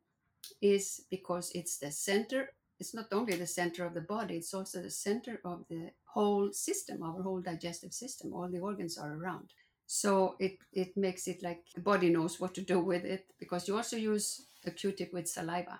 is 0.61 1.01
because 1.09 1.51
it's 1.53 1.78
the 1.78 1.91
center, 1.91 2.49
it's 2.80 2.93
not 2.93 3.07
only 3.11 3.36
the 3.36 3.47
center 3.47 3.86
of 3.86 3.93
the 3.93 4.01
body, 4.01 4.38
it's 4.38 4.53
also 4.53 4.82
the 4.82 4.89
center 4.89 5.39
of 5.45 5.65
the 5.69 5.91
whole 6.05 6.51
system, 6.51 7.03
our 7.03 7.21
whole 7.21 7.41
digestive 7.41 7.93
system. 7.93 8.34
All 8.34 8.47
the 8.47 8.59
organs 8.59 8.97
are 8.97 9.13
around. 9.13 9.53
So 9.88 10.36
it, 10.39 10.57
it 10.73 10.97
makes 10.97 11.28
it 11.28 11.43
like 11.43 11.63
the 11.76 11.82
body 11.82 12.09
knows 12.09 12.39
what 12.39 12.55
to 12.55 12.61
do 12.61 12.80
with 12.80 13.05
it 13.05 13.28
because 13.39 13.67
you 13.67 13.76
also 13.76 13.97
use 13.97 14.47
a 14.65 14.71
Q-tip 14.71 15.13
with 15.13 15.30
saliva, 15.30 15.80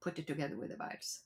put 0.00 0.18
it 0.18 0.26
together 0.26 0.56
with 0.56 0.70
the 0.70 0.76
vibes. 0.76 1.20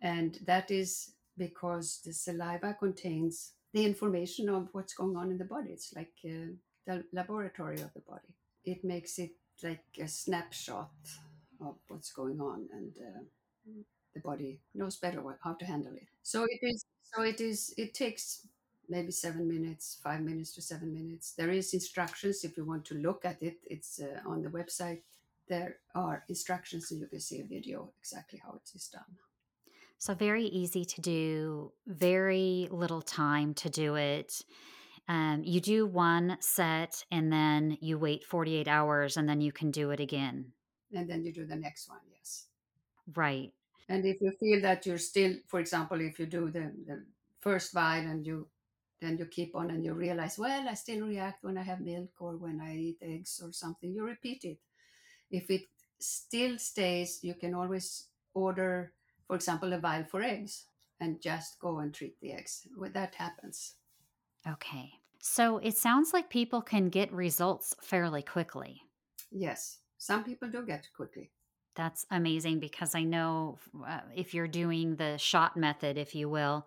And 0.00 0.38
that 0.46 0.70
is 0.70 1.12
because 1.36 2.00
the 2.04 2.12
saliva 2.12 2.74
contains 2.78 3.52
the 3.72 3.84
information 3.84 4.48
of 4.48 4.68
what's 4.72 4.94
going 4.94 5.16
on 5.16 5.30
in 5.30 5.38
the 5.38 5.44
body. 5.44 5.70
It's 5.70 5.94
like 5.94 6.12
uh, 6.24 6.52
the 6.90 7.04
laboratory 7.12 7.80
of 7.80 7.92
the 7.94 8.00
body. 8.00 8.34
It 8.64 8.84
makes 8.84 9.18
it 9.18 9.32
like 9.62 9.84
a 10.00 10.08
snapshot 10.08 10.90
of 11.60 11.76
what's 11.88 12.12
going 12.12 12.40
on, 12.40 12.68
and 12.72 12.92
uh, 12.98 13.20
the 14.14 14.20
body 14.20 14.60
knows 14.74 14.96
better 14.96 15.20
what, 15.22 15.38
how 15.42 15.54
to 15.54 15.64
handle 15.64 15.94
it. 15.94 16.08
So 16.22 16.44
it 16.44 16.60
is. 16.62 16.84
So 17.14 17.22
it 17.22 17.40
is. 17.40 17.74
It 17.76 17.94
takes 17.94 18.46
maybe 18.88 19.12
seven 19.12 19.46
minutes, 19.48 19.98
five 20.02 20.20
minutes 20.20 20.54
to 20.54 20.62
seven 20.62 20.92
minutes. 20.92 21.34
There 21.36 21.50
is 21.50 21.74
instructions 21.74 22.44
if 22.44 22.56
you 22.56 22.64
want 22.64 22.84
to 22.86 22.94
look 22.94 23.24
at 23.24 23.42
it. 23.42 23.58
It's 23.64 24.00
uh, 24.00 24.28
on 24.28 24.42
the 24.42 24.48
website. 24.48 25.02
There 25.48 25.76
are 25.94 26.24
instructions, 26.28 26.88
so 26.88 26.94
you 26.94 27.06
can 27.06 27.20
see 27.20 27.40
a 27.40 27.44
video 27.44 27.92
exactly 28.00 28.40
how 28.44 28.52
it 28.54 28.70
is 28.74 28.88
done. 28.88 29.16
So, 29.98 30.14
very 30.14 30.46
easy 30.46 30.84
to 30.84 31.00
do, 31.00 31.72
very 31.86 32.68
little 32.70 33.02
time 33.02 33.52
to 33.54 33.68
do 33.68 33.96
it. 33.96 34.42
Um, 35.10 35.42
you 35.44 35.60
do 35.60 35.86
one 35.86 36.36
set 36.38 37.04
and 37.10 37.32
then 37.32 37.76
you 37.80 37.98
wait 37.98 38.22
48 38.24 38.68
hours 38.68 39.16
and 39.16 39.28
then 39.28 39.40
you 39.40 39.50
can 39.50 39.72
do 39.72 39.90
it 39.90 39.98
again. 39.98 40.52
And 40.94 41.10
then 41.10 41.24
you 41.24 41.32
do 41.32 41.44
the 41.44 41.56
next 41.56 41.88
one, 41.88 41.98
yes. 42.14 42.46
Right. 43.14 43.52
And 43.88 44.06
if 44.06 44.20
you 44.20 44.30
feel 44.38 44.62
that 44.62 44.86
you're 44.86 45.02
still, 45.02 45.34
for 45.48 45.58
example, 45.58 46.00
if 46.00 46.20
you 46.20 46.26
do 46.26 46.48
the, 46.50 46.70
the 46.86 47.02
first 47.40 47.72
vial 47.72 48.06
and 48.06 48.24
you 48.24 48.46
then 49.00 49.16
you 49.16 49.24
keep 49.24 49.56
on 49.56 49.70
and 49.70 49.82
you 49.82 49.94
realize, 49.94 50.38
well, 50.38 50.68
I 50.68 50.74
still 50.74 51.06
react 51.06 51.42
when 51.42 51.56
I 51.56 51.62
have 51.62 51.80
milk 51.80 52.10
or 52.20 52.36
when 52.36 52.60
I 52.60 52.76
eat 52.76 52.98
eggs 53.00 53.40
or 53.42 53.50
something, 53.50 53.94
you 53.94 54.04
repeat 54.04 54.44
it. 54.44 54.58
If 55.30 55.50
it 55.50 55.62
still 55.98 56.58
stays, 56.58 57.20
you 57.22 57.34
can 57.34 57.54
always 57.54 58.08
order 58.34 58.92
for 59.30 59.36
example, 59.36 59.72
a 59.72 59.78
vial 59.78 60.02
for 60.02 60.22
eggs 60.22 60.64
and 60.98 61.22
just 61.22 61.60
go 61.60 61.78
and 61.78 61.94
treat 61.94 62.20
the 62.20 62.32
eggs. 62.32 62.66
When 62.74 62.92
that 62.94 63.14
happens. 63.14 63.74
Okay. 64.48 64.92
So 65.18 65.58
it 65.58 65.76
sounds 65.76 66.12
like 66.12 66.30
people 66.30 66.62
can 66.62 66.88
get 66.88 67.12
results 67.12 67.74
fairly 67.82 68.22
quickly. 68.22 68.82
Yes, 69.30 69.78
some 69.98 70.24
people 70.24 70.48
do 70.48 70.64
get 70.64 70.88
quickly. 70.96 71.30
That's 71.76 72.06
amazing 72.10 72.58
because 72.58 72.94
I 72.94 73.02
know 73.02 73.58
uh, 73.86 74.00
if 74.14 74.34
you're 74.34 74.48
doing 74.48 74.96
the 74.96 75.18
shot 75.18 75.56
method, 75.56 75.96
if 75.98 76.14
you 76.14 76.28
will, 76.28 76.66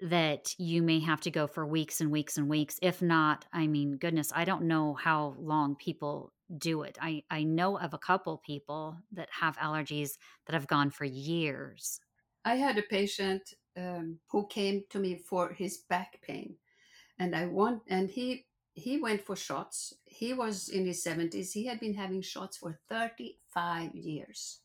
that 0.00 0.54
you 0.58 0.82
may 0.82 0.98
have 1.00 1.20
to 1.22 1.30
go 1.30 1.46
for 1.46 1.64
weeks 1.66 2.00
and 2.00 2.10
weeks 2.10 2.36
and 2.36 2.48
weeks. 2.48 2.78
If 2.82 3.00
not, 3.00 3.46
I 3.52 3.66
mean, 3.66 3.96
goodness, 3.96 4.32
I 4.34 4.44
don't 4.44 4.64
know 4.64 4.94
how 4.94 5.36
long 5.38 5.76
people 5.76 6.32
do 6.58 6.82
it. 6.82 6.98
I, 7.00 7.22
I 7.30 7.44
know 7.44 7.78
of 7.78 7.94
a 7.94 7.98
couple 7.98 8.38
people 8.38 8.98
that 9.12 9.28
have 9.40 9.56
allergies 9.56 10.18
that 10.46 10.54
have 10.54 10.66
gone 10.66 10.90
for 10.90 11.04
years. 11.04 12.00
I 12.44 12.56
had 12.56 12.76
a 12.76 12.82
patient 12.82 13.54
um, 13.76 14.18
who 14.30 14.46
came 14.48 14.84
to 14.90 14.98
me 14.98 15.16
for 15.16 15.52
his 15.52 15.78
back 15.78 16.20
pain, 16.22 16.56
and 17.18 17.34
I 17.34 17.46
want 17.46 17.82
and 17.88 18.10
he 18.10 18.46
he 18.74 19.00
went 19.00 19.24
for 19.24 19.36
shots. 19.36 19.94
He 20.04 20.32
was 20.32 20.68
in 20.68 20.86
his 20.86 21.02
seventies. 21.02 21.52
He 21.52 21.66
had 21.66 21.80
been 21.80 21.94
having 21.94 22.22
shots 22.22 22.56
for 22.56 22.78
thirty 22.88 23.38
five 23.52 23.94
years. 23.94 24.60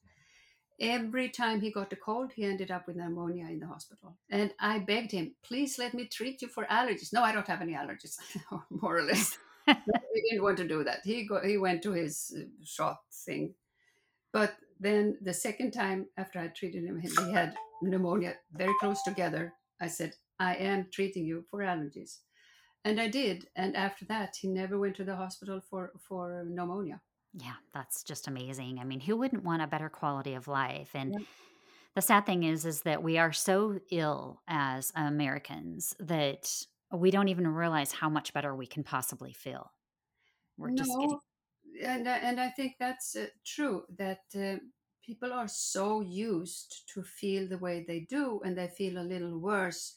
Every 0.82 1.28
time 1.28 1.60
he 1.60 1.72
got 1.72 1.92
a 1.92 1.98
cold, 1.98 2.32
he 2.34 2.46
ended 2.46 2.72
up 2.72 2.88
with 2.88 2.96
pneumonia 2.96 3.48
in 3.48 3.60
the 3.60 3.68
hospital. 3.68 4.16
And 4.30 4.54
I 4.62 4.80
begged 4.80 5.12
him, 5.12 5.36
please 5.44 5.78
let 5.78 5.94
me 5.94 6.06
treat 6.06 6.42
you 6.42 6.48
for 6.48 6.64
allergies. 6.66 7.12
No, 7.12 7.22
I 7.22 7.34
don't 7.34 7.48
have 7.48 7.62
any 7.62 7.74
allergies, 7.74 8.18
more 8.70 8.98
or 8.98 9.02
less. 9.02 9.38
he 9.68 10.22
didn't 10.30 10.42
want 10.42 10.56
to 10.58 10.68
do 10.68 10.86
that. 10.86 11.00
He 11.04 11.28
go, 11.28 11.42
he 11.42 11.58
went 11.58 11.84
to 11.84 11.92
his 11.92 12.34
uh, 12.34 12.44
shot 12.64 13.00
thing, 13.12 13.56
but 14.32 14.56
then 14.80 15.18
the 15.22 15.34
second 15.34 15.72
time 15.72 16.08
after 16.18 16.40
I 16.40 16.48
treated 16.48 16.86
him, 16.86 17.00
he 17.00 17.32
had 17.32 17.56
pneumonia 17.82 18.36
very 18.54 18.74
close 18.80 19.04
together. 19.04 19.54
I 19.82 19.88
said, 19.88 20.14
I 20.40 20.56
am 20.56 20.88
treating 20.92 21.26
you 21.26 21.44
for 21.50 21.60
allergies, 21.60 22.20
and 22.86 23.00
I 23.00 23.08
did. 23.08 23.48
And 23.56 23.76
after 23.76 24.06
that, 24.06 24.38
he 24.40 24.48
never 24.48 24.78
went 24.80 24.96
to 24.98 25.04
the 25.04 25.16
hospital 25.16 25.62
for 25.70 25.92
for 26.00 26.44
pneumonia. 26.48 27.02
Yeah, 27.34 27.56
that's 27.74 28.04
just 28.04 28.28
amazing. 28.28 28.80
I 28.80 28.84
mean, 28.84 29.00
who 29.00 29.16
wouldn't 29.18 29.44
want 29.44 29.62
a 29.62 29.68
better 29.68 29.90
quality 29.90 30.34
of 30.34 30.48
life? 30.48 30.90
And 30.96 31.14
yeah. 31.14 31.26
the 31.96 32.02
sad 32.02 32.26
thing 32.26 32.44
is, 32.44 32.66
is 32.66 32.82
that 32.82 33.04
we 33.04 33.18
are 33.18 33.32
so 33.32 33.80
ill 33.92 34.42
as 34.48 34.92
Americans 34.96 35.96
that 36.00 36.66
we 36.92 37.12
don't 37.12 37.28
even 37.28 37.48
realize 37.48 37.92
how 37.92 38.10
much 38.10 38.34
better 38.34 38.56
we 38.56 38.66
can 38.66 38.84
possibly 38.84 39.32
feel. 39.32 39.72
We're 40.58 40.72
no, 40.72 40.78
just 40.78 40.92
getting. 41.00 41.20
And, 41.84 42.08
and 42.08 42.40
I 42.40 42.50
think 42.50 42.76
that's 42.80 43.16
uh, 43.16 43.28
true 43.46 43.84
that 43.98 44.22
uh, 44.36 44.56
people 45.06 45.32
are 45.32 45.48
so 45.48 46.02
used 46.02 46.90
to 46.94 47.04
feel 47.04 47.48
the 47.48 47.60
way 47.60 47.86
they 47.88 48.08
do 48.10 48.42
and 48.44 48.58
they 48.58 48.68
feel 48.68 48.98
a 48.98 49.06
little 49.06 49.38
worse 49.38 49.96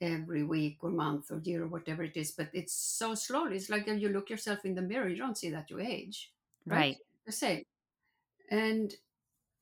every 0.00 0.42
week 0.44 0.78
or 0.82 0.90
month 0.90 1.30
or 1.30 1.40
year 1.44 1.64
or 1.64 1.68
whatever 1.68 2.02
it 2.02 2.16
is. 2.16 2.32
But 2.32 2.50
it's 2.52 2.74
so 2.74 3.14
slowly. 3.14 3.56
It's 3.56 3.70
like 3.70 3.86
you 3.86 4.08
look 4.08 4.30
yourself 4.30 4.64
in 4.64 4.74
the 4.74 4.82
mirror, 4.82 5.08
you 5.08 5.16
don't 5.16 5.38
see 5.38 5.50
that 5.50 5.70
you 5.70 5.80
age. 5.80 6.32
Right. 6.66 6.76
right. 6.76 6.96
The 7.26 7.32
same. 7.32 7.64
And 8.50 8.94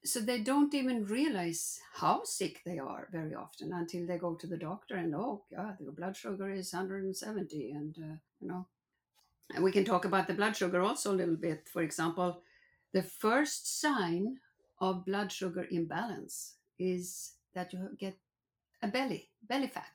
so 0.05 0.21
they 0.21 0.41
don't 0.41 0.75
even 0.75 1.07
realize 1.07 1.81
how 1.95 2.23
sick 2.25 2.61
they 2.65 2.79
are 2.79 3.09
very 3.11 3.35
often 3.35 3.73
until 3.73 4.07
they 4.07 4.19
go 4.19 4.35
to 4.35 4.47
the 4.47 4.57
doctor 4.57 4.97
and 4.97 5.15
oh 5.15 5.43
god 5.55 5.77
your 5.81 5.93
blood 5.93 6.17
sugar 6.17 6.51
is 6.51 6.73
170 6.73 7.71
and 7.73 7.97
uh, 7.99 8.17
you 8.41 8.49
know 8.49 8.67
and 9.55 9.65
we 9.65 9.73
can 9.73 9.85
talk 9.85 10.05
about 10.05 10.27
the 10.27 10.35
blood 10.35 10.55
sugar 10.55 10.83
also 10.83 11.13
a 11.13 11.17
little 11.17 11.37
bit 11.37 11.67
for 11.73 11.83
example 11.83 12.43
the 12.93 13.03
first 13.03 13.81
sign 13.81 14.37
of 14.81 15.07
blood 15.07 15.33
sugar 15.33 15.67
imbalance 15.71 16.57
is 16.79 17.33
that 17.55 17.73
you 17.73 17.89
get 17.99 18.19
a 18.83 18.89
belly 18.89 19.31
belly 19.49 19.69
fat 19.69 19.93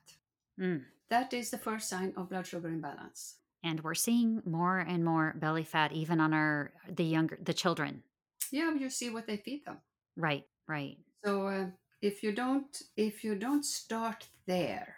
mm. 0.60 0.82
that 1.08 1.32
is 1.32 1.50
the 1.50 1.58
first 1.58 1.88
sign 1.88 2.12
of 2.16 2.28
blood 2.28 2.46
sugar 2.46 2.68
imbalance 2.68 3.36
and 3.62 3.82
we're 3.82 3.94
seeing 3.94 4.42
more 4.44 4.78
and 4.78 5.04
more 5.04 5.34
belly 5.38 5.64
fat 5.64 5.92
even 5.92 6.20
on 6.20 6.32
our 6.32 6.72
the 6.88 7.04
younger 7.04 7.38
the 7.42 7.54
children 7.54 8.02
yeah 8.50 8.72
you 8.74 8.90
see 8.90 9.10
what 9.10 9.26
they 9.26 9.36
feed 9.36 9.64
them 9.64 9.78
Right, 10.20 10.44
right. 10.68 10.98
So 11.24 11.46
uh, 11.46 11.66
if 12.02 12.22
you 12.22 12.32
don't 12.32 12.82
if 12.96 13.24
you 13.24 13.34
don't 13.34 13.64
start 13.64 14.26
there 14.46 14.96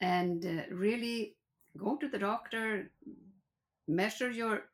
and 0.00 0.44
uh, 0.44 0.74
really 0.74 1.36
go 1.76 1.96
to 1.96 2.08
the 2.08 2.18
doctor, 2.18 2.90
measure 3.88 4.30
your 4.30 4.64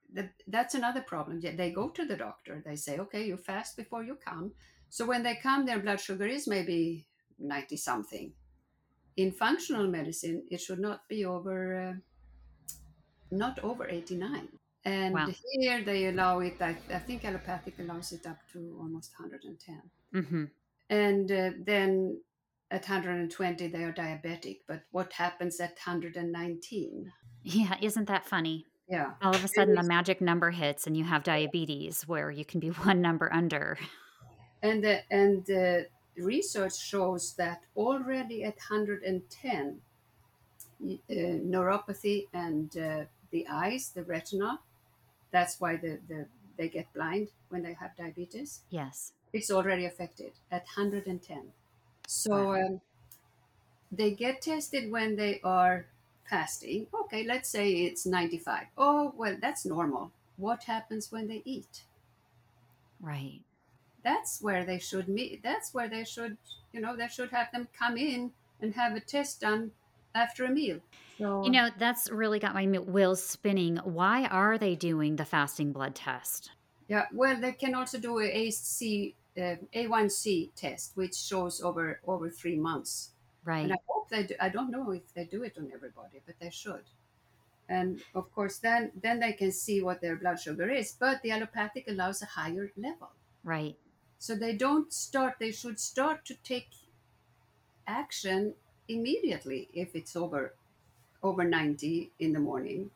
that's 0.46 0.74
another 0.74 1.02
problem. 1.02 1.40
They 1.40 1.70
go 1.70 1.88
to 1.90 2.04
the 2.04 2.16
doctor. 2.16 2.62
They 2.64 2.76
say, 2.76 2.98
okay, 2.98 3.26
you 3.26 3.36
fast 3.36 3.76
before 3.76 4.04
you 4.04 4.16
come. 4.24 4.52
So 4.88 5.04
when 5.04 5.22
they 5.22 5.34
come, 5.36 5.66
their 5.66 5.80
blood 5.80 6.00
sugar 6.00 6.26
is 6.26 6.46
maybe 6.46 7.06
ninety 7.38 7.76
something. 7.76 8.32
In 9.18 9.32
functional 9.32 9.86
medicine, 9.88 10.44
it 10.50 10.60
should 10.60 10.78
not 10.78 11.06
be 11.08 11.24
over 11.26 11.58
uh, 11.76 11.94
not 13.30 13.58
over 13.58 13.86
eighty 13.86 14.16
nine. 14.16 14.48
And 14.84 15.14
wow. 15.14 15.28
here 15.52 15.82
they 15.84 16.06
allow 16.06 16.40
it, 16.40 16.56
I, 16.60 16.76
I, 16.92 16.98
think 16.98 17.24
allopathic 17.24 17.78
allows 17.78 18.12
it 18.12 18.26
up 18.26 18.38
to 18.52 18.78
almost 18.80 19.12
110. 19.18 19.82
Mm-hmm. 20.14 20.44
And 20.88 21.32
uh, 21.32 21.50
then 21.66 22.20
at 22.70 22.88
120, 22.88 23.68
they 23.68 23.84
are 23.84 23.92
diabetic. 23.92 24.60
But 24.66 24.84
what 24.90 25.12
happens 25.12 25.60
at 25.60 25.76
119? 25.84 27.12
Yeah, 27.42 27.76
isn't 27.82 28.08
that 28.08 28.24
funny? 28.24 28.66
Yeah. 28.88 29.10
All 29.20 29.34
of 29.34 29.44
a 29.44 29.48
sudden, 29.48 29.74
the 29.74 29.82
magic 29.82 30.22
number 30.22 30.50
hits 30.50 30.86
and 30.86 30.96
you 30.96 31.04
have 31.04 31.22
diabetes 31.22 32.06
where 32.06 32.30
you 32.30 32.46
can 32.46 32.60
be 32.60 32.68
one 32.88 33.02
number 33.02 33.30
under. 33.32 33.78
And 34.62 34.82
the, 34.82 35.00
and 35.10 35.44
the 35.44 35.88
research 36.18 36.78
shows 36.78 37.34
that 37.34 37.62
already 37.76 38.44
at 38.44 38.56
110, 38.56 39.80
uh, 40.80 40.94
neuropathy 41.10 42.26
and 42.32 42.76
uh, 42.76 43.04
the 43.30 43.46
eyes, 43.50 43.90
the 43.94 44.04
retina, 44.04 44.60
that's 45.30 45.60
why 45.60 45.76
the, 45.76 45.98
the 46.08 46.26
they 46.56 46.68
get 46.68 46.92
blind 46.92 47.28
when 47.48 47.62
they 47.62 47.72
have 47.74 47.96
diabetes. 47.96 48.62
Yes. 48.68 49.12
It's 49.32 49.50
already 49.50 49.86
affected 49.86 50.32
at 50.50 50.64
110. 50.76 51.52
So 52.06 52.30
wow. 52.30 52.66
um, 52.66 52.80
they 53.92 54.10
get 54.10 54.42
tested 54.42 54.90
when 54.90 55.16
they 55.16 55.40
are 55.44 55.86
fasting. 56.28 56.88
Okay, 56.92 57.24
let's 57.24 57.48
say 57.48 57.70
it's 57.70 58.04
95. 58.04 58.66
Oh, 58.76 59.14
well, 59.16 59.36
that's 59.40 59.64
normal. 59.64 60.10
What 60.36 60.64
happens 60.64 61.10
when 61.10 61.28
they 61.28 61.42
eat? 61.44 61.84
Right. 63.00 63.40
That's 64.02 64.40
where 64.42 64.64
they 64.64 64.78
should 64.78 65.08
meet. 65.08 65.42
That's 65.42 65.72
where 65.74 65.88
they 65.88 66.04
should, 66.04 66.38
you 66.72 66.80
know, 66.80 66.96
they 66.96 67.08
should 67.08 67.30
have 67.30 67.52
them 67.52 67.68
come 67.72 67.96
in 67.96 68.32
and 68.60 68.74
have 68.74 68.94
a 68.96 69.00
test 69.00 69.40
done 69.40 69.72
after 70.14 70.44
a 70.44 70.50
meal. 70.50 70.80
So, 71.18 71.28
You 71.40 71.50
know, 71.50 71.70
that's 71.76 72.10
really 72.10 72.38
got 72.38 72.54
my 72.54 72.66
wheels 72.66 73.22
spinning. 73.24 73.76
Why 73.78 74.26
are 74.26 74.56
they 74.58 74.76
doing 74.76 75.16
the 75.16 75.24
fasting 75.24 75.72
blood 75.72 75.94
test? 75.96 76.52
yeah, 76.88 77.06
well, 77.12 77.38
they 77.40 77.52
can 77.52 77.74
also 77.74 77.98
do 77.98 78.18
a 78.18 78.24
AC, 78.24 79.14
uh, 79.36 79.56
A1C 79.72 80.50
test, 80.54 80.96
which 80.96 81.14
shows 81.14 81.60
over 81.60 82.00
over 82.06 82.30
three 82.30 82.56
months. 82.56 83.12
Right. 83.42 83.62
And 83.62 83.72
I 83.72 83.78
hope 83.88 84.08
they 84.08 84.24
do. 84.24 84.34
I 84.40 84.48
don't 84.48 84.70
know 84.70 84.90
if 84.92 85.12
they 85.12 85.24
do 85.24 85.42
it 85.42 85.58
on 85.58 85.70
everybody, 85.72 86.22
but 86.24 86.38
they 86.38 86.50
should. 86.50 86.84
And 87.68 88.04
of 88.14 88.32
course, 88.32 88.58
then 88.58 88.92
then 88.96 89.20
they 89.20 89.34
can 89.34 89.52
see 89.52 89.82
what 89.82 90.00
their 90.02 90.16
blood 90.16 90.40
sugar 90.40 90.70
is. 90.70 90.92
But 90.92 91.22
the 91.22 91.32
allopathic 91.32 91.88
allows 91.88 92.22
a 92.22 92.26
higher 92.26 92.72
level, 92.76 93.10
Right. 93.42 93.78
So 94.18 94.34
they 94.34 94.56
don't 94.56 94.92
start. 94.92 95.36
They 95.38 95.52
should 95.52 95.80
start 95.80 96.24
to 96.26 96.34
take 96.36 96.68
action 97.86 98.54
immediately 98.88 99.68
if 99.72 99.94
it's 99.94 100.14
over 100.16 100.54
over 101.22 101.44
90 101.44 102.12
in 102.18 102.32
the 102.32 102.40
morning. 102.40 102.90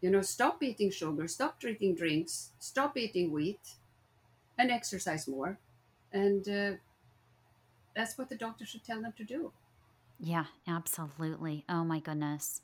You 0.00 0.10
know, 0.10 0.22
stop 0.22 0.62
eating 0.62 0.90
sugar, 0.90 1.28
stop 1.28 1.60
drinking 1.60 1.96
drinks, 1.96 2.52
stop 2.60 2.96
eating 2.96 3.32
wheat, 3.32 3.76
and 4.58 4.70
exercise 4.70 5.28
more. 5.28 5.58
And 6.12 6.48
uh, 6.48 6.76
that's 7.94 8.16
what 8.16 8.28
the 8.30 8.36
doctor 8.36 8.64
should 8.64 8.82
tell 8.84 9.02
them 9.02 9.12
to 9.12 9.24
do. 9.24 9.52
Yeah, 10.18 10.46
absolutely. 10.66 11.64
Oh 11.68 11.84
my 11.84 12.00
goodness. 12.00 12.62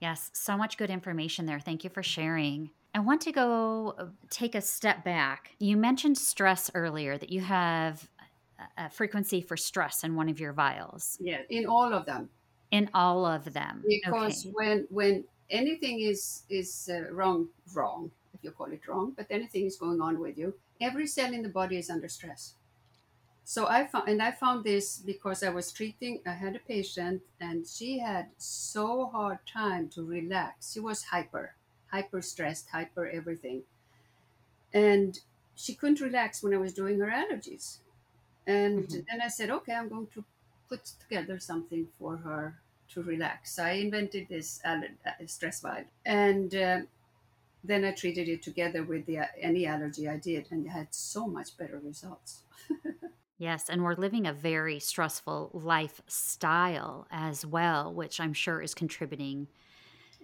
Yes, 0.00 0.30
so 0.34 0.56
much 0.56 0.78
good 0.78 0.90
information 0.90 1.46
there. 1.46 1.60
Thank 1.60 1.84
you 1.84 1.90
for 1.90 2.02
sharing. 2.02 2.72
I 2.94 3.00
want 3.00 3.20
to 3.22 3.32
go 3.32 3.94
uh, 3.98 4.06
take 4.30 4.54
a 4.54 4.60
step 4.60 5.04
back. 5.04 5.52
You 5.58 5.76
mentioned 5.76 6.16
stress 6.16 6.70
earlier, 6.74 7.18
that 7.18 7.30
you 7.30 7.40
have 7.40 8.08
a- 8.58 8.84
a 8.86 8.90
frequency 8.90 9.40
for 9.40 9.56
stress 9.56 10.04
in 10.04 10.14
one 10.14 10.28
of 10.28 10.38
your 10.38 10.52
vials, 10.52 11.18
Yeah, 11.20 11.42
in 11.50 11.66
all 11.66 11.92
of 11.92 12.06
them. 12.06 12.30
in 12.70 12.88
all 12.94 13.26
of 13.26 13.52
them. 13.52 13.84
because 13.86 14.46
Okay. 14.46 14.52
when 14.58 14.86
when 14.90 15.24
anything 15.50 16.00
is 16.00 16.44
is 16.48 16.88
uh, 16.92 17.10
wrong 17.12 17.48
wrong 17.74 18.10
if 18.34 18.42
you 18.42 18.50
call 18.50 18.70
it 18.72 18.86
wrong 18.88 19.12
but 19.16 19.26
anything 19.30 19.66
is 19.66 19.76
going 19.76 20.00
on 20.00 20.18
with 20.18 20.36
you 20.38 20.54
every 20.80 21.06
cell 21.06 21.32
in 21.34 21.42
the 21.42 21.48
body 21.60 21.76
is 21.76 21.90
under 21.90 22.08
stress 22.08 22.54
so 23.44 23.66
i 23.68 23.86
found 23.86 24.08
and 24.08 24.22
i 24.22 24.30
found 24.30 24.64
this 24.64 24.98
because 24.98 25.42
i 25.42 25.50
was 25.50 25.70
treating 25.72 26.20
i 26.26 26.32
had 26.32 26.56
a 26.56 26.58
patient 26.60 27.22
and 27.40 27.66
she 27.66 27.98
had 27.98 28.26
so 28.38 29.06
hard 29.06 29.38
time 29.46 29.88
to 29.90 30.02
relax 30.04 30.72
she 30.72 30.80
was 30.80 31.04
hyper 31.14 31.54
hyper 31.94 32.22
stressed 32.22 32.68
hyper 32.70 33.06
everything 33.08 33.64
and 34.72 35.20
she 35.54 35.74
couldn't 35.74 36.00
relax 36.00 36.42
when 36.42 36.54
i 36.54 36.56
was 36.56 36.74
doing 36.74 36.98
her 36.98 37.06
allergies 37.10 37.78
and 38.46 38.88
Mhm. 38.88 39.04
then 39.08 39.20
i 39.22 39.28
said 39.28 39.50
okay 39.50 39.74
i'm 39.74 39.88
going 39.88 40.08
to 40.08 40.24
put 40.68 40.84
together 40.84 41.38
something 41.38 41.86
for 41.98 42.18
her 42.18 42.60
to 42.88 43.02
relax. 43.02 43.54
So 43.56 43.64
I 43.64 43.72
invented 43.72 44.28
this 44.28 44.60
aller- 44.64 44.96
uh, 45.06 45.26
stress 45.26 45.60
vial, 45.62 45.86
and 46.04 46.54
uh, 46.54 46.82
then 47.64 47.84
I 47.84 47.92
treated 47.92 48.28
it 48.28 48.42
together 48.42 48.84
with 48.84 49.06
the 49.06 49.18
any 49.42 49.66
allergy 49.66 50.08
I 50.08 50.18
did, 50.18 50.48
and 50.52 50.68
had 50.70 50.94
so 50.94 51.26
much 51.28 51.56
better 51.56 51.78
results. 51.80 52.44
Yes, 53.36 53.68
and 53.68 53.82
we're 53.82 53.94
living 53.94 54.26
a 54.26 54.32
very 54.32 54.78
stressful 54.80 55.50
lifestyle 55.54 57.06
as 57.10 57.44
well, 57.44 57.92
which 57.92 58.20
I'm 58.20 58.32
sure 58.32 58.60
is 58.62 58.74
contributing 58.74 59.48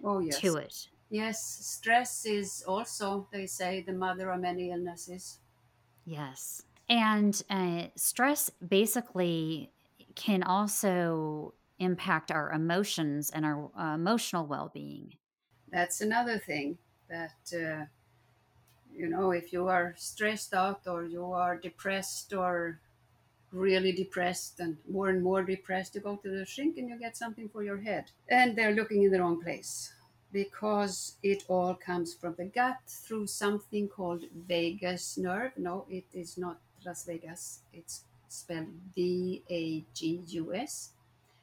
Oh 0.03 0.19
yes, 0.19 0.41
to 0.41 0.57
it. 0.57 0.90
Yes. 1.11 1.39
Stress 1.43 2.25
is 2.25 2.63
also, 2.67 3.27
they 3.31 3.45
say, 3.45 3.83
the 3.85 3.93
mother 3.93 4.31
of 4.31 4.41
many 4.41 4.71
illnesses. 4.71 5.37
Yes. 6.05 6.63
And 6.89 7.41
uh, 7.49 7.87
stress 7.95 8.49
basically 8.49 9.71
can 10.15 10.43
also 10.43 11.53
impact 11.79 12.31
our 12.31 12.51
emotions 12.51 13.29
and 13.29 13.45
our 13.45 13.69
uh, 13.77 13.95
emotional 13.95 14.45
well 14.45 14.71
being. 14.73 15.13
That's 15.71 16.01
another 16.01 16.39
thing 16.39 16.77
that. 17.09 17.53
Uh, 17.53 17.85
you 18.93 19.07
know, 19.07 19.31
if 19.31 19.53
you 19.53 19.67
are 19.67 19.95
stressed 19.97 20.53
out 20.53 20.81
or 20.85 21.05
you 21.05 21.25
are 21.31 21.57
depressed 21.57 22.33
or 22.33 22.79
really 23.51 23.91
depressed 23.91 24.59
and 24.59 24.77
more 24.89 25.09
and 25.09 25.23
more 25.23 25.43
depressed, 25.43 25.95
you 25.95 26.01
go 26.01 26.17
to 26.17 26.29
the 26.29 26.45
shrink 26.45 26.77
and 26.77 26.89
you 26.89 26.99
get 26.99 27.17
something 27.17 27.49
for 27.49 27.63
your 27.63 27.77
head. 27.77 28.11
And 28.29 28.55
they're 28.55 28.75
looking 28.75 29.03
in 29.03 29.11
the 29.11 29.19
wrong 29.19 29.41
place 29.41 29.93
because 30.31 31.17
it 31.23 31.43
all 31.47 31.75
comes 31.75 32.13
from 32.13 32.35
the 32.37 32.45
gut 32.45 32.79
through 32.87 33.27
something 33.27 33.87
called 33.87 34.23
vagus 34.47 35.17
nerve. 35.17 35.51
No, 35.57 35.85
it 35.89 36.05
is 36.13 36.37
not 36.37 36.59
Las 36.85 37.05
Vegas. 37.05 37.61
It's 37.73 38.03
spelled 38.27 38.67
V 38.95 39.43
A 39.49 39.83
G 39.93 40.21
U 40.27 40.53
S. 40.53 40.93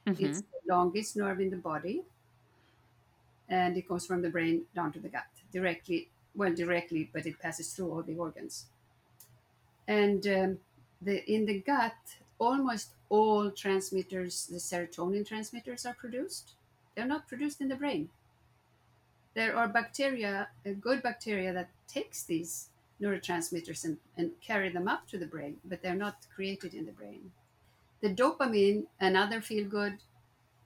Mhm. 0.07 0.21
It's 0.21 0.41
the 0.41 0.75
longest 0.75 1.17
nerve 1.17 1.41
in 1.41 1.51
the 1.51 1.57
body. 1.57 2.05
And 3.49 3.77
it 3.77 3.89
goes 3.89 4.07
from 4.07 4.23
the 4.23 4.31
brain 4.31 4.67
down 4.75 4.93
to 4.93 5.01
the 5.01 5.09
gut 5.09 5.27
directly. 5.53 6.09
Well, 6.35 6.55
directly, 6.55 7.11
but 7.13 7.27
it 7.27 7.39
passes 7.39 7.73
through 7.75 7.91
all 7.91 8.03
the 8.03 8.17
organs. 8.17 8.67
And 9.87 10.27
um, 10.27 10.61
the 11.01 11.25
in 11.31 11.47
the 11.47 11.61
gut, 11.61 11.97
almost 12.39 12.91
all 13.09 13.51
transmitters, 13.51 14.47
the 14.47 14.59
serotonin 14.59 15.27
transmitters, 15.27 15.87
are 15.87 15.95
produced. 15.95 16.55
They're 16.95 17.07
not 17.07 17.27
produced 17.27 17.61
in 17.61 17.69
the 17.69 17.77
brain. 17.77 18.11
There 19.39 19.57
are 19.57 19.69
bacteria, 19.69 20.49
uh, 20.67 20.71
good 20.81 21.01
bacteria 21.01 21.53
that 21.53 21.71
takes 21.87 22.25
these 22.25 22.71
neurotransmitters 23.01 23.85
and, 23.85 23.99
and 24.17 24.33
carry 24.41 24.69
them 24.69 24.89
up 24.89 25.07
to 25.11 25.17
the 25.17 25.27
brain, 25.27 25.59
but 25.65 25.81
they're 25.81 25.95
not 25.95 26.27
created 26.35 26.75
in 26.75 26.87
the 26.87 26.91
brain. 26.91 27.31
The 28.01 28.13
dopamine, 28.13 28.87
another 28.99 29.41
feel-good 29.41 29.99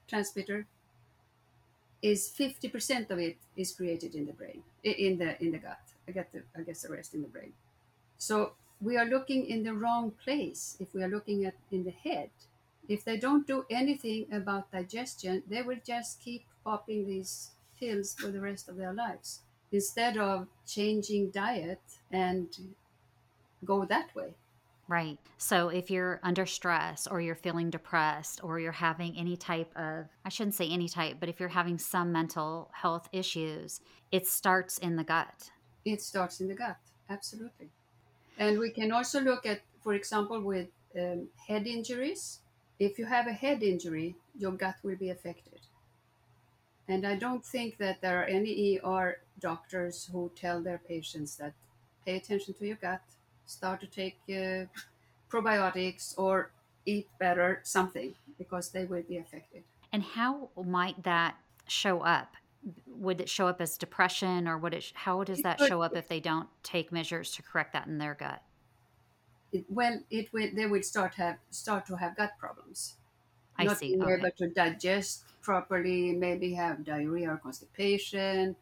transmitter, 0.09 0.66
is 2.01 2.33
50% 2.35 3.11
of 3.11 3.18
it 3.18 3.37
is 3.59 3.75
created 3.75 4.14
in 4.14 4.25
the 4.25 4.33
brain, 4.33 4.62
in 4.83 5.18
the 5.18 5.31
in 5.45 5.53
the 5.53 5.59
gut. 5.59 5.85
I 6.09 6.12
get 6.12 6.33
the 6.33 6.43
I 6.57 6.62
guess 6.62 6.81
the 6.81 6.95
rest 6.95 7.12
in 7.12 7.20
the 7.20 7.29
brain. 7.29 7.53
So 8.16 8.55
we 8.81 8.97
are 8.97 9.05
looking 9.05 9.45
in 9.45 9.64
the 9.64 9.75
wrong 9.75 10.12
place 10.12 10.79
if 10.81 10.95
we 10.95 11.03
are 11.03 11.14
looking 11.16 11.45
at 11.45 11.57
in 11.70 11.85
the 11.85 11.97
head. 12.09 12.31
If 12.89 13.05
they 13.05 13.18
don't 13.18 13.47
do 13.47 13.66
anything 13.68 14.33
about 14.33 14.73
digestion, 14.73 15.43
they 15.47 15.61
will 15.61 15.83
just 15.85 16.20
keep 16.20 16.47
popping 16.64 17.07
these 17.07 17.51
pills 17.83 18.14
for 18.14 18.28
the 18.28 18.41
rest 18.41 18.68
of 18.68 18.76
their 18.76 18.93
lives 18.93 19.41
instead 19.72 20.16
of 20.16 20.47
changing 20.66 21.30
diet 21.30 21.80
and 22.11 22.47
go 23.64 23.85
that 23.85 24.14
way. 24.14 24.35
Right. 24.89 25.18
So 25.39 25.68
if 25.68 25.91
you're 25.91 26.20
under 26.22 26.45
stress 26.45 27.07
or 27.07 27.20
you're 27.20 27.35
feeling 27.47 27.70
depressed 27.70 28.45
or 28.45 28.61
you're 28.61 28.72
having 28.72 29.16
any 29.16 29.37
type 29.37 29.72
of, 29.76 30.07
I 30.24 30.28
shouldn't 30.28 30.55
say 30.55 30.68
any 30.68 30.89
type, 30.89 31.16
but 31.18 31.28
if 31.28 31.41
you're 31.41 31.49
having 31.49 31.78
some 31.78 32.12
mental 32.12 32.70
health 32.72 33.09
issues, 33.12 33.80
it 34.11 34.26
starts 34.26 34.78
in 34.78 34.97
the 34.97 35.05
gut. 35.05 35.51
It 35.85 36.03
starts 36.03 36.41
in 36.41 36.49
the 36.49 36.55
gut, 36.55 36.76
absolutely. 37.09 37.70
And 38.39 38.59
we 38.59 38.70
can 38.70 38.93
also 38.93 39.20
look 39.20 39.47
at, 39.47 39.61
for 39.83 39.95
example, 39.95 40.41
with 40.41 40.68
um, 40.99 41.28
head 41.49 41.66
injuries. 41.66 42.41
If 42.78 42.99
you 42.99 43.07
have 43.07 43.26
a 43.26 43.33
head 43.33 43.62
injury, 43.62 44.16
your 44.37 44.53
gut 44.53 44.76
will 44.83 44.97
be 44.97 45.11
affected. 45.11 45.61
And 46.89 47.07
I 47.07 47.16
don't 47.16 47.45
think 47.45 47.78
that 47.78 48.01
there 48.01 48.20
are 48.20 48.24
any 48.24 48.78
ER 48.78 49.20
doctors 49.39 50.07
who 50.12 50.30
tell 50.35 50.61
their 50.62 50.78
patients 50.78 51.37
that 51.37 51.55
pay 52.05 52.16
attention 52.16 52.55
to 52.55 52.66
your 52.66 52.76
gut, 52.76 53.03
start 53.47 53.80
to 53.80 53.87
take 53.87 54.18
uh, 54.28 54.66
probiotics 55.30 56.14
or 56.18 56.51
eat 56.85 57.09
better, 57.18 57.61
something, 57.62 58.14
because 58.39 58.70
they 58.70 58.85
will 58.85 59.03
be 59.03 59.18
affected. 59.18 59.62
And 59.93 60.03
how 60.03 60.51
might 60.57 61.03
that 61.05 61.37
show 61.68 62.01
up? 62.01 62.35
Would 62.87 63.20
it 63.20 63.28
show 63.28 63.49
up 63.49 63.61
as 63.61 63.76
depression 63.78 64.47
or 64.49 64.59
would 64.59 64.74
it, 64.74 64.93
how 64.95 65.24
does 65.24 65.41
It 65.41 65.43
that 65.45 65.59
could- 65.59 65.68
show 65.68 65.83
up 65.83 65.97
if 65.97 66.09
they 66.09 66.20
don't 66.20 66.49
take 66.62 66.93
measures 66.93 67.33
to 67.33 67.43
correct 67.43 67.72
that 67.72 67.87
in 67.87 67.99
their 67.99 68.14
gut? 68.14 68.43
It, 69.53 69.66
well, 69.70 70.01
it 70.11 70.33
will. 70.33 70.51
They 70.55 70.66
will 70.66 70.83
start 70.83 71.14
have 71.16 71.39
start 71.51 71.85
to 71.87 71.97
have 71.97 72.16
gut 72.16 72.33
problems. 72.39 72.97
I 73.62 73.64
not 73.64 73.78
see. 73.78 73.88
being 73.88 74.02
Okay. 74.02 74.14
able 74.14 74.30
to 74.38 74.48
digest 74.50 75.24
properly, 75.42 76.12
maybe 76.12 76.54
have 76.54 76.84
diarrhea 76.84 77.30
or 77.30 77.36
constipation, 77.38 78.54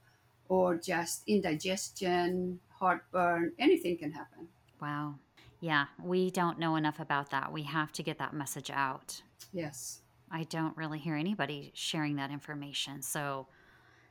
or 0.48 0.76
just 0.76 1.22
indigestion, 1.26 2.60
heartburn, 2.70 3.52
anything 3.58 3.98
can 3.98 4.12
happen. 4.12 4.48
Wow. 4.80 5.16
Yeah. 5.60 5.86
We 6.02 6.30
don't 6.30 6.58
know 6.58 6.76
enough 6.76 7.00
about 7.00 7.30
that. 7.30 7.52
We 7.52 7.64
have 7.64 7.92
to 7.92 8.02
get 8.02 8.18
that 8.18 8.32
message 8.32 8.70
out. 8.70 9.22
Yes. 9.52 10.00
I 10.30 10.44
don't 10.44 10.76
really 10.76 10.98
hear 10.98 11.16
anybody 11.16 11.72
sharing 11.74 12.16
that 12.16 12.30
information. 12.30 13.02
So 13.02 13.48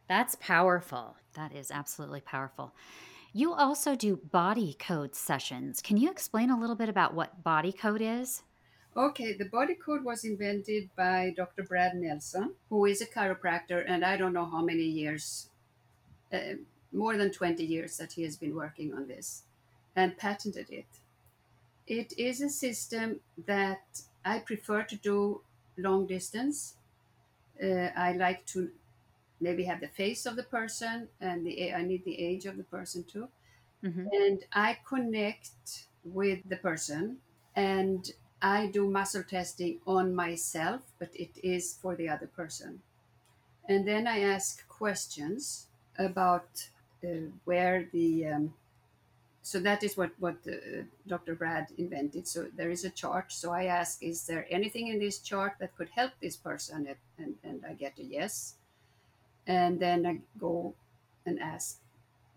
that's 0.08 0.36
powerful. 0.36 1.18
That 1.34 1.56
is 1.56 1.72
absolutely 1.72 2.22
powerful. 2.22 2.76
You 3.34 3.54
also 3.54 3.96
do 3.96 4.18
body 4.18 4.76
code 4.80 5.16
sessions. 5.16 5.82
Can 5.82 5.98
you 5.98 6.10
explain 6.10 6.50
a 6.50 6.60
little 6.60 6.76
bit 6.76 6.90
about 6.90 7.14
what 7.14 7.44
body 7.44 7.72
code 7.72 8.02
is? 8.02 8.44
Okay, 9.00 9.32
the 9.32 9.46
body 9.46 9.76
code 9.76 10.04
was 10.04 10.26
invented 10.26 10.90
by 10.94 11.34
Dr. 11.34 11.64
Brad 11.64 11.96
Nelson, 11.96 12.56
who 12.70 12.84
is 12.86 13.02
a 13.02 13.06
chiropractor, 13.06 13.86
and 13.88 14.04
I 14.04 14.18
don't 14.18 14.34
know 14.34 14.44
how 14.44 14.62
many 14.62 14.84
years, 14.84 15.48
uh, 16.34 16.56
more 16.92 17.16
than 17.16 17.32
20 17.32 17.64
years 17.64 17.96
that 17.96 18.12
he 18.12 18.24
has 18.24 18.36
been 18.36 18.54
working 18.54 18.94
on 18.94 19.08
this 19.08 19.44
and 19.96 20.18
patented 20.18 20.70
it. 20.70 20.86
It 21.88 22.12
is 22.18 22.42
a 22.42 22.50
system 22.50 23.22
that 23.46 24.02
I 24.26 24.40
prefer 24.40 24.84
to 24.84 24.98
do 24.98 25.42
long 25.78 26.06
distance. 26.06 26.76
uh, 27.64 27.92
I 27.96 28.14
like 28.14 28.46
to 28.48 28.70
maybe 29.40 29.64
have 29.64 29.80
the 29.80 29.88
face 29.88 30.26
of 30.26 30.36
the 30.36 30.44
person 30.44 31.08
and 31.22 31.46
the 31.46 31.74
I 31.74 31.84
need 31.84 32.04
the 32.04 32.20
age 32.20 32.46
of 32.46 32.58
the 32.58 32.64
person 32.64 33.04
too. 33.06 33.30
Mm-hmm. 33.84 34.08
And 34.12 34.40
I 34.52 34.78
connect 34.86 35.88
with 36.04 36.40
the 36.50 36.58
person 36.58 37.18
and 37.56 38.12
I 38.42 38.68
do 38.68 38.90
muscle 38.90 39.24
testing 39.24 39.80
on 39.86 40.16
myself, 40.16 40.82
but 40.98 41.10
it 41.14 41.32
is 41.44 41.78
for 41.82 41.96
the 41.96 42.10
other 42.10 42.28
person. 42.28 42.82
And 43.68 43.88
then 43.88 44.08
I 44.08 44.20
ask 44.22 44.68
questions 44.68 45.68
about 45.98 46.70
uh, 47.04 47.30
where 47.46 47.88
the 47.92 48.28
um, 48.28 48.54
so 49.42 49.60
that 49.60 49.84
is 49.84 49.98
what 49.98 50.12
what 50.20 50.38
uh, 50.48 50.84
Dr. 51.08 51.36
Brad 51.36 51.68
invented. 51.78 52.28
So 52.28 52.48
there 52.56 52.70
is 52.70 52.86
a 52.86 52.90
chart. 52.90 53.32
So 53.32 53.52
I 53.52 53.66
ask, 53.66 54.02
is 54.02 54.26
there 54.26 54.46
anything 54.50 54.88
in 54.88 55.00
this 55.00 55.20
chart 55.20 55.54
that 55.60 55.76
could 55.76 55.90
help 55.90 56.12
this 56.22 56.38
person? 56.38 56.88
And, 56.88 56.96
and, 57.18 57.36
and 57.44 57.66
I 57.68 57.74
get 57.74 58.00
a 58.00 58.04
yes. 58.04 58.56
And 59.48 59.80
then 59.80 60.06
I 60.06 60.20
go 60.40 60.76
and 61.26 61.40
ask 61.40 61.80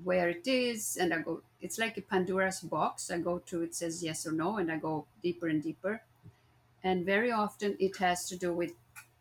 where 0.04 0.28
it 0.30 0.46
is, 0.46 0.96
and 0.96 1.12
I 1.14 1.20
go. 1.20 1.42
It's 1.60 1.78
like 1.78 1.96
a 1.98 2.02
Pandora's 2.02 2.60
box. 2.60 3.10
I 3.10 3.18
go 3.18 3.38
to 3.38 3.62
it 3.62 3.74
says 3.74 4.02
yes 4.02 4.26
or 4.26 4.32
no, 4.32 4.56
and 4.58 4.70
I 4.70 4.78
go 4.78 5.06
deeper 5.22 5.48
and 5.48 5.62
deeper. 5.62 6.02
And 6.84 7.06
very 7.06 7.30
often 7.30 7.76
it 7.80 7.96
has 7.98 8.28
to 8.28 8.36
do 8.36 8.52
with 8.52 8.72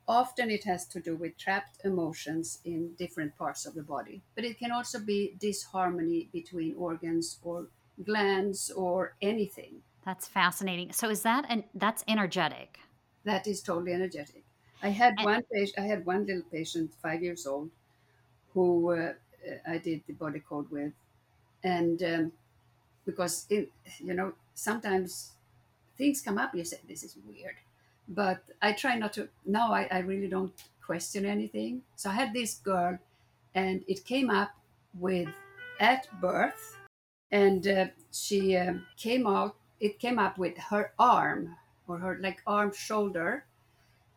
often 0.07 0.49
it 0.51 0.63
has 0.65 0.85
to 0.87 0.99
do 0.99 1.15
with 1.15 1.37
trapped 1.37 1.79
emotions 1.85 2.59
in 2.65 2.93
different 2.95 3.37
parts 3.37 3.65
of 3.65 3.75
the 3.75 3.83
body 3.83 4.21
but 4.35 4.43
it 4.43 4.57
can 4.59 4.71
also 4.71 4.99
be 4.99 5.35
disharmony 5.39 6.27
between 6.33 6.75
organs 6.75 7.39
or 7.43 7.67
glands 8.03 8.71
or 8.71 9.15
anything 9.21 9.83
That's 10.03 10.27
fascinating. 10.27 10.91
So 10.91 11.09
is 11.09 11.21
that 11.21 11.45
and 11.47 11.63
that's 11.75 12.03
energetic? 12.07 12.79
that 13.23 13.47
is 13.47 13.61
totally 13.61 13.93
energetic 13.93 14.43
i 14.83 14.89
had 14.89 15.13
And- 15.17 15.25
one 15.25 15.43
patient 15.53 15.79
i 15.79 15.87
had 15.87 16.05
one 16.05 16.25
little 16.25 16.43
patient 16.51 16.93
five 16.95 17.21
years 17.23 17.45
old 17.47 17.69
who 18.53 18.91
uh, 18.91 19.13
i 19.67 19.77
did 19.77 20.01
the 20.07 20.13
body 20.13 20.41
code 20.47 20.69
with. 20.71 20.93
And 21.63 22.01
um, 22.03 22.31
because 23.05 23.45
it, 23.49 23.71
you 23.99 24.13
know 24.13 24.33
sometimes 24.55 25.31
things 25.97 26.21
come 26.21 26.37
up 26.37 26.53
you 26.55 26.63
say 26.63 26.79
this 26.87 27.03
is 27.03 27.17
weird. 27.27 27.55
But 28.07 28.43
i 28.61 28.73
try 28.73 28.95
not 28.95 29.13
to 29.13 29.29
now 29.45 29.71
I, 29.73 29.87
I 29.91 29.99
really 29.99 30.27
don't 30.27 30.53
question 30.85 31.25
anything. 31.25 31.83
So 31.95 32.09
i 32.09 32.13
had 32.13 32.33
this 32.33 32.55
girl 32.55 32.97
and 33.55 33.83
it 33.87 34.05
came 34.05 34.29
up 34.29 34.51
with 34.99 35.29
at 35.79 36.07
birth 36.21 36.77
and 37.31 37.67
uh, 37.67 37.87
she 38.11 38.55
um, 38.57 38.85
came 38.97 39.25
out 39.25 39.55
it 39.79 39.99
came 39.99 40.19
up 40.19 40.37
with 40.37 40.57
her 40.57 40.93
arm 40.99 41.55
or 41.87 41.97
her 41.97 42.17
like 42.21 42.41
arm 42.45 42.71
shoulder 42.73 43.45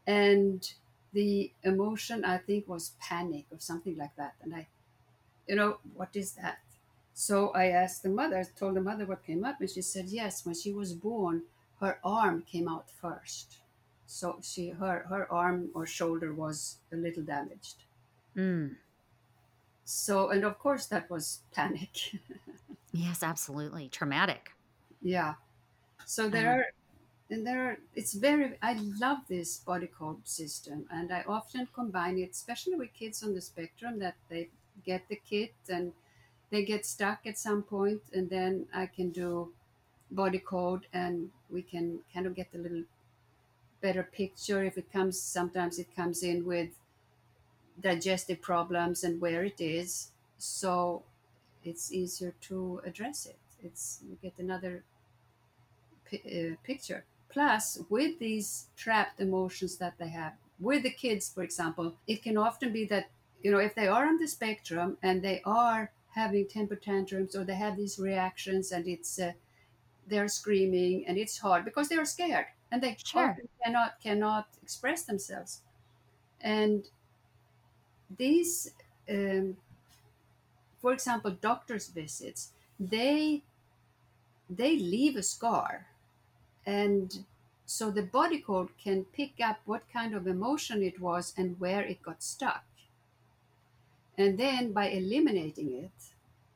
and 0.07 0.75
the 1.13 1.51
emotion 1.63 2.25
i 2.25 2.37
think 2.37 2.69
was 2.69 2.93
panic 3.01 3.47
or 3.51 3.59
something 3.59 3.97
like 3.97 4.15
that. 4.17 4.35
And 4.43 4.55
i 4.55 4.67
you 5.49 5.55
know 5.57 5.79
what 5.95 6.15
is 6.17 6.33
that 6.33 6.59
so 7.13 7.51
i 7.51 7.67
asked 7.67 8.03
the 8.03 8.09
mother 8.09 8.45
told 8.57 8.75
the 8.75 8.81
mother 8.81 9.07
what 9.07 9.25
came 9.25 9.45
up 9.45 9.61
and 9.61 9.71
she 9.71 9.83
said 9.83 10.07
yes 10.09 10.45
when 10.45 10.55
she 10.55 10.73
was 10.73 10.93
born 10.95 11.43
her 11.81 11.99
arm 12.05 12.43
came 12.43 12.69
out 12.69 12.89
first 12.91 13.59
so 14.07 14.39
she 14.43 14.71
her 14.71 15.05
her 15.09 15.31
arm 15.33 15.71
or 15.75 15.87
shoulder 15.87 16.33
was 16.35 16.79
a 16.93 16.97
little 16.97 17.23
damaged 17.23 17.85
Mm. 18.37 18.77
so 19.85 20.31
and 20.31 20.45
of 20.45 20.59
course 20.59 20.87
that 20.87 21.09
was 21.11 21.41
panic 21.53 22.17
Yes, 22.93 23.25
absolutely. 23.25 23.89
Traumatic. 23.89 24.53
yeah 25.03 25.35
so 26.07 26.29
there 26.29 26.49
Um, 26.53 26.59
are 26.61 26.67
and 27.31 27.47
there 27.47 27.61
are 27.71 27.79
it's 27.95 28.15
very 28.15 28.59
i 28.63 28.75
love 29.05 29.19
this 29.29 29.59
body 29.59 29.87
code 29.89 30.27
system 30.29 30.87
and 30.91 31.13
i 31.13 31.23
often 31.29 31.67
combine 31.75 32.19
it 32.19 32.31
especially 32.33 32.77
with 32.77 32.93
kids 32.95 33.23
on 33.23 33.35
the 33.35 33.41
spectrum 33.41 33.99
that 34.01 34.17
they 34.29 34.51
get 34.85 35.09
the 35.09 35.17
kit 35.17 35.55
and 35.69 35.93
they 36.51 36.65
get 36.65 36.87
stuck 36.87 37.27
at 37.27 37.39
some 37.39 37.63
point 37.63 38.03
and 38.13 38.31
then 38.31 38.67
i 38.75 38.87
can 38.87 39.11
do 39.11 39.53
body 40.11 40.39
code 40.39 40.87
and 40.93 41.31
we 41.51 41.63
can 41.63 42.01
kind 42.13 42.27
of 42.27 42.35
get 42.35 42.49
a 42.55 42.59
little 42.59 42.85
better 43.81 44.03
picture. 44.03 44.65
If 44.65 44.79
it 44.79 44.91
comes 44.91 45.21
sometimes 45.21 45.79
it 45.79 45.95
comes 45.95 46.23
in 46.23 46.47
with 46.47 46.71
digestive 47.81 48.41
problems 48.41 49.05
and 49.05 49.21
where 49.21 49.45
it 49.45 49.61
is 49.61 50.11
so 50.39 51.03
it's 51.63 51.93
easier 51.93 52.35
to 52.43 52.81
address 52.85 53.27
it. 53.27 53.39
It's 53.63 54.01
you 54.09 54.17
get 54.23 54.39
another 54.39 54.85
uh, 56.13 56.55
picture. 56.63 57.05
Plus 57.29 57.81
with 57.91 58.19
these 58.19 58.67
trapped 58.77 59.21
emotions 59.21 59.77
that 59.79 59.99
they 59.99 60.09
have 60.09 60.35
with 60.61 60.85
the 60.85 60.91
kids 60.91 61.29
for 61.35 61.43
example 61.43 61.95
it 62.07 62.23
can 62.23 62.37
often 62.39 62.73
be 62.73 62.85
that 62.85 63.09
you 63.45 63.53
know 63.53 63.61
if 63.61 63.77
they 63.77 63.89
are 63.89 64.07
on 64.09 64.19
the 64.19 64.29
spectrum 64.29 64.99
and 65.03 65.23
they 65.23 65.43
are 65.45 65.93
having 66.15 66.49
temper 66.49 66.77
tantrums 66.77 67.37
or 67.37 67.45
they 67.45 67.57
have 67.57 67.77
these 67.79 67.99
reactions 68.01 68.73
and 68.73 68.89
it's 68.89 69.21
uh, 69.21 69.35
they're 70.07 70.29
screaming 70.29 71.07
and 71.07 71.19
it's 71.19 71.39
hard 71.39 71.65
because 71.65 71.89
they're 71.89 72.05
scared 72.07 72.47
and 72.73 72.83
they 72.83 72.99
Sure. 73.05 73.41
cannot 73.65 74.01
cannot 74.01 74.49
express 74.63 75.05
themselves 75.05 75.63
and 76.41 76.91
these 78.11 78.75
um, 79.09 79.57
for 80.79 80.93
example 80.93 81.31
doctor's 81.33 81.89
visits 81.89 82.53
they 82.79 83.43
they 84.49 84.77
leave 84.79 85.17
a 85.17 85.23
scar 85.23 85.89
and 86.67 87.27
so 87.67 87.91
the 87.91 88.03
body 88.03 88.41
code 88.41 88.77
can 88.79 89.05
pick 89.07 89.41
up 89.41 89.61
what 89.67 89.89
kind 89.91 90.15
of 90.15 90.27
emotion 90.27 90.83
it 90.83 91.01
was 91.01 91.35
and 91.39 91.61
where 91.61 91.83
it 91.85 92.03
got 92.03 92.23
stuck 92.23 92.67
and 94.19 94.39
then 94.39 94.73
by 94.73 94.89
eliminating 94.89 95.73
it 95.85 95.99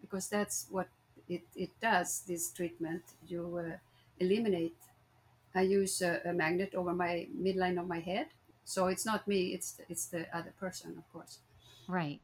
because 0.01 0.29
that's 0.29 0.67
what 0.71 0.89
it, 1.29 1.43
it 1.57 1.71
does 1.81 2.23
this 2.27 2.51
treatment 2.53 3.03
you 3.27 3.43
uh, 3.59 3.77
eliminate 4.21 4.77
i 5.55 5.63
use 5.63 6.03
a, 6.03 6.21
a 6.25 6.33
magnet 6.33 6.75
over 6.75 6.95
my 6.95 7.27
midline 7.37 7.79
of 7.81 7.87
my 7.89 8.01
head. 8.01 8.29
So 8.65 8.89
it's 8.89 9.07
not 9.07 9.27
me 9.29 9.41
it's 9.57 9.81
it's 9.89 10.07
the 10.07 10.23
other 10.37 10.53
person 10.61 10.97
of 10.99 11.07
course. 11.13 11.39
Right. 11.89 12.21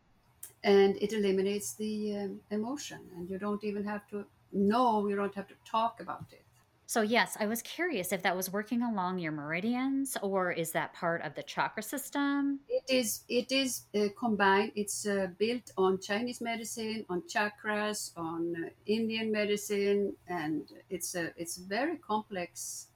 and 0.64 0.97
it 1.01 1.12
eliminates 1.12 1.74
the 1.74 2.16
um, 2.18 2.41
emotion 2.51 3.01
and 3.16 3.30
you 3.30 3.39
don't 3.39 3.64
even 3.64 3.85
have 3.85 4.09
to 4.11 4.24
know 4.53 5.07
you 5.09 5.16
don't 5.16 5.35
have 5.35 5.49
to 5.49 5.55
talk 5.64 6.01
about 6.01 6.26
it 6.32 6.44
So 6.87 7.03
yes, 7.03 7.37
I 7.39 7.47
was 7.47 7.61
curious 7.62 8.12
if 8.12 8.22
that 8.22 8.37
was 8.37 8.51
working 8.51 8.82
along 8.82 9.18
your 9.18 9.32
meridians 9.32 10.16
or 10.22 10.51
is 10.53 10.72
that 10.72 10.93
part 10.95 11.22
of 11.22 11.35
the 11.35 11.43
chakra 11.43 11.82
system? 11.82 12.61
it 12.68 12.85
is 12.89 13.24
it 13.28 13.53
is 13.53 13.85
uh, 13.95 14.09
combined 14.18 14.72
it's 14.74 15.07
uh, 15.07 15.28
built 15.39 15.70
on 15.76 15.99
chinese 16.01 16.41
medicine 16.41 17.05
on 17.11 17.20
chakras 17.22 18.16
on 18.16 18.64
uh, 18.64 18.68
indian 18.87 19.30
medicine 19.30 20.16
and 20.26 20.72
it's 20.89 21.14
a 21.14 21.32
it's 21.41 21.59
a 21.59 21.62
very 21.62 21.97
complex 21.99 22.89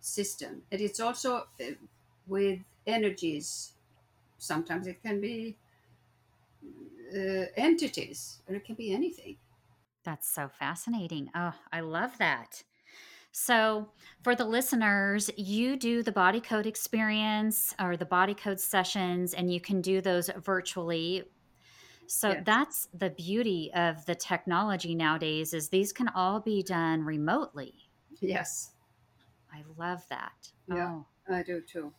system 0.00 0.64
and 0.72 0.80
it's 0.80 1.00
also 1.00 1.48
uh, 1.60 1.64
with 2.26 2.60
energies 2.86 3.74
sometimes 4.38 4.86
it 4.86 5.02
can 5.02 5.20
be 5.20 5.56
uh, 7.14 7.46
entities 7.56 8.42
or 8.48 8.54
it 8.54 8.64
can 8.64 8.74
be 8.74 8.92
anything 8.92 9.36
That's 10.04 10.28
so 10.28 10.48
fascinating. 10.50 11.30
Oh, 11.34 11.58
I 11.72 11.80
love 11.80 12.18
that. 12.18 12.64
So, 13.32 13.88
for 14.22 14.34
the 14.34 14.44
listeners, 14.44 15.30
you 15.36 15.76
do 15.76 16.02
the 16.02 16.12
body 16.12 16.40
code 16.40 16.66
experience 16.66 17.74
or 17.80 17.96
the 17.96 18.04
body 18.04 18.34
code 18.34 18.58
sessions, 18.60 19.34
and 19.34 19.52
you 19.52 19.60
can 19.60 19.80
do 19.80 20.00
those 20.00 20.30
virtually. 20.44 21.24
So 22.06 22.34
that's 22.44 22.88
the 22.92 23.10
beauty 23.10 23.70
of 23.72 24.04
the 24.04 24.16
technology 24.16 24.96
nowadays 24.96 25.54
is 25.54 25.68
these 25.68 25.92
can 25.92 26.08
all 26.08 26.40
be 26.40 26.60
done 26.62 27.04
remotely. 27.04 27.74
yes 28.20 28.72
I 29.52 29.62
love 29.76 30.04
that. 30.10 30.50
Yeah. 30.68 31.00
Oh, 31.28 31.34
I 31.34 31.42
do 31.44 31.60
too. 31.60 31.92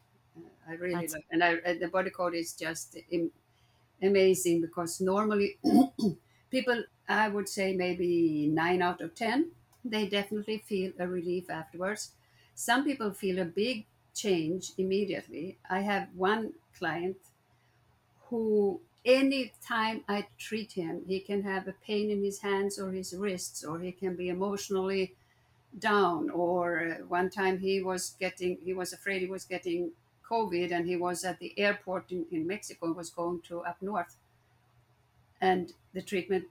I 0.67 0.73
really 0.73 0.93
That's- 0.95 1.13
love, 1.13 1.23
and 1.32 1.43
I 1.43 1.55
and 1.65 1.79
the 1.82 1.88
body 1.88 2.09
code 2.09 2.34
is 2.36 2.53
just 2.53 2.97
Im- 3.09 3.32
amazing 4.01 4.61
because 4.61 4.99
normally 5.01 5.57
people, 6.51 6.84
I 7.07 7.27
would 7.29 7.47
say 7.49 7.73
maybe 7.75 8.47
nine 8.47 8.82
out 8.82 9.01
of 9.01 9.15
ten, 9.15 9.51
they 9.84 10.07
definitely 10.07 10.57
feel 10.59 10.93
a 10.99 11.07
relief 11.07 11.49
afterwards. 11.49 12.13
Some 12.55 12.84
people 12.84 13.13
feel 13.13 13.39
a 13.39 13.45
big 13.45 13.86
change 14.13 14.73
immediately. 14.77 15.57
I 15.69 15.82
have 15.82 16.15
one 16.15 16.53
client 16.73 17.17
who 18.29 18.82
any 19.03 19.51
time 19.61 20.03
I 20.07 20.27
treat 20.38 20.73
him, 20.73 21.05
he 21.05 21.19
can 21.19 21.41
have 21.43 21.67
a 21.67 21.73
pain 21.73 22.09
in 22.09 22.23
his 22.23 22.39
hands 22.41 22.79
or 22.79 22.91
his 22.91 23.13
wrists, 23.15 23.63
or 23.63 23.79
he 23.79 23.91
can 23.91 24.15
be 24.15 24.29
emotionally 24.29 25.15
down 25.77 26.29
or 26.32 26.79
uh, 26.82 26.97
one 27.05 27.29
time 27.29 27.59
he 27.59 27.82
was 27.82 28.11
getting 28.19 28.57
he 28.61 28.73
was 28.73 28.93
afraid 28.93 29.21
he 29.21 29.27
was 29.27 29.45
getting 29.45 29.91
covid 30.23 30.71
and 30.71 30.88
he 30.88 30.97
was 30.97 31.23
at 31.25 31.39
the 31.39 31.57
airport 31.59 32.11
in, 32.11 32.25
in 32.32 32.47
mexico 32.47 32.88
and 32.88 32.95
was 32.95 33.09
going 33.09 33.41
to 33.41 33.61
up 33.61 33.82
north 33.82 34.17
and 35.39 35.73
the 35.93 36.01
treatment 36.01 36.47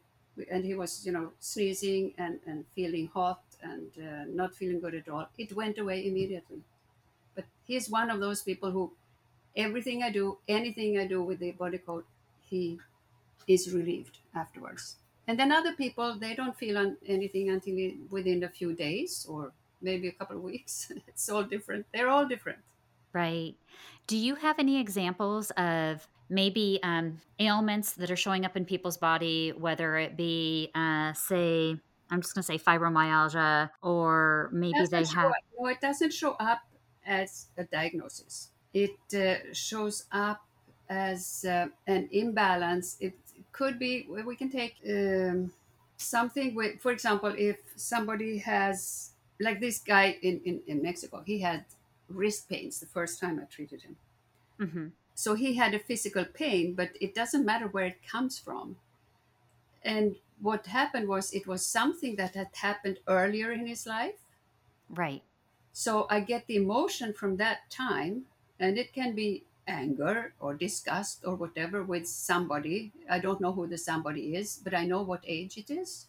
and 0.50 0.64
he 0.64 0.74
was 0.74 1.04
you 1.06 1.12
know 1.12 1.32
sneezing 1.38 2.14
and, 2.18 2.40
and 2.46 2.64
feeling 2.74 3.08
hot 3.08 3.42
and 3.62 3.90
uh, 3.98 4.24
not 4.28 4.54
feeling 4.54 4.80
good 4.80 4.94
at 4.94 5.08
all 5.08 5.26
it 5.38 5.52
went 5.52 5.78
away 5.78 6.06
immediately 6.06 6.62
but 7.34 7.44
he's 7.66 7.90
one 7.90 8.10
of 8.10 8.20
those 8.20 8.42
people 8.42 8.70
who 8.70 8.92
everything 9.56 10.02
I 10.02 10.10
do, 10.10 10.38
anything 10.48 10.98
I 10.98 11.06
do 11.06 11.22
with 11.22 11.38
the 11.38 11.52
body 11.52 11.78
code, 11.78 12.04
he 12.40 12.78
is 13.46 13.72
relieved 13.72 14.18
afterwards. 14.34 14.96
And 15.26 15.38
then 15.38 15.52
other 15.52 15.74
people, 15.74 16.18
they 16.18 16.34
don't 16.34 16.56
feel 16.56 16.96
anything 17.06 17.50
until 17.50 17.92
within 18.10 18.42
a 18.42 18.48
few 18.48 18.74
days 18.74 19.26
or 19.28 19.52
maybe 19.80 20.08
a 20.08 20.12
couple 20.12 20.36
of 20.36 20.42
weeks. 20.42 20.90
it's 21.08 21.28
all 21.28 21.44
different. 21.44 21.86
They're 21.92 22.08
all 22.08 22.26
different. 22.26 22.58
Right. 23.12 23.54
Do 24.06 24.16
you 24.16 24.36
have 24.36 24.58
any 24.58 24.80
examples 24.80 25.50
of 25.52 26.08
maybe 26.30 26.80
um, 26.82 27.20
ailments 27.38 27.94
that 27.94 28.10
are 28.10 28.16
showing 28.16 28.44
up 28.46 28.56
in 28.56 28.64
people's 28.64 28.96
body, 28.96 29.50
whether 29.52 29.96
it 29.98 30.16
be, 30.16 30.70
uh, 30.74 31.12
say, 31.12 31.76
I'm 32.10 32.22
just 32.22 32.34
going 32.34 32.42
to 32.42 32.46
say 32.46 32.58
fibromyalgia, 32.58 33.70
or 33.82 34.50
maybe 34.52 34.86
they 34.86 35.04
have. 35.06 35.32
no, 35.58 35.66
it 35.66 35.80
doesn't 35.80 36.12
show 36.12 36.32
up 36.32 36.62
as 37.04 37.48
a 37.56 37.64
diagnosis. 37.64 38.50
It 38.72 38.98
uh, 39.14 39.52
shows 39.52 40.06
up 40.12 40.46
as 40.88 41.44
uh, 41.44 41.68
an 41.86 42.08
imbalance. 42.12 42.96
It 43.00 43.14
could 43.52 43.78
be, 43.78 44.06
we 44.08 44.36
can 44.36 44.50
take 44.50 44.76
um, 44.88 45.52
something 45.96 46.54
with, 46.54 46.80
for 46.80 46.92
example, 46.92 47.34
if 47.36 47.58
somebody 47.76 48.38
has, 48.38 49.12
like 49.38 49.60
this 49.60 49.78
guy 49.80 50.18
in, 50.22 50.40
in, 50.44 50.62
in 50.66 50.82
Mexico, 50.82 51.22
he 51.22 51.40
had 51.40 51.64
wrist 52.08 52.48
pains 52.48 52.80
the 52.80 52.86
first 52.86 53.20
time 53.20 53.38
I 53.40 53.44
treated 53.44 53.82
him. 53.82 53.96
hmm 54.58 54.92
So 55.20 55.34
he 55.34 55.54
had 55.56 55.74
a 55.74 55.78
physical 55.78 56.24
pain, 56.24 56.74
but 56.74 56.96
it 57.00 57.14
doesn't 57.14 57.44
matter 57.44 57.68
where 57.68 57.86
it 57.86 58.02
comes 58.06 58.38
from. 58.38 58.78
And 59.82 60.16
what 60.40 60.68
happened 60.68 61.06
was 61.06 61.34
it 61.34 61.46
was 61.46 61.66
something 61.66 62.16
that 62.16 62.34
had 62.34 62.56
happened 62.56 63.00
earlier 63.06 63.52
in 63.52 63.66
his 63.66 63.86
life. 63.86 64.24
Right. 64.90 65.22
So 65.72 66.06
I 66.08 66.20
get 66.20 66.46
the 66.46 66.54
emotion 66.54 67.12
from 67.12 67.36
that 67.38 67.68
time, 67.70 68.26
and 68.60 68.78
it 68.78 68.92
can 68.92 69.16
be 69.16 69.46
anger 69.66 70.32
or 70.38 70.54
disgust 70.54 71.24
or 71.26 71.34
whatever 71.34 71.82
with 71.82 72.06
somebody. 72.06 72.92
I 73.08 73.18
don't 73.18 73.40
know 73.40 73.50
who 73.52 73.66
the 73.66 73.76
somebody 73.78 74.36
is, 74.36 74.58
but 74.62 74.74
I 74.74 74.86
know 74.86 75.02
what 75.02 75.24
age 75.26 75.58
it 75.58 75.68
is. 75.68 76.06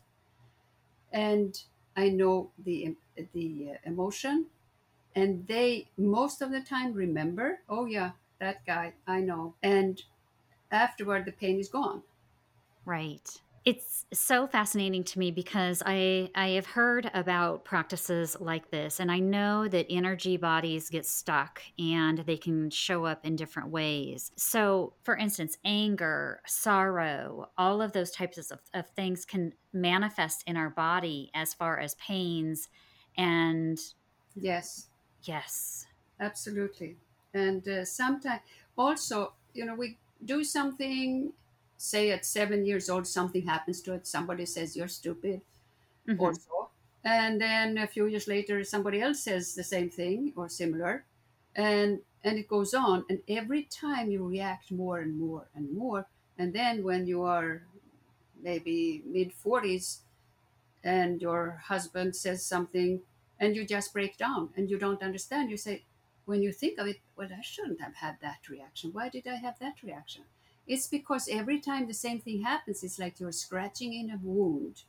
And 1.12 1.64
I 1.96 2.10
know 2.10 2.52
the 2.58 2.96
the 3.34 3.72
uh, 3.74 3.78
emotion, 3.86 4.50
and 5.16 5.48
they 5.48 5.90
most 5.98 6.42
of 6.42 6.52
the 6.52 6.62
time 6.62 6.94
remember. 6.94 7.62
Oh 7.70 7.86
yeah, 7.86 8.14
that 8.42 8.66
guy 8.66 8.96
I 9.08 9.22
know, 9.22 9.56
and 9.64 10.04
afterward 10.72 11.26
the 11.26 11.34
pain 11.34 11.60
is 11.60 11.70
gone. 11.70 12.04
Right. 12.86 13.30
It's 13.64 14.06
so 14.12 14.48
fascinating 14.48 15.04
to 15.04 15.20
me 15.20 15.30
because 15.30 15.84
I 15.86 16.32
I 16.34 16.50
have 16.50 16.66
heard 16.66 17.12
about 17.14 17.64
practices 17.64 18.36
like 18.40 18.72
this 18.72 19.00
and 19.00 19.12
I 19.12 19.20
know 19.20 19.68
that 19.68 19.86
energy 19.88 20.36
bodies 20.36 20.90
get 20.90 21.06
stuck 21.06 21.62
and 21.78 22.18
they 22.20 22.38
can 22.38 22.72
show 22.72 23.06
up 23.06 23.24
in 23.24 23.36
different 23.36 23.70
ways. 23.70 24.32
So, 24.36 24.96
for 25.04 25.16
instance, 25.16 25.60
anger, 25.64 26.42
sorrow, 26.48 27.52
all 27.56 27.84
of 27.84 27.92
those 27.94 28.10
types 28.10 28.50
of, 28.50 28.60
of 28.74 28.90
things 28.90 29.26
can 29.26 29.54
manifest 29.72 30.44
in 30.48 30.58
our 30.58 30.72
body 30.72 31.30
as 31.36 31.54
far 31.54 31.80
as 31.80 31.94
pains 31.96 32.68
and 33.16 33.78
Yes, 34.36 34.90
yes. 35.24 35.88
absolutely. 36.20 36.98
And 37.34 37.68
uh, 37.68 37.86
sometimes 37.86 38.42
also, 38.78 39.34
you 39.54 39.66
know, 39.66 39.76
we 39.76 39.98
do 40.24 40.44
something. 40.44 41.34
Say 41.78 42.12
at 42.12 42.26
seven 42.26 42.66
years 42.66 42.90
old, 42.90 43.08
something 43.08 43.46
happens 43.48 43.82
to 43.84 43.94
it. 43.94 44.06
Somebody 44.08 44.46
says 44.46 44.76
you're 44.76 44.88
stupid. 44.88 45.42
Mhm. 46.08 46.20
or 46.20 46.34
so. 46.36 46.70
And 47.04 47.42
then 47.42 47.78
a 47.78 47.88
few 47.88 48.06
years 48.08 48.28
later, 48.28 48.64
somebody 48.64 49.02
else 49.02 49.22
says 49.22 49.56
the 49.56 49.64
same 49.64 49.90
thing 49.90 50.34
or 50.36 50.50
similar, 50.50 51.06
and 51.56 52.02
and 52.24 52.38
it 52.40 52.48
goes 52.48 52.74
on. 52.74 53.06
And 53.10 53.22
every 53.28 53.64
time 53.64 54.12
you 54.12 54.28
react 54.28 54.72
more 54.72 55.00
and 55.00 55.20
more 55.20 55.48
and 55.56 55.72
more, 55.74 56.08
and 56.38 56.54
then 56.54 56.84
when 56.84 57.08
you 57.08 57.24
are 57.24 57.64
maybe 58.42 59.04
mid 59.06 59.34
forties, 59.34 60.02
and 60.84 61.22
your 61.22 61.62
husband 61.68 62.16
says 62.16 62.46
something, 62.46 63.02
and 63.40 63.56
you 63.56 63.66
just 63.66 63.94
break 63.94 64.18
down 64.18 64.50
and 64.56 64.70
you 64.70 64.78
don't 64.78 65.02
understand. 65.04 65.50
You 65.52 65.58
say, 65.58 65.84
when 66.32 66.42
you 66.42 66.54
think 66.54 66.80
of 66.80 66.88
it, 66.88 67.02
well, 67.18 67.28
I 67.38 67.42
shouldn't 67.42 67.82
have 67.82 67.96
had 67.96 68.18
that 68.22 68.48
reaction. 68.50 68.92
Why 68.94 69.10
did 69.10 69.28
I 69.28 69.36
have 69.36 69.60
that 69.60 69.84
reaction? 69.84 70.24
It's 70.66 70.88
because 70.88 71.28
every 71.28 71.60
time 71.60 71.88
the 71.88 71.94
same 71.94 72.22
thing 72.22 72.42
happens, 72.44 72.84
it's 72.86 72.98
like 72.98 73.20
you're 73.20 73.34
scratching 73.34 73.94
in 73.94 74.10
a 74.10 74.18
wound. 74.24 74.84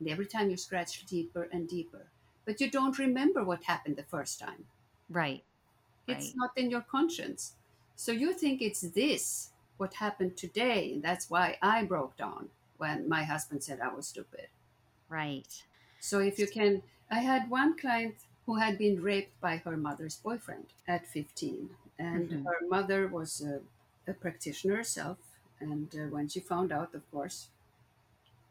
And 0.00 0.08
every 0.08 0.24
time 0.26 0.48
you 0.48 0.56
scratch 0.56 1.04
deeper 1.04 1.48
and 1.52 1.68
deeper. 1.68 2.06
But 2.46 2.62
you 2.62 2.70
don't 2.70 2.98
remember 2.98 3.44
what 3.44 3.64
happened 3.64 3.96
the 3.96 4.04
first 4.04 4.40
time. 4.40 4.64
Right. 5.10 5.44
It's 6.06 6.28
Right. 6.28 6.36
not 6.36 6.56
in 6.56 6.70
your 6.70 6.80
conscience. 6.80 7.56
So 7.94 8.12
you 8.12 8.32
think 8.32 8.62
it's 8.62 8.80
this, 8.80 9.50
what 9.76 9.94
happened 9.94 10.38
today. 10.38 10.92
And 10.92 11.02
that's 11.02 11.28
why 11.28 11.58
I 11.60 11.84
broke 11.84 12.16
down 12.16 12.48
when 12.78 13.06
my 13.06 13.24
husband 13.24 13.62
said 13.62 13.80
I 13.80 13.92
was 13.92 14.08
stupid. 14.08 14.48
Right. 15.10 15.62
So 16.00 16.20
if 16.20 16.38
you 16.38 16.46
can, 16.46 16.82
I 17.10 17.20
had 17.20 17.50
one 17.50 17.76
client 17.76 18.16
who 18.46 18.56
had 18.56 18.78
been 18.78 19.02
raped 19.02 19.40
by 19.40 19.58
her 19.58 19.76
mother's 19.76 20.16
boyfriend 20.16 20.66
at 20.88 21.06
15. 21.06 21.76
And 21.98 22.30
Mhm. 22.30 22.44
her 22.44 22.66
mother 22.68 23.08
was 23.08 23.40
a, 23.42 23.62
a 24.06 24.14
practitioner 24.14 24.76
herself. 24.76 25.18
And 25.60 25.94
uh, 25.94 26.06
when 26.08 26.28
she 26.28 26.40
found 26.40 26.72
out, 26.72 26.94
of 26.94 27.10
course, 27.10 27.48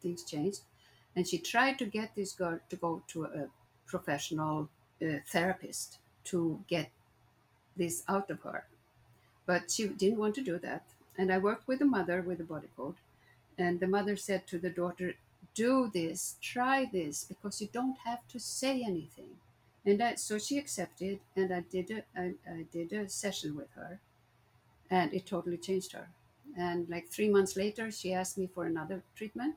things 0.02 0.24
changed. 0.24 0.62
And 1.16 1.28
she 1.28 1.38
tried 1.38 1.80
to 1.80 1.86
get 1.86 2.16
this 2.16 2.34
girl 2.34 2.60
to 2.70 2.76
go 2.76 3.04
to 3.08 3.26
a 3.26 3.50
professional 3.86 4.70
uh, 5.02 5.20
therapist 5.26 6.00
to 6.26 6.64
get 6.68 6.92
this 7.78 8.04
out 8.08 8.30
of 8.32 8.42
her. 8.44 8.68
But 9.46 9.72
she 9.72 9.88
didn't 9.90 10.20
want 10.20 10.36
to 10.36 10.44
do 10.44 10.60
that. 10.60 10.86
And 11.18 11.32
I 11.34 11.38
worked 11.40 11.68
with 11.68 11.80
the 11.80 11.86
mother 11.86 12.22
with 12.22 12.40
the 12.40 12.46
body 12.46 12.70
code. 12.78 12.98
And 13.58 13.80
the 13.80 13.88
mother 13.88 14.16
said 14.18 14.48
to 14.48 14.60
the 14.60 14.70
daughter, 14.72 15.16
do 15.56 15.90
this, 15.94 16.38
try 16.42 16.86
this, 16.86 17.26
because 17.26 17.62
you 17.62 17.68
don't 17.72 17.98
have 18.00 18.28
to 18.30 18.40
say 18.40 18.84
anything. 18.84 19.38
And 19.86 20.02
I, 20.02 20.16
so 20.16 20.40
she 20.40 20.58
accepted, 20.58 21.20
and 21.36 21.54
I 21.54 21.62
did 21.62 21.92
a, 21.92 22.20
I, 22.20 22.34
I 22.50 22.66
did 22.72 22.92
a 22.94 23.08
session 23.08 23.56
with 23.56 23.72
her, 23.76 24.00
and 24.90 25.14
it 25.14 25.26
totally 25.28 25.58
changed 25.58 25.92
her. 25.94 26.10
And 26.58 26.90
like 26.90 27.10
three 27.10 27.30
months 27.30 27.56
later, 27.56 27.92
she 27.92 28.14
asked 28.14 28.38
me 28.38 28.48
for 28.54 28.66
another 28.66 29.04
treatment, 29.16 29.56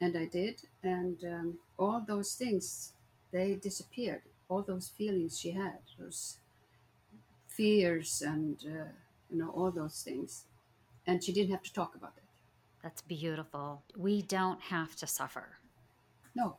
and 0.00 0.16
I 0.16 0.26
did. 0.26 0.62
And 0.82 1.22
um, 1.24 1.58
all 1.78 2.02
those 2.06 2.34
things, 2.34 2.92
they 3.32 3.54
disappeared. 3.54 4.22
All 4.48 4.62
those 4.62 4.88
feelings 4.88 5.38
she 5.38 5.52
had, 5.52 5.78
those 5.98 6.38
fears, 7.48 8.22
and 8.24 8.56
uh, 8.64 8.90
you 9.30 9.38
know 9.38 9.50
all 9.50 9.70
those 9.70 10.02
things, 10.02 10.44
and 11.06 11.22
she 11.22 11.32
didn't 11.32 11.50
have 11.50 11.62
to 11.64 11.72
talk 11.72 11.94
about 11.94 12.12
it. 12.16 12.22
That's 12.82 13.02
beautiful. 13.02 13.82
We 13.96 14.22
don't 14.22 14.60
have 14.60 14.94
to 14.96 15.06
suffer. 15.06 15.58
No, 16.34 16.58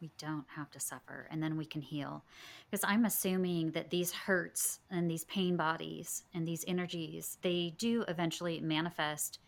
We 0.00 0.10
don't 0.18 0.46
have 0.56 0.70
to 0.70 0.80
suffer 0.80 1.28
and 1.30 1.42
then 1.42 1.56
we 1.56 1.64
can 1.64 1.82
heal. 1.82 2.24
Because 2.70 2.84
I'm 2.84 3.04
assuming 3.04 3.72
that 3.72 3.90
these 3.90 4.12
hurts 4.12 4.80
and 4.90 5.10
these 5.10 5.24
pain 5.24 5.56
bodies 5.56 6.24
and 6.34 6.46
these 6.46 6.64
energies, 6.66 7.38
they 7.42 7.74
do 7.78 8.04
eventually 8.08 8.60
manifest 8.60 9.38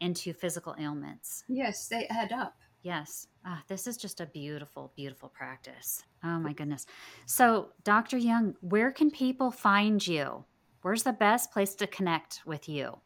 into 0.00 0.32
physical 0.32 0.74
ailments. 0.78 1.44
yes, 1.48 1.88
they 1.88 2.06
add 2.08 2.32
up. 2.32 2.56
Yes. 2.82 3.28
Ah, 3.44 3.62
this 3.68 3.86
is 3.86 3.96
just 3.96 4.20
a 4.20 4.26
beautiful, 4.26 4.92
beautiful 4.96 5.28
practice. 5.28 6.02
Oh 6.24 6.40
my 6.40 6.52
goodness. 6.52 6.86
So, 7.26 7.68
Dr. 7.84 8.18
Ljung, 8.18 8.54
where 8.60 8.90
can 8.90 9.10
people 9.10 9.52
find 9.52 10.04
you? 10.04 10.44
Where's 10.82 11.04
the 11.04 11.12
best 11.12 11.52
place 11.52 11.76
to 11.76 11.86
connect 11.86 12.42
with 12.44 12.68
you? 12.68 12.98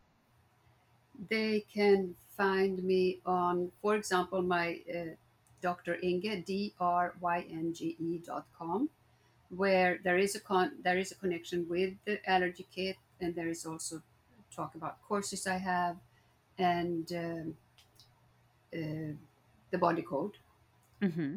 they 1.31 1.65
can 1.73 2.15
find 2.37 2.83
me 2.83 3.21
on, 3.25 3.71
for 3.83 3.95
example, 3.97 4.43
my 4.43 4.81
uh, 4.95 5.15
Dr. 5.63 5.97
Ynge, 6.03 6.45
D-R-Y-N-G-E 6.45 8.21
dot 8.25 8.47
com, 8.59 8.89
where 9.49 9.99
there 10.03 10.19
is 10.19 10.35
a 10.35 10.41
con- 10.41 10.73
there 10.83 10.99
is 10.99 11.13
a 11.13 11.15
connection 11.15 11.67
with 11.69 11.95
the 12.05 12.19
allergy 12.29 12.67
kit, 12.75 12.97
and 13.21 13.35
there 13.35 13.49
is 13.49 13.65
also 13.65 14.03
talk 14.55 14.75
about 14.75 14.97
courses 15.09 15.47
I 15.47 15.59
have, 15.59 15.97
and 16.59 17.11
um, 17.13 17.57
uh, 18.75 19.13
the 19.71 19.79
body 19.79 20.03
code. 20.03 20.33
Mm-hmm. 21.03 21.37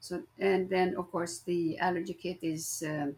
So, 0.00 0.22
and 0.38 0.68
then 0.68 0.96
of 0.96 1.10
course 1.10 1.40
the 1.40 1.78
allergy 1.78 2.14
kit 2.14 2.38
is 2.42 2.82
um, 2.86 3.16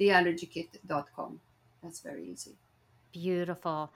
theallergykit.com. 0.00 1.40
That's 1.82 2.00
very 2.00 2.28
easy. 2.28 2.52
Beautiful. 3.12 3.90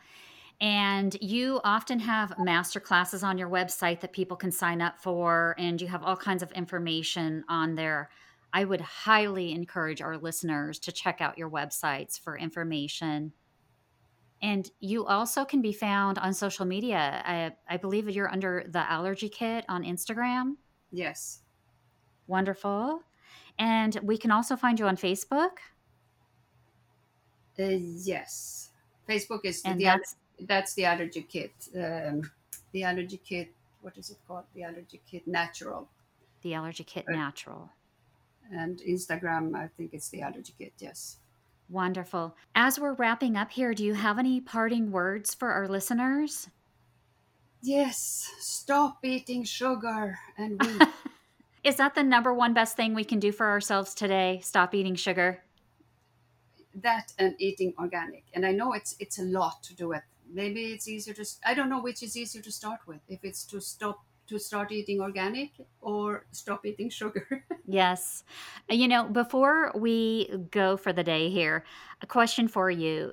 And 0.60 1.16
you 1.22 1.60
often 1.64 1.98
have 2.00 2.38
master 2.38 2.80
classes 2.80 3.22
on 3.22 3.38
your 3.38 3.48
website 3.48 4.00
that 4.00 4.12
people 4.12 4.36
can 4.36 4.52
sign 4.52 4.82
up 4.82 4.98
for, 4.98 5.54
and 5.58 5.80
you 5.80 5.88
have 5.88 6.02
all 6.02 6.16
kinds 6.16 6.42
of 6.42 6.52
information 6.52 7.44
on 7.48 7.74
there. 7.74 8.10
I 8.52 8.64
would 8.64 8.80
highly 8.80 9.52
encourage 9.52 10.02
our 10.02 10.18
listeners 10.18 10.78
to 10.80 10.92
check 10.92 11.20
out 11.20 11.38
your 11.38 11.48
websites 11.48 12.20
for 12.20 12.36
information. 12.36 13.32
And 14.42 14.70
you 14.80 15.06
also 15.06 15.44
can 15.44 15.62
be 15.62 15.72
found 15.72 16.18
on 16.18 16.34
social 16.34 16.66
media. 16.66 17.22
I, 17.24 17.52
I 17.68 17.76
believe 17.76 18.08
you're 18.10 18.30
under 18.30 18.64
the 18.68 18.90
Allergy 18.90 19.28
Kit 19.28 19.64
on 19.68 19.84
Instagram. 19.84 20.56
Yes. 20.90 21.40
Wonderful. 22.26 23.02
And 23.58 23.98
we 24.02 24.18
can 24.18 24.30
also 24.30 24.56
find 24.56 24.78
you 24.78 24.86
on 24.86 24.96
Facebook. 24.96 25.58
Uh, 27.58 27.64
yes. 27.68 28.70
Facebook 29.08 29.40
is 29.44 29.62
And 29.64 29.78
the 29.78 29.84
that's 29.84 30.16
that's 30.46 30.74
the 30.74 30.84
allergy 30.86 31.22
kit. 31.22 31.52
Um, 31.74 32.30
the 32.72 32.84
allergy 32.84 33.20
kit. 33.24 33.48
What 33.82 33.96
is 33.98 34.10
it 34.10 34.18
called? 34.28 34.44
The 34.54 34.62
allergy 34.64 35.00
kit 35.10 35.26
natural. 35.26 35.88
the 36.42 36.54
Allergy 36.54 36.84
Kit 36.84 37.04
Right. 37.08 37.16
Natural. 37.16 37.70
And 38.52 38.78
Instagram, 38.80 39.54
I 39.54 39.68
think 39.76 39.94
it's 39.94 40.08
the 40.10 40.22
allergy 40.22 40.54
kit. 40.58 40.72
Yes. 40.78 41.18
Wonderful. 41.68 42.36
As 42.54 42.80
we're 42.80 42.94
wrapping 42.94 43.36
up 43.36 43.50
here, 43.52 43.74
do 43.74 43.84
you 43.84 43.94
have 43.94 44.18
any 44.18 44.40
parting 44.40 44.90
words 44.90 45.34
for 45.34 45.50
our 45.52 45.68
listeners? 45.68 46.48
Yes. 47.62 48.30
Stop 48.40 49.04
eating 49.04 49.44
sugar 49.44 50.18
and 50.38 50.60
wheat. 50.64 50.88
Is 51.62 51.76
that 51.76 51.94
the 51.94 52.02
number 52.02 52.32
one 52.34 52.54
best 52.54 52.76
thing 52.76 52.94
we 52.94 53.04
can 53.04 53.20
do 53.20 53.32
for 53.32 53.46
ourselves 53.48 53.94
today? 53.94 54.40
Stop 54.42 54.74
eating 54.74 54.94
sugar. 54.94 55.42
that 56.74 57.12
and 57.18 57.34
eating 57.38 57.74
organic. 57.78 58.24
And 58.34 58.46
I 58.46 58.52
know 58.52 58.72
it's 58.72 58.96
it's 58.98 59.18
a 59.18 59.22
lot 59.24 59.62
to 59.64 59.74
do 59.74 59.92
it. 59.92 60.02
Maybe 60.32 60.72
it's 60.72 60.88
easier 60.88 61.14
to. 61.14 61.24
I 61.44 61.54
don't 61.54 61.68
know 61.68 61.80
which 61.80 62.02
is 62.02 62.16
easier 62.16 62.42
to 62.42 62.52
start 62.52 62.80
with. 62.86 63.00
If 63.08 63.20
it's 63.24 63.44
to 63.46 63.60
stop 63.60 64.04
to 64.28 64.38
start 64.38 64.70
eating 64.70 65.00
organic 65.00 65.50
or 65.80 66.26
stop 66.30 66.64
eating 66.64 66.88
sugar. 66.90 67.44
Yes. 67.66 68.24
Uh, 68.70 68.74
You 68.74 68.88
know, 68.88 69.04
before 69.08 69.72
we 69.76 70.28
go 70.50 70.76
for 70.76 70.92
the 70.92 71.04
day 71.04 71.30
here, 71.30 71.64
a 72.02 72.06
question 72.06 72.48
for 72.48 72.70
you. 72.70 73.12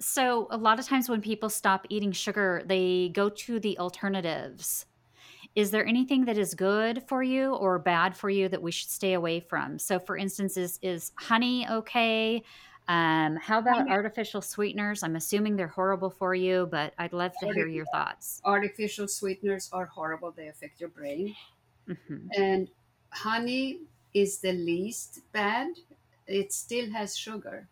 So, 0.00 0.46
a 0.50 0.56
lot 0.56 0.78
of 0.78 0.86
times 0.86 1.08
when 1.08 1.20
people 1.20 1.50
stop 1.50 1.84
eating 1.90 2.12
sugar, 2.12 2.62
they 2.64 3.10
go 3.10 3.28
to 3.28 3.58
the 3.60 3.78
alternatives. 3.78 4.86
Is 5.54 5.70
there 5.72 5.84
anything 5.86 6.24
that 6.26 6.38
is 6.38 6.54
good 6.54 7.02
for 7.08 7.22
you 7.22 7.54
or 7.54 7.78
bad 7.78 8.16
for 8.16 8.30
you 8.30 8.48
that 8.48 8.62
we 8.62 8.70
should 8.70 8.90
stay 8.90 9.14
away 9.14 9.40
from? 9.40 9.78
So, 9.78 9.98
for 9.98 10.16
instance, 10.16 10.56
is, 10.56 10.78
is 10.82 11.12
honey 11.16 11.66
okay? 11.68 12.44
Um, 12.88 13.36
how 13.36 13.58
about 13.58 13.88
artificial 13.88 14.40
sweeteners? 14.42 15.02
I'm 15.02 15.16
assuming 15.16 15.56
they're 15.56 15.68
horrible 15.68 16.10
for 16.10 16.34
you, 16.34 16.66
but 16.66 16.94
I'd 16.98 17.12
love 17.12 17.36
to 17.38 17.46
hear 17.46 17.66
your 17.66 17.86
thoughts. 17.86 18.42
Artificial 18.44 19.06
sweeteners 19.06 19.70
are 19.72 19.86
horrible. 19.86 20.32
They 20.32 20.48
affect 20.48 20.80
your 20.80 20.88
brain. 20.88 21.36
hmm 21.86 22.28
And 22.36 22.70
honey 23.12 23.82
is 24.14 24.40
the 24.40 24.52
least 24.52 25.20
bad. 25.32 25.78
It 26.26 26.52
still 26.52 26.90
has 26.92 27.16
sugar. 27.16 27.68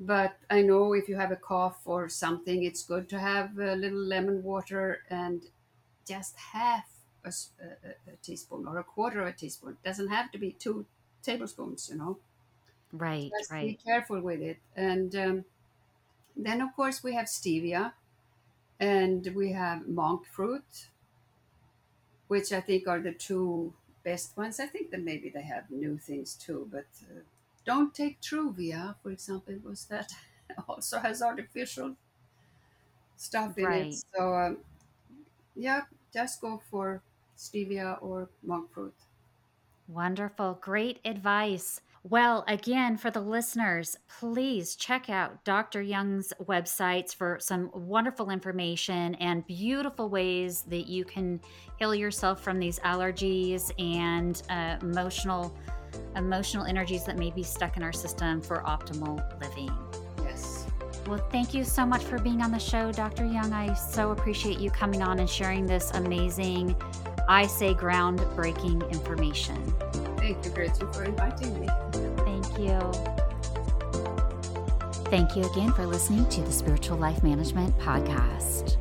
But 0.00 0.38
I 0.50 0.62
know 0.62 0.94
if 0.94 1.08
you 1.08 1.16
have 1.16 1.32
a 1.32 1.36
cough 1.36 1.86
or 1.86 2.08
something, 2.08 2.64
it's 2.64 2.84
good 2.84 3.08
to 3.10 3.20
have 3.20 3.58
a 3.58 3.76
little 3.76 3.98
lemon 4.00 4.42
water 4.42 5.04
and 5.10 5.50
just 6.06 6.36
half 6.36 7.02
a 7.24 7.32
teaspoon 8.22 8.66
or 8.66 8.78
a 8.78 8.84
quarter 8.84 9.22
of 9.22 9.28
a 9.28 9.32
teaspoon. 9.32 9.72
It 9.74 9.82
doesn't 9.84 10.08
have 10.08 10.32
to 10.32 10.38
be 10.38 10.52
two 10.52 10.86
tablespoons, 11.22 11.88
you 11.90 11.96
know. 11.96 12.18
Right, 12.92 13.34
Just 13.36 13.58
be 13.60 13.74
careful 13.74 14.20
with 14.20 14.40
it. 14.42 14.58
And 14.76 15.14
um, 15.16 15.44
then, 16.36 16.60
of 16.62 16.74
course, 16.76 17.02
we 17.04 17.14
have 17.14 17.26
stevia 17.26 17.94
and 18.80 19.26
we 19.34 19.52
have 19.52 19.88
monk 19.88 20.26
fruit, 20.26 20.90
which 22.28 22.52
I 22.52 22.60
think 22.60 22.86
are 22.88 23.00
the 23.00 23.12
two 23.12 23.74
best 24.02 24.36
ones. 24.36 24.60
I 24.60 24.66
think 24.66 24.90
that 24.90 25.02
maybe 25.02 25.28
they 25.28 25.42
have 25.42 25.70
new 25.70 25.98
things 25.98 26.34
too, 26.34 26.68
but 26.70 26.86
uh, 27.10 27.20
don't 27.64 27.94
take 27.94 28.20
Truvia, 28.20 28.96
for 29.02 29.10
example, 29.10 29.56
was 29.62 29.86
that 29.86 30.12
also 30.68 30.98
has 30.98 31.22
artificial 31.22 31.96
stuff 33.16 33.58
in 33.58 33.72
Right. 33.72 33.94
it. 33.94 34.02
So, 34.14 34.34
um, 34.34 34.64
yeah, 35.56 35.86
just 36.12 36.40
go 36.40 36.58
for 36.58 37.02
stevia 37.36 38.02
or 38.02 38.30
monk 38.42 38.72
fruit. 38.72 38.94
Wonderful. 39.86 40.54
Great 40.54 41.00
advice. 41.04 41.82
Well, 42.02 42.44
again, 42.48 42.96
for 42.96 43.10
the 43.10 43.20
listeners, 43.20 43.98
please 44.08 44.74
check 44.74 45.10
out 45.10 45.44
Dr. 45.44 45.82
Ljung's 45.82 46.32
websites 46.42 47.14
for 47.14 47.36
some 47.40 47.70
wonderful 47.74 48.30
information 48.30 49.14
and 49.16 49.46
beautiful 49.46 50.08
ways 50.08 50.62
that 50.68 50.86
you 50.86 51.04
can 51.04 51.40
heal 51.78 51.94
yourself 51.94 52.42
from 52.42 52.58
these 52.58 52.78
allergies 52.80 53.70
and 53.78 54.42
uh, 54.48 54.78
emotional 54.80 55.54
emotional 56.16 56.64
energies 56.64 57.04
that 57.04 57.18
may 57.18 57.30
be 57.30 57.42
stuck 57.42 57.76
in 57.76 57.82
our 57.82 57.92
system 57.92 58.40
for 58.40 58.62
optimal 58.62 59.20
living. 59.40 59.70
Yes. 60.24 60.66
Well, 61.06 61.18
thank 61.30 61.52
you 61.52 61.64
so 61.64 61.84
much 61.84 62.02
for 62.04 62.18
being 62.18 62.40
on 62.42 62.50
the 62.50 62.58
show, 62.58 62.92
Dr. 62.92 63.24
Ljung. 63.24 63.52
I 63.52 63.74
so 63.74 64.12
appreciate 64.12 64.58
you 64.58 64.70
coming 64.70 65.02
on 65.02 65.18
and 65.18 65.28
sharing 65.28 65.66
this 65.66 65.90
amazing, 65.90 66.76
I 67.28 67.46
say 67.46 67.74
groundbreaking 67.74 68.90
information. 68.90 69.60
Thank 70.34 70.80
you, 70.80 70.86
for 70.92 71.02
inviting 71.02 71.60
me. 71.60 71.66
Thank 72.18 72.58
you. 72.58 72.78
Thank 75.10 75.34
you 75.34 75.42
again 75.50 75.72
for 75.72 75.84
listening 75.84 76.28
to 76.28 76.42
the 76.42 76.52
Spiritual 76.52 76.98
Life 76.98 77.24
Management 77.24 77.76
Podcast. 77.78 78.76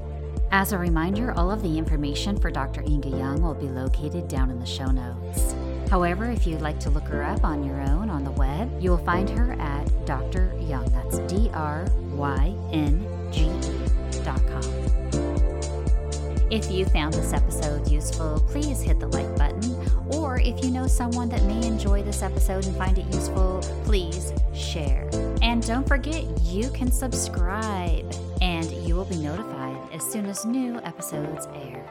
As 0.52 0.74
a 0.74 0.78
reminder, 0.78 1.32
all 1.32 1.50
of 1.50 1.64
the 1.64 1.76
information 1.76 2.39
for 2.39 2.52
Dr. 2.52 2.84
Ynge 2.84 3.06
Ljung 3.06 3.41
will 3.41 3.56
be 3.56 3.68
located 3.68 4.28
down 4.28 4.52
in 4.52 4.60
the 4.60 4.66
show 4.66 4.91
notes. 4.91 5.56
However, 5.89 6.26
if 6.26 6.45
you'd 6.45 6.62
like 6.62 6.80
to 6.82 6.91
look 6.91 7.06
her 7.06 7.24
up 7.24 7.43
on 7.43 7.64
your 7.64 7.82
own 7.82 8.12
on 8.12 8.24
the 8.24 8.32
web, 8.32 8.72
you 8.80 8.91
will 8.91 9.04
find 9.04 9.28
her 9.32 9.54
at 9.54 10.06
Dr. 10.06 10.54
Young. 10.60 10.86
That's 10.91 11.18
D 11.32 11.50
R 11.56 11.88
Y 12.12 12.56
N 12.72 13.08
G 13.32 13.45
E 13.45 14.24
dot 14.24 14.41
com. 14.45 14.89
If 16.52 16.70
you 16.70 16.86
found 16.86 17.16
this 17.16 17.34
episode 17.34 17.88
useful, 17.88 18.43
please 18.50 18.82
hit 18.82 19.00
the 19.00 19.08
like 19.08 19.36
button. 19.36 19.78
Or 20.12 20.39
if 20.39 20.64
you 20.64 20.72
know 20.72 20.88
someone 20.88 21.30
that 21.30 21.43
may 21.43 21.66
enjoy 21.66 22.03
this 22.03 22.22
episode 22.22 22.66
and 22.66 22.76
find 22.76 22.97
it 22.97 23.05
useful, 23.14 23.62
please 23.84 24.34
share. 24.53 25.10
And 25.41 25.66
don't 25.66 25.88
forget, 25.88 26.26
you 26.41 26.70
can 26.72 26.91
subscribe 26.91 28.12
and 28.41 28.72
you 28.72 28.95
will 28.95 29.05
be 29.05 29.18
notified 29.18 29.78
as 29.93 30.03
soon 30.03 30.26
as 30.26 30.45
new 30.45 30.80
episodes 30.80 31.47
air. 31.53 31.86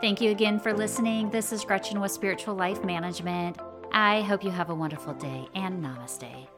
Thank 0.00 0.20
you 0.20 0.30
again 0.30 0.60
for 0.60 0.72
listening. 0.72 1.30
This 1.30 1.52
is 1.52 1.64
Gretchen 1.64 2.00
with 2.00 2.12
Spiritual 2.12 2.54
Life 2.54 2.84
Management. 2.84 3.58
I 3.92 4.22
hope 4.22 4.44
you 4.44 4.50
have 4.50 4.70
a 4.70 4.74
wonderful 4.74 5.14
day 5.14 5.48
and 5.54 5.82
namaste. 5.82 6.57